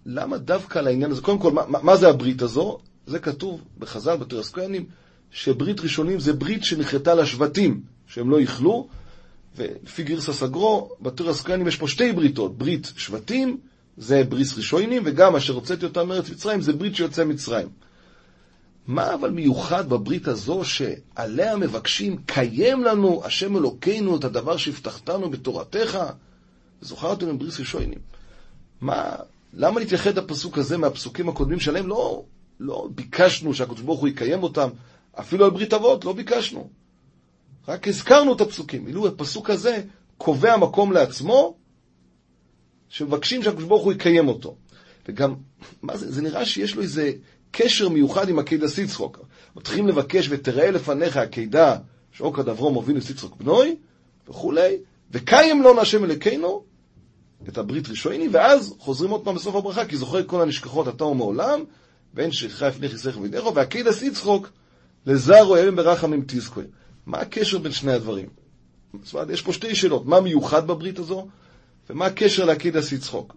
למה 0.07 0.39
דווקא 0.39 0.79
על 0.79 0.87
העניין 0.87 1.11
הזה, 1.11 1.23
קודם 1.23 1.39
כל, 1.39 1.53
מה, 1.53 1.63
מה 1.67 1.97
זה 1.97 2.09
הברית 2.09 2.43
הזו? 2.43 2.79
זה 3.07 3.19
כתוב 3.19 3.65
בחז"ל, 3.79 4.17
בתרס 4.17 4.51
כהנים, 4.53 4.85
שברית 5.31 5.81
ראשונים 5.81 6.21
זה 6.21 6.33
ברית 6.33 6.65
שנחרטה 6.65 7.15
לשבטים, 7.15 7.81
שהם 8.07 8.31
לא 8.31 8.41
יכלו, 8.41 8.89
ולפי 9.57 10.03
גרסא 10.03 10.33
סגרו, 10.33 10.91
בתרס 11.01 11.43
כהנים 11.43 11.69
יש 11.69 11.77
פה 11.77 11.89
שתי 11.89 12.13
בריתות, 12.13 12.59
ברית 12.59 12.93
שבטים, 12.97 13.59
זה 13.97 14.25
ברית 14.25 14.49
ראשונים, 14.57 15.03
וגם 15.05 15.37
אשר 15.37 15.55
הוצאתי 15.55 15.85
אותם 15.85 16.09
מארץ 16.09 16.31
מצרים, 16.31 16.61
זה 16.61 16.73
ברית 16.73 16.97
שיוצא 16.97 17.25
מצרים. 17.25 17.69
מה 18.87 19.15
אבל 19.15 19.31
מיוחד 19.31 19.89
בברית 19.89 20.29
הזו 20.29 20.65
שעליה 20.65 21.57
מבקשים, 21.57 22.17
קיים 22.27 22.85
לנו 22.85 23.23
השם 23.25 23.57
אלוקינו 23.57 24.17
את 24.17 24.25
הדבר 24.25 24.57
שהבטחתנו 24.57 25.31
בתורתך? 25.31 25.99
זוכרתם 26.81 27.29
עם 27.29 27.39
בריס 27.39 27.61
ראשונים. 27.61 27.99
מה, 28.81 29.17
למה 29.53 29.81
להתייחד 29.81 30.19
הפסוק 30.19 30.59
הזה 30.59 30.77
מהפסוקים 30.77 31.29
הקודמים 31.29 31.61
שלהם? 31.61 31.89
לא, 31.89 32.25
לא 32.61 32.89
ביקשנו 32.95 33.55
שהקדוש 33.55 33.81
ברוך 33.81 34.01
הוא 34.01 34.09
יקיים 34.09 34.43
אותם, 34.43 34.69
אפילו 35.21 35.45
על 35.45 35.51
ברית 35.51 35.75
אבות 35.75 36.05
לא 36.05 36.13
ביקשנו. 36.13 36.71
רק 37.69 37.89
הזכרנו 37.89 38.33
את 38.33 38.41
הפסוקים. 38.41 38.87
אילו 38.87 39.07
הפסוק 39.07 39.51
הזה 39.51 39.83
קובע 40.19 40.57
מקום 40.57 40.93
לעצמו, 40.93 41.57
שמבקשים 42.89 43.43
שהקדוש 43.43 43.65
ברוך 43.65 43.85
הוא 43.85 43.93
יקיים 43.93 44.29
אותו. 44.29 44.57
וגם, 45.09 45.35
מה 45.83 45.97
זה, 45.97 46.13
זה 46.13 46.23
נראה 46.23 46.47
שיש 46.47 46.75
לו 46.75 46.83
איזה 46.83 47.13
קשר 47.51 47.89
מיוחד 47.89 48.29
עם 48.29 48.39
עקידה 48.39 48.69
סיצחוק. 48.69 49.19
מתחילים 49.57 49.89
לבקש, 49.89 50.27
ותראה 50.31 50.71
לפניך 50.71 51.17
עקידה 51.17 51.77
שעוקד 52.13 52.49
אברום 52.49 52.77
אבינו 52.77 53.01
סיצחוק 53.01 53.37
בנוי, 53.37 53.77
וכולי, 54.29 54.77
וקיים 55.11 55.63
לו 55.63 55.81
השם 55.81 56.05
אלוקינו 56.05 56.63
את 57.49 57.59
הברית 57.59 57.89
ראשוני, 57.89 58.29
ואז 58.29 58.75
חוזרים 58.79 59.11
עוד 59.11 59.25
פעם 59.25 59.35
בסוף 59.35 59.57
הברכה, 59.57 59.85
כי 59.85 59.97
זוכר 59.97 60.27
כל 60.27 60.43
הנשכחות 60.43 60.89
אתה 60.89 61.05
ומעולם, 61.05 61.61
ואין 62.15 62.33
שכחה 62.33 62.69
לפני 62.69 62.89
חיסך 62.89 63.19
וידךו, 63.21 63.55
ועקידס 63.55 64.03
יצחוק 64.03 64.51
לזרו 65.07 65.57
ימים 65.57 65.77
ברחמים 65.77 66.25
תזכוי. 66.27 66.65
מה 67.07 67.19
הקשר 67.19 67.59
בין 67.59 67.73
שני 67.73 67.93
הדברים? 67.93 68.29
זאת 69.03 69.15
אומרת, 69.15 69.31
יש 69.31 69.43
פה 69.43 69.53
שתי 69.53 69.75
שאלות, 69.75 70.07
מה 70.07 70.21
מיוחד 70.21 70.67
בברית 70.67 70.99
הזו, 70.99 71.27
ומה 71.91 72.07
הקשר 72.07 72.45
לעקידס 72.45 72.93
יצחוק? 72.93 73.37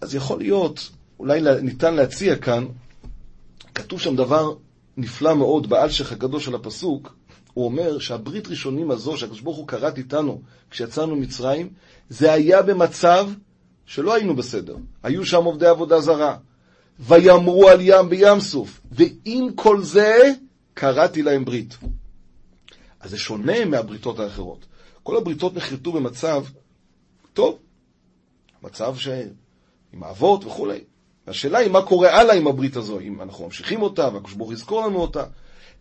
אז 0.00 0.14
יכול 0.14 0.38
להיות, 0.38 0.90
אולי 1.18 1.40
ניתן 1.62 1.94
להציע 1.94 2.36
כאן, 2.36 2.66
כתוב 3.74 4.00
שם 4.00 4.16
דבר 4.16 4.54
נפלא 4.96 5.34
מאוד 5.34 5.68
באלשך 5.68 6.12
הגדול 6.12 6.40
של 6.40 6.54
הפסוק, 6.54 7.14
הוא 7.54 7.64
אומר 7.64 7.98
שהברית 7.98 8.48
ראשונים 8.48 8.90
הזו 8.90 9.16
שהקדוש 9.16 9.40
ברוך 9.40 9.56
הוא 9.56 9.68
כרת 9.68 9.98
איתנו 9.98 10.42
כשיצאנו 10.70 11.16
ממצרים, 11.16 11.70
זה 12.08 12.32
היה 12.32 12.62
במצב 12.62 13.28
שלא 13.86 14.14
היינו 14.14 14.36
בסדר. 14.36 14.76
היו 15.02 15.26
שם 15.26 15.44
עובדי 15.44 15.66
עבודה 15.66 16.00
זרה. 16.00 16.36
ויאמרו 17.00 17.68
על 17.68 17.78
ים 17.80 18.08
בים 18.08 18.40
סוף, 18.40 18.80
ועם 18.92 19.52
כל 19.54 19.82
זה 19.82 20.32
קראתי 20.74 21.22
להם 21.22 21.44
ברית. 21.44 21.78
אז 23.00 23.10
זה 23.10 23.18
שונה 23.18 23.64
מהבריתות 23.64 24.18
האחרות. 24.18 24.66
כל 25.02 25.16
הבריתות 25.16 25.54
נחרטו 25.54 25.92
במצב 25.92 26.44
טוב, 27.34 27.58
מצב 28.62 28.96
ש... 28.96 29.08
עם 29.92 30.02
האבות 30.02 30.44
וכולי. 30.44 30.80
השאלה 31.26 31.58
היא 31.58 31.70
מה 31.70 31.82
קורה 31.82 32.20
הלאה 32.20 32.34
עם 32.34 32.46
הברית 32.46 32.76
הזו, 32.76 33.00
אם 33.00 33.22
אנחנו 33.22 33.44
ממשיכים 33.44 33.82
אותה, 33.82 34.08
והקדוש 34.12 34.32
ברוך 34.32 34.52
יזכור 34.52 34.86
לנו 34.86 34.98
אותה. 34.98 35.24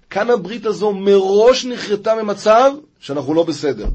כאן 0.10 0.30
הברית 0.30 0.66
הזו 0.66 0.94
מראש 0.94 1.66
נחרטה 1.66 2.24
ממצב 2.24 2.72
שאנחנו 3.00 3.34
לא 3.34 3.44
בסדר. 3.44 3.88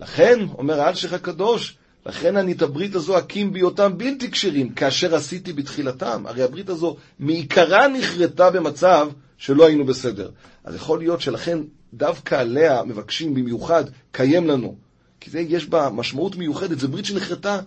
לכן, 0.00 0.38
אומר 0.58 0.80
האלשיך 0.80 1.12
הקדוש, 1.12 1.76
לכן 2.06 2.36
אני 2.36 2.52
את 2.52 2.62
הברית 2.62 2.94
הזו 2.94 3.18
אקים 3.18 3.52
בהיותם 3.52 3.98
בלתי 3.98 4.30
כשרים, 4.30 4.74
כאשר 4.74 5.14
עשיתי 5.14 5.52
בתחילתם. 5.52 6.26
הרי 6.26 6.42
הברית 6.42 6.68
הזו 6.68 6.96
מעיקרה 7.18 7.88
נחרטה 7.88 8.50
במצב 8.50 9.08
שלא 9.44 9.66
היינו 9.66 9.84
בסדר. 9.84 10.30
אז 10.64 10.74
יכול 10.74 10.98
להיות 10.98 11.20
שלכן 11.20 11.58
דווקא 11.94 12.34
עליה 12.34 12.84
מבקשים 12.84 13.34
במיוחד, 13.34 13.84
קיים 14.12 14.46
לנו. 14.46 14.76
כי 15.20 15.30
זה, 15.30 15.40
יש 15.40 15.66
בה 15.66 15.90
משמעות 15.90 16.36
מיוחדת, 16.36 16.78
זו 16.78 16.88
ברית 16.88 17.04
שנחרטה 17.04 17.60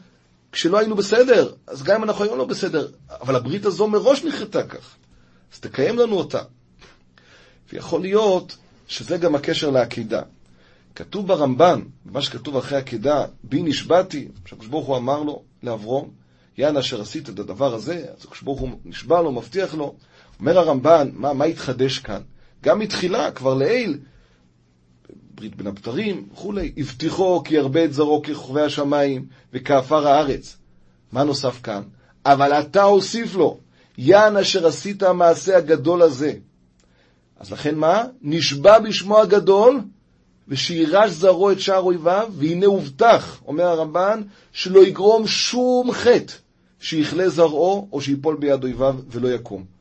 כשלא 0.52 0.80
היינו 0.80 0.96
בסדר. 0.96 1.54
אז 1.68 1.84
גם 1.84 1.96
אם 1.96 2.04
אנחנו 2.04 2.24
היום 2.24 2.38
לא 2.38 2.46
בסדר, 2.46 2.88
אבל 3.10 3.36
הברית 3.36 3.66
הזו 3.66 3.88
מראש 3.88 4.24
נחרטה 4.24 4.64
כך. 4.64 4.96
אז 5.54 5.60
תקיים 5.60 5.98
לנו 5.98 6.16
אותה. 6.16 6.42
ויכול 7.74 8.02
להיות 8.02 8.58
שזה 8.88 9.18
גם 9.18 9.36
הקשר 9.36 9.70
לעקידה. 9.70 10.22
כתוב 10.96 11.28
ברמב"ן, 11.28 11.82
מה 12.06 12.22
שכתוב 12.22 12.58
אחרי 12.58 12.78
עקידה, 12.78 13.26
בי 13.44 13.62
נשבעתי, 13.62 14.28
שהקדוש 14.46 14.68
ברוך 14.68 14.88
הוא 14.88 14.98
אמר 14.98 15.24
לו, 15.24 15.44
לאברום, 15.64 16.10
יען 16.58 16.78
אשר 16.78 17.02
עשית 17.02 17.30
את 17.30 17.40
הדבר 17.40 17.74
הזה, 17.74 18.06
אז 18.18 18.24
הקדוש 18.24 18.42
ברוך 18.42 18.60
הוא 18.60 18.70
נשבע 18.86 19.22
לו, 19.22 19.32
מבטיח 19.32 19.74
לו. 19.74 19.96
אומר 20.40 20.60
הרמב"ן, 20.60 21.10
מה, 21.14 21.34
מה 21.34 21.46
התחדש 21.46 22.00
כאן? 22.00 22.22
גם 22.64 22.80
מתחילה, 22.80 23.32
כבר 23.32 23.54
לעיל, 23.54 23.98
ברית 25.36 25.56
בין 25.56 25.68
הבתרים 25.68 26.28
וכולי, 26.34 26.72
הבטיחו 26.78 27.44
כי 27.44 27.56
ירבה 27.56 27.86
את 27.86 27.94
זרעו 27.94 28.22
ככוכבי 28.22 28.62
השמיים 28.62 29.26
וכעפר 29.54 30.08
הארץ. 30.08 30.58
מה 31.12 31.24
נוסף 31.24 31.60
כאן? 31.64 31.82
אבל 32.26 32.54
אתה 32.54 32.84
הוסיף 32.84 33.36
לו, 33.36 33.60
יען 33.98 34.38
אשר 34.38 34.68
עשית 34.68 35.04
המעשה 35.04 35.58
הגדול 35.58 36.02
הזה. 36.02 36.34
אז 37.40 37.52
לכן 37.52 37.76
מה? 37.76 38.04
נשבע 38.22 38.80
בשמו 38.80 39.20
הגדול, 39.20 39.82
ושירש 40.48 41.12
זרעו 41.12 41.52
את 41.52 41.60
שער 41.60 41.82
אויביו, 41.82 42.30
והנה 42.38 42.66
הובטח, 42.66 43.42
אומר 43.48 43.64
הרמב"ן, 43.64 44.22
שלא 44.52 44.86
יגרום 44.86 45.28
שום 45.28 45.92
חטא 45.92 46.34
שיכלה 46.80 47.30
זרעו 47.30 47.88
או 47.92 48.02
שיפול 48.02 48.36
ביד 48.36 48.64
אויביו 48.64 48.96
ולא 49.12 49.28
יקום. 49.28 49.77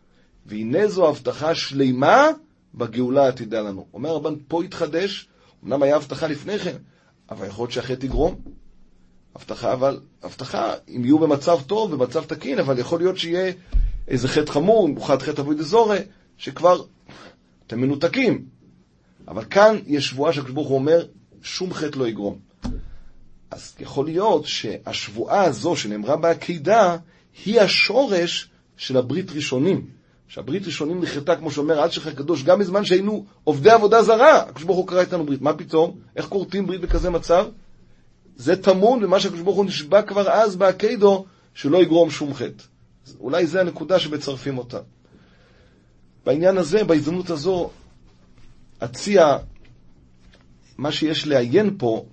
והנה 0.47 0.89
זו 0.89 1.09
הבטחה 1.09 1.55
שלימה 1.55 2.29
בגאולה 2.75 3.25
העתידה 3.25 3.61
לנו. 3.61 3.87
אומר 3.95 4.11
הרמב"ן, 4.11 4.35
פה 4.49 4.63
התחדש, 4.63 5.29
אמנם 5.65 5.83
היה 5.83 5.97
הבטחה 5.97 6.27
לפני 6.27 6.59
כן, 6.59 6.77
אבל 7.31 7.47
יכול 7.47 7.63
להיות 7.63 7.73
שהחטא 7.73 8.07
יגרום. 8.07 8.41
הבטחה, 9.35 9.73
אבל, 9.73 10.01
הבטחה, 10.23 10.75
אם 10.89 11.05
יהיו 11.05 11.19
במצב 11.19 11.59
טוב, 11.67 11.95
במצב 11.95 12.25
תקין, 12.25 12.59
אבל 12.59 12.79
יכול 12.79 12.99
להיות 12.99 13.19
שיהיה 13.19 13.53
איזה 14.09 14.29
חטא 14.29 14.53
חמור, 14.53 14.89
במיוחד 14.89 15.23
חטא 15.23 15.41
אבוי 15.41 15.55
דזורי, 15.55 15.99
שכבר 16.39 16.83
אתם 17.67 17.81
מנותקים. 17.81 18.45
אבל 19.29 19.45
כאן 19.45 19.77
יש 19.87 20.09
שבועה 20.09 20.33
שהקדוש 20.33 20.53
ברוך 20.53 20.69
הוא 20.69 20.79
אומר, 20.79 21.07
שום 21.43 21.75
חטא 21.75 21.99
לא 21.99 22.09
יגרום. 22.09 22.39
אז 23.51 23.75
יכול 23.81 24.05
להיות 24.05 24.47
שהשבועה 24.47 25.45
הזו 25.45 25.77
שנאמרה 25.77 26.17
בעקידה, 26.17 26.97
היא 27.45 27.61
השורש 27.61 28.51
של 28.77 28.97
הברית 28.97 29.31
ראשונים. 29.31 29.96
שהברית 30.29 30.67
ראשונים 30.67 31.01
נחרטה, 31.03 31.37
כמו 31.37 31.51
שאומר 31.51 31.85
אלשיך 31.85 32.07
הקדוש, 32.07 32.43
גם 32.43 32.59
בזמן 32.59 32.85
שהיינו 32.85 33.25
עובדי 33.45 33.71
עבודה 33.71 34.03
זרה. 34.03 34.37
הקדוש 34.37 34.65
ברוך 34.65 34.79
הוא 34.79 34.87
קרא 34.87 35.01
איתנו 35.01 35.27
ברית. 35.27 35.43
מה 35.43 35.55
פתאום? 35.55 35.99
איך 36.17 36.27
כורתים 36.27 36.67
ברית 36.67 36.81
בכזה 36.81 37.11
מצב? 37.11 37.47
זה 38.37 38.63
טמון 38.63 39.03
במה 39.03 39.21
שהקדוש 39.21 39.41
ברוך 39.41 39.57
הוא 39.57 39.65
נשבע 39.65 40.03
כבר 40.03 40.31
אז 40.31 40.57
בעקידו, 40.57 41.25
שלא 41.55 41.83
יגרום 41.83 42.11
שום 42.11 42.35
חטא. 42.35 42.65
אולי 43.21 43.47
זה 43.47 43.61
הנקודה 43.61 43.99
שמצרפים 43.99 44.59
אותה. 44.59 44.79
בעניין 46.27 46.59
הזה, 46.59 46.85
בהזדמנות 46.85 47.31
הזו, 47.31 47.71
אציע 48.79 49.37
מה 50.79 50.93
שיש 50.93 51.27
לעיין 51.27 51.75
פה, 51.79 52.05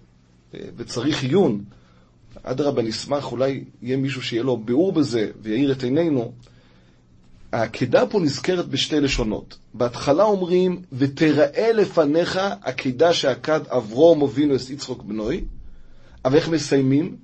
אה, 0.54 0.60
וצריך 0.78 1.24
עיון, 1.24 1.64
אדרבה, 2.44 2.82
נשמח, 2.82 3.32
אולי 3.32 3.64
יהיה 3.82 3.98
מישהו 3.98 4.22
שיהיה 4.22 4.44
לו 4.44 4.58
ביאור 4.58 4.92
בזה 4.92 5.32
ויאיר 5.42 5.72
את 5.72 5.84
עינינו. 5.84 6.34
העקדה 7.54 8.06
פה 8.06 8.20
נזכרת 8.20 8.68
בשתי 8.68 9.00
לשונות. 9.00 9.58
בהתחלה 9.74 10.24
אומרים, 10.24 10.82
ותראה 10.92 11.72
לפניך 11.74 12.40
עקדה 12.62 13.14
שעקד 13.14 13.60
אברום 13.68 14.22
אבינו 14.22 14.56
את 14.56 14.70
יצחוק 14.70 15.04
בנוי, 15.04 15.46
אבל 16.26 16.36
איך 16.36 16.50
מסיימים? 16.50 17.18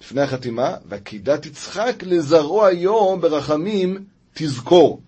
לפני 0.00 0.20
החתימה, 0.20 0.76
ועקדה 0.88 1.38
תצחק 1.38 2.02
לזרעו 2.06 2.66
היום 2.66 3.20
ברחמים 3.20 4.04
תזכור. 4.34 5.02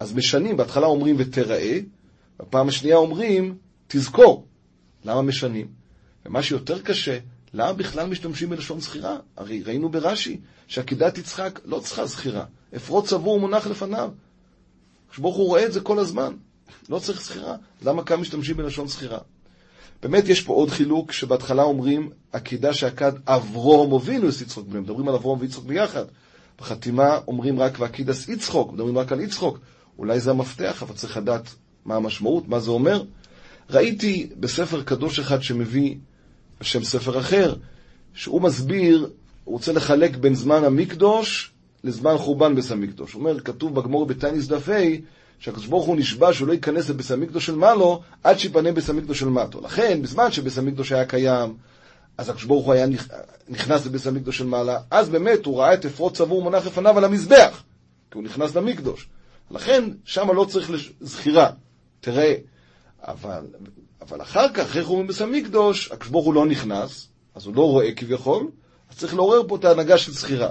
אז 0.00 0.14
משנים, 0.14 0.56
בהתחלה 0.56 0.86
אומרים 0.86 1.16
ותראה, 1.18 1.78
בפעם 2.38 2.68
השנייה 2.68 2.96
אומרים 2.96 3.56
תזכור. 3.86 4.46
למה 5.04 5.22
משנים? 5.22 5.66
ומה 6.26 6.42
שיותר 6.42 6.82
קשה, 6.82 7.18
למה 7.54 7.72
בכלל 7.72 8.06
משתמשים 8.06 8.50
בלשון 8.50 8.80
זכירה? 8.80 9.16
הרי 9.36 9.62
ראינו 9.62 9.88
ברש"י 9.88 10.40
שעקדת 10.66 11.18
יצחק 11.18 11.60
לא 11.64 11.80
צריכה 11.80 12.06
זכירה. 12.06 12.44
אפרות 12.76 13.06
צבור 13.06 13.40
מונח 13.40 13.66
לפניו. 13.66 14.10
ברוך 15.18 15.36
הוא 15.36 15.46
רואה 15.46 15.66
את 15.66 15.72
זה 15.72 15.80
כל 15.80 15.98
הזמן. 15.98 16.32
לא 16.88 16.98
צריך 16.98 17.22
זכירה. 17.22 17.56
למה 17.82 18.04
כאן 18.04 18.20
משתמשים 18.20 18.56
בלשון 18.56 18.88
זכירה? 18.88 19.18
באמת 20.02 20.28
יש 20.28 20.40
פה 20.40 20.52
עוד 20.52 20.70
חילוק 20.70 21.12
שבהתחלה 21.12 21.62
אומרים 21.62 22.10
עקידה 22.32 22.74
שעקד 22.74 23.12
אברום 23.26 23.94
אבינוס 23.94 24.40
יצחוק 24.40 24.66
בני, 24.68 24.80
מדברים 24.80 25.08
על 25.08 25.14
אברום 25.14 25.38
ויצחוק 25.40 25.64
ביחד. 25.64 26.04
בחתימה 26.60 27.18
אומרים 27.28 27.60
רק 27.60 27.80
ועקידס 27.80 28.28
יצחוק, 28.28 28.72
מדברים 28.72 28.98
רק 28.98 29.12
על 29.12 29.20
יצחוק. 29.20 29.58
אולי 29.98 30.20
זה 30.20 30.30
המפתח, 30.30 30.82
אבל 30.82 30.94
צריך 30.94 31.16
לדעת 31.16 31.54
מה 31.84 31.96
המשמעות, 31.96 32.48
מה 32.48 32.60
זה 32.60 32.70
אומר. 32.70 33.02
ראיתי 33.70 34.30
בספר 34.40 34.82
קדוש 34.82 35.18
אחד 35.18 35.42
שמביא 35.42 35.94
בשם 36.60 36.84
ספר 36.84 37.18
אחר, 37.18 37.54
שהוא 38.14 38.42
מסביר, 38.42 39.10
הוא 39.44 39.52
רוצה 39.52 39.72
לחלק 39.72 40.16
בין 40.16 40.34
זמן 40.34 40.64
המקדוש 40.64 41.52
לזמן 41.86 42.18
חורבן 42.18 42.54
בית 42.54 42.70
המקדוש. 42.70 43.12
הוא 43.12 43.20
אומר, 43.20 43.40
כתוב 43.40 43.74
בגמור 43.74 44.06
בתייניס 44.06 44.46
דף 44.46 44.68
ה' 44.68 44.80
שהקדוש 45.38 45.66
ברוך 45.66 45.86
הוא 45.86 45.96
נשבע 45.96 46.32
שהוא 46.32 46.48
לא 46.48 46.52
ייכנס 46.52 46.88
לבית 46.88 47.10
המקדוש 47.10 47.46
של 47.46 47.54
מעלו 47.54 48.00
עד 48.24 48.38
שיפנה 48.38 48.72
בית 48.72 48.88
המקדוש 48.88 49.18
של 49.20 49.28
מטו. 49.28 49.60
לכן, 49.60 50.02
בזמן 50.02 50.32
שבית 50.32 50.58
המקדוש 50.58 50.92
היה 50.92 51.04
קיים, 51.04 51.54
אז 52.18 52.28
הקדוש 52.28 52.44
ברוך 52.44 52.66
הוא 52.66 52.72
היה 52.72 52.86
נכנס 53.48 53.86
לבית 53.86 54.06
המקדוש 54.06 54.38
של 54.38 54.46
מעלה, 54.46 54.78
אז 54.90 55.08
באמת 55.08 55.46
הוא 55.46 55.60
ראה 55.60 55.74
את 55.74 55.86
אפרות 55.86 56.14
צבור 56.14 56.42
מונח 56.42 56.66
לפניו 56.66 56.98
על 56.98 57.04
המזבח, 57.04 57.62
כי 58.10 58.18
הוא 58.18 58.24
נכנס 58.24 58.54
למקדוש. 58.54 59.08
לכן, 59.50 59.84
שם 60.04 60.30
לא 60.30 60.44
צריך 60.44 60.70
זכירה. 61.00 61.50
תראה, 62.00 62.34
אבל, 63.02 63.46
אבל 64.02 64.22
אחר 64.22 64.48
כך, 64.54 64.64
אחרי 64.64 64.84
חורבן 64.84 65.06
בית 65.06 65.20
המקדוש, 65.20 65.92
הקדוש 65.92 66.08
ברוך 66.08 66.26
הוא 66.26 66.34
לא 66.34 66.46
נכנס, 66.46 67.08
אז 67.34 67.46
הוא 67.46 67.54
לא 67.54 67.62
רואה 67.62 67.92
כביכול, 67.94 68.50
אז 68.90 68.96
צריך 68.96 69.14
לעורר 69.14 69.42
פה 69.48 69.56
את 69.56 69.64
ההנהגה 69.64 69.98
של 69.98 70.12
זכירה. 70.12 70.50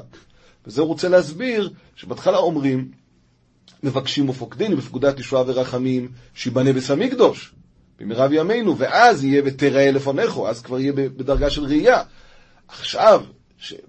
וזה 0.68 0.82
הוא 0.82 0.88
רוצה 0.88 1.09
להסביר, 1.09 1.70
שבהתחלה 1.95 2.38
אומרים, 2.38 2.91
מבקשים 3.84 4.30
ופוקדינו 4.30 4.78
בפקודת 4.78 5.20
ישועה 5.20 5.43
ורחמים, 5.47 6.11
שיבנה 6.34 6.74
בית 6.74 6.89
המקדוש, 6.89 7.53
במהרה 7.99 8.28
בימינו, 8.28 8.78
ואז 8.78 9.24
יהיה 9.24 9.41
ותראה 9.45 9.91
לפונכו, 9.91 10.49
אז 10.49 10.61
כבר 10.61 10.80
יהיה 10.80 10.93
בדרגה 10.93 11.49
של 11.49 11.63
ראייה. 11.63 12.03
עכשיו, 12.68 13.24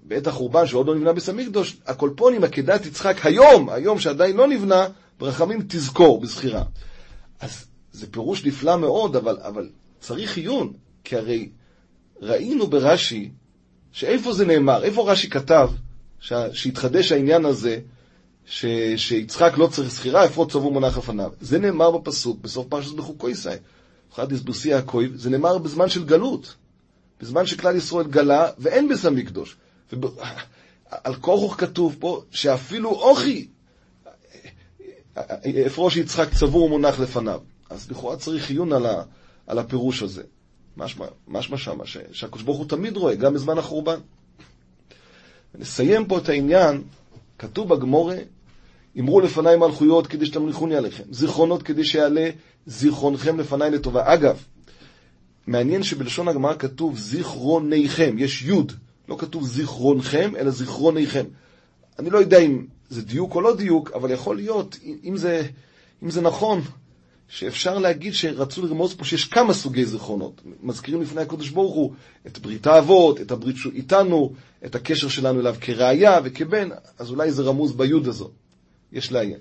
בעת 0.03 0.27
החורבן 0.27 0.67
שעוד 0.67 0.87
לא 0.87 0.95
נבנה 0.95 1.13
בית 1.13 1.29
המקדוש, 1.29 1.77
הקולפונים, 1.85 2.43
עקדת 2.43 2.85
יצחק 2.85 3.25
היום, 3.25 3.69
היום 3.69 3.99
שעדיין 3.99 4.37
לא 4.37 4.47
נבנה, 4.47 4.87
ברחמים 5.19 5.61
תזכור 5.67 6.21
בזכירה. 6.21 6.63
אז 7.39 7.65
זה 7.91 8.07
פירוש 8.11 8.45
נפלא 8.45 8.77
מאוד, 8.77 9.15
אבל, 9.15 9.37
אבל 9.41 9.69
צריך 9.99 10.37
עיון, 10.37 10.73
כי 11.03 11.15
הרי 11.15 11.49
ראינו 12.21 12.67
ברש"י, 12.67 13.31
שאיפה 13.91 14.33
זה 14.33 14.45
נאמר, 14.45 14.83
איפה 14.83 15.11
רש"י 15.11 15.29
כתב 15.29 15.69
שהתחדש 16.19 17.11
העניין 17.11 17.45
הזה, 17.45 17.79
ש, 18.45 18.65
שיצחק 18.95 19.53
לא 19.57 19.67
צריך 19.67 19.91
זכירה, 19.91 20.25
אפרות 20.25 20.51
צבור 20.51 20.71
מונח 20.71 20.97
לפניו. 20.97 21.31
זה 21.41 21.59
נאמר 21.59 21.91
בפסוק, 21.91 22.41
בסוף 22.41 22.67
פרשת 22.67 22.95
בחוקו 22.95 23.29
ישראל. 23.29 23.57
אחד 24.13 24.29
דיסבוסי 24.29 24.73
הכויב, 24.73 25.15
זה 25.15 25.29
נאמר 25.29 25.57
בזמן 25.57 25.89
של 25.89 26.05
גלות. 26.05 26.55
בזמן 27.21 27.45
שכלל 27.45 27.75
ישראל 27.75 28.07
גלה, 28.07 28.49
ואין 28.57 28.89
בית 28.89 29.05
המקדוש. 29.05 29.55
וב... 29.93 30.19
על 30.89 31.15
כורחוך 31.15 31.55
כתוב 31.57 31.95
פה, 31.99 32.21
שאפילו 32.31 32.89
אוכי, 32.89 33.47
אפרוש 35.67 35.97
יצחק 35.97 36.33
צבור 36.33 36.63
ומונח 36.63 36.99
לפניו. 36.99 37.41
אז 37.69 37.91
לכאורה 37.91 38.17
צריך 38.17 38.49
עיון 38.49 38.73
על, 38.73 38.85
ה, 38.85 39.03
על 39.47 39.59
הפירוש 39.59 40.03
הזה. 40.03 40.23
משמע, 40.77 41.05
משמע 41.27 41.57
שמה, 41.57 41.83
שהקדוש 42.11 42.43
ברוך 42.43 42.57
הוא 42.57 42.67
תמיד 42.67 42.97
רואה, 42.97 43.15
גם 43.15 43.33
בזמן 43.33 43.57
החורבן. 43.57 43.99
נסיים 45.59 46.05
פה 46.05 46.17
את 46.17 46.29
העניין, 46.29 46.81
כתוב 47.39 47.69
בגמורה, 47.69 48.17
אמרו 48.99 49.21
לפניי 49.21 49.57
מלכויות 49.57 50.07
כדי 50.07 50.25
שתמליכוני 50.25 50.75
עליכם, 50.75 51.03
זיכרונות 51.11 51.63
כדי 51.63 51.85
שיעלה 51.85 52.29
זיכרונכם 52.65 53.39
לפניי 53.39 53.71
לטובה. 53.71 54.13
אגב, 54.13 54.43
מעניין 55.47 55.83
שבלשון 55.83 56.27
הגמרא 56.27 56.53
כתוב 56.59 56.97
זיכרוניכם, 56.97 58.15
יש 58.19 58.41
יוד, 58.41 58.71
לא 59.09 59.15
כתוב 59.19 59.45
זיכרונכם, 59.45 60.31
אלא 60.37 60.51
זיכרוניכם. 60.51 61.25
אני 61.99 62.09
לא 62.09 62.17
יודע 62.17 62.39
אם 62.39 62.65
זה 62.89 63.01
דיוק 63.01 63.35
או 63.35 63.41
לא 63.41 63.55
דיוק, 63.55 63.91
אבל 63.91 64.11
יכול 64.11 64.35
להיות, 64.35 64.77
אם 65.03 65.17
זה, 65.17 65.47
אם 66.03 66.09
זה 66.09 66.21
נכון, 66.21 66.61
שאפשר 67.27 67.79
להגיד 67.79 68.13
שרצו 68.13 68.65
לרמוז 68.65 68.93
פה 68.93 69.05
שיש 69.05 69.25
כמה 69.25 69.53
סוגי 69.53 69.85
זיכרונות. 69.85 70.41
מזכירים 70.63 71.01
לפני 71.01 71.21
הקדוש 71.21 71.49
ברוך 71.49 71.75
הוא 71.75 71.93
את 72.27 72.39
ברית 72.39 72.67
האבות, 72.67 73.21
את 73.21 73.31
הברית 73.31 73.55
שהוא 73.57 73.73
איתנו, 73.73 74.33
את 74.65 74.75
הקשר 74.75 75.07
שלנו 75.07 75.39
אליו 75.39 75.55
כראיה 75.61 76.19
וכבן, 76.23 76.69
אז 76.99 77.11
אולי 77.11 77.31
זה 77.31 77.43
רמוז 77.43 77.71
ביוד 77.73 78.07
הזו. 78.07 78.29
יש 78.91 79.11
לעיין. 79.11 79.39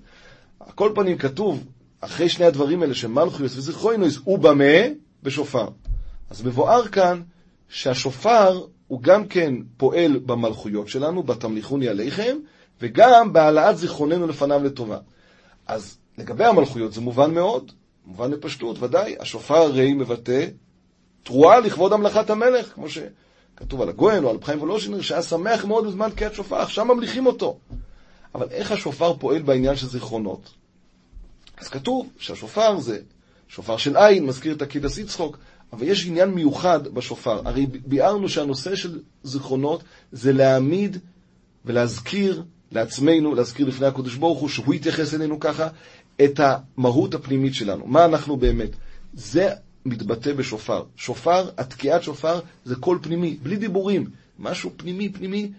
על 0.60 0.72
כל 0.74 0.92
פנים 0.94 1.18
כתוב, 1.18 1.64
אחרי 2.00 2.28
שני 2.28 2.44
הדברים 2.44 2.82
האלה, 2.82 2.94
שמלכויוס 2.94 3.56
וזיכרוינוס, 3.56 4.18
הוא 4.24 4.38
במה? 4.38 4.64
בשופר. 5.22 5.68
אז 6.30 6.42
מבואר 6.42 6.88
כאן 6.88 7.22
שהשופר 7.68 8.66
הוא 8.88 9.02
גם 9.02 9.26
כן 9.26 9.54
פועל 9.76 10.18
במלכויות 10.18 10.88
שלנו, 10.88 11.22
בתמליכוני 11.22 11.88
עליכם, 11.88 12.36
וגם 12.80 13.32
בהעלאת 13.32 13.78
זיכרוננו 13.78 14.26
לפניו 14.26 14.64
לטובה. 14.64 14.98
אז 15.66 15.98
לגבי 16.18 16.44
המלכויות 16.44 16.92
זה 16.92 17.00
מובן 17.00 17.34
מאוד, 17.34 17.72
מובן 18.06 18.30
לפשטות, 18.30 18.82
ודאי. 18.82 19.16
השופר 19.20 19.54
הרי 19.56 19.92
מבטא 19.92 20.46
תרועה 21.22 21.60
לכבוד 21.60 21.92
המלכת 21.92 22.30
המלך, 22.30 22.74
כמו 22.74 22.86
שכתוב 22.88 23.82
על 23.82 23.88
הגויין 23.88 24.24
או 24.24 24.30
על 24.30 24.36
חיים 24.42 24.58
וולושינר, 24.58 25.00
שהיה 25.00 25.22
שמח 25.22 25.64
מאוד 25.64 25.86
בזמן 25.86 26.10
תקיעת 26.10 26.34
שופר, 26.34 26.56
עכשיו 26.56 26.84
ממליכים 26.84 27.26
אותו. 27.26 27.58
אבל 28.34 28.46
איך 28.50 28.72
השופר 28.72 29.14
פועל 29.18 29.42
בעניין 29.42 29.76
של 29.76 29.86
זיכרונות? 29.86 30.50
אז 31.58 31.68
כתוב 31.68 32.08
שהשופר 32.18 32.78
זה 32.80 32.98
שופר 33.48 33.76
של 33.76 33.96
עין, 33.96 34.26
מזכיר 34.26 34.54
את 34.54 34.62
הקידס 34.62 34.98
יצחוק, 34.98 35.38
אבל 35.72 35.86
יש 35.86 36.06
עניין 36.06 36.30
מיוחד 36.30 36.88
בשופר. 36.88 37.40
הרי 37.44 37.66
ביארנו 37.66 38.28
שהנושא 38.28 38.76
של 38.76 39.00
זיכרונות 39.22 39.82
זה 40.12 40.32
להעמיד 40.32 40.98
ולהזכיר 41.64 42.42
לעצמנו, 42.72 43.34
להזכיר 43.34 43.66
לפני 43.66 43.86
הקדוש 43.86 44.14
ברוך 44.14 44.38
הוא, 44.38 44.48
שהוא 44.48 44.74
יתייחס 44.74 45.14
אלינו 45.14 45.40
ככה, 45.40 45.68
את 46.24 46.40
המהות 46.40 47.14
הפנימית 47.14 47.54
שלנו. 47.54 47.86
מה 47.86 48.04
אנחנו 48.04 48.36
באמת? 48.36 48.70
זה 49.14 49.50
מתבטא 49.84 50.32
בשופר. 50.32 50.84
שופר, 50.96 51.50
התקיעת 51.58 52.02
שופר 52.02 52.40
זה 52.64 52.74
קול 52.74 52.98
פנימי, 53.02 53.36
בלי 53.42 53.56
דיבורים. 53.56 54.10
משהו 54.38 54.70
פנימי, 54.76 55.08
פנימי, 55.08 55.50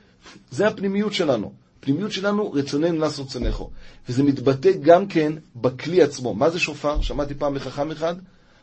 זה 0.51 0.67
הפנימיות 0.67 1.13
שלנו. 1.13 1.53
הפנימיות 1.79 2.11
שלנו, 2.11 2.51
רצוננו 2.51 2.99
לעשות 2.99 3.27
צנכו. 3.27 3.69
וזה 4.09 4.23
מתבטא 4.23 4.71
גם 4.81 5.07
כן 5.07 5.33
בכלי 5.55 6.01
עצמו. 6.01 6.33
מה 6.33 6.49
זה 6.49 6.59
שופר? 6.59 7.01
שמעתי 7.01 7.33
פעם 7.33 7.53
מחכם 7.53 7.91
אחד, 7.91 8.15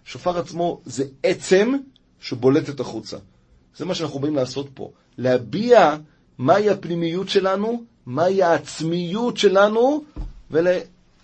שופר 0.05 0.39
עצמו 0.39 0.81
זה 0.85 1.05
עצם 1.23 1.73
שבולטת 2.21 2.81
החוצה. 2.81 3.17
זה 3.77 3.85
מה 3.85 3.95
שאנחנו 3.95 4.21
באים 4.21 4.35
לעשות 4.35 4.69
פה. 4.75 4.91
להביע 5.19 5.97
מהי 6.39 6.71
הפנימיות 6.71 7.29
שלנו, 7.29 7.83
מהי 8.07 8.43
העצמיות 8.43 9.37
שלנו, 9.37 10.05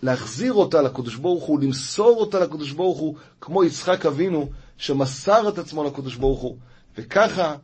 ולהחזיר 0.03 0.53
אותה 0.53 0.83
לקדוש 0.83 1.17
ברוך 1.17 1.45
הוא, 1.45 1.61
למסור 1.61 2.21
אותה 2.21 2.41
לקדוש 2.41 2.73
ברוך 2.73 2.99
הוא, 2.99 3.17
כמו 3.41 3.65
יצחק 3.65 4.07
אבינו, 4.07 4.51
שמסר 4.77 5.49
את 5.49 5.59
עצמו 5.59 5.85
לקדוש 5.85 6.17
ברוך 6.17 6.41
הוא. 6.41 6.57
וככה, 6.97 7.57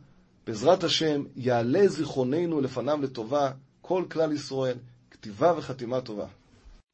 בעזרת 0.47 0.83
השם, 0.83 1.23
יעלה 1.35 1.87
זיכרוננו 1.87 2.61
לפניו 2.61 2.97
לטובה, 3.01 3.51
כל 3.81 4.03
כלל 4.11 4.31
ישראל, 4.31 4.77
כתיבה 5.11 5.53
וחתימה 5.57 6.01
טובה. 6.01 6.25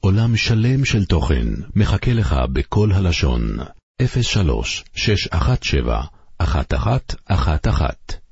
עולם 0.03 0.35
שלם 0.35 0.85
של 0.85 1.05
תוכן 1.05 1.47
מחכה 1.75 2.13
לך 2.13 2.35
בכל 2.53 2.91
הלשון, 2.91 3.57
03 4.21 4.83
617 4.95 6.01
1111 6.41 8.22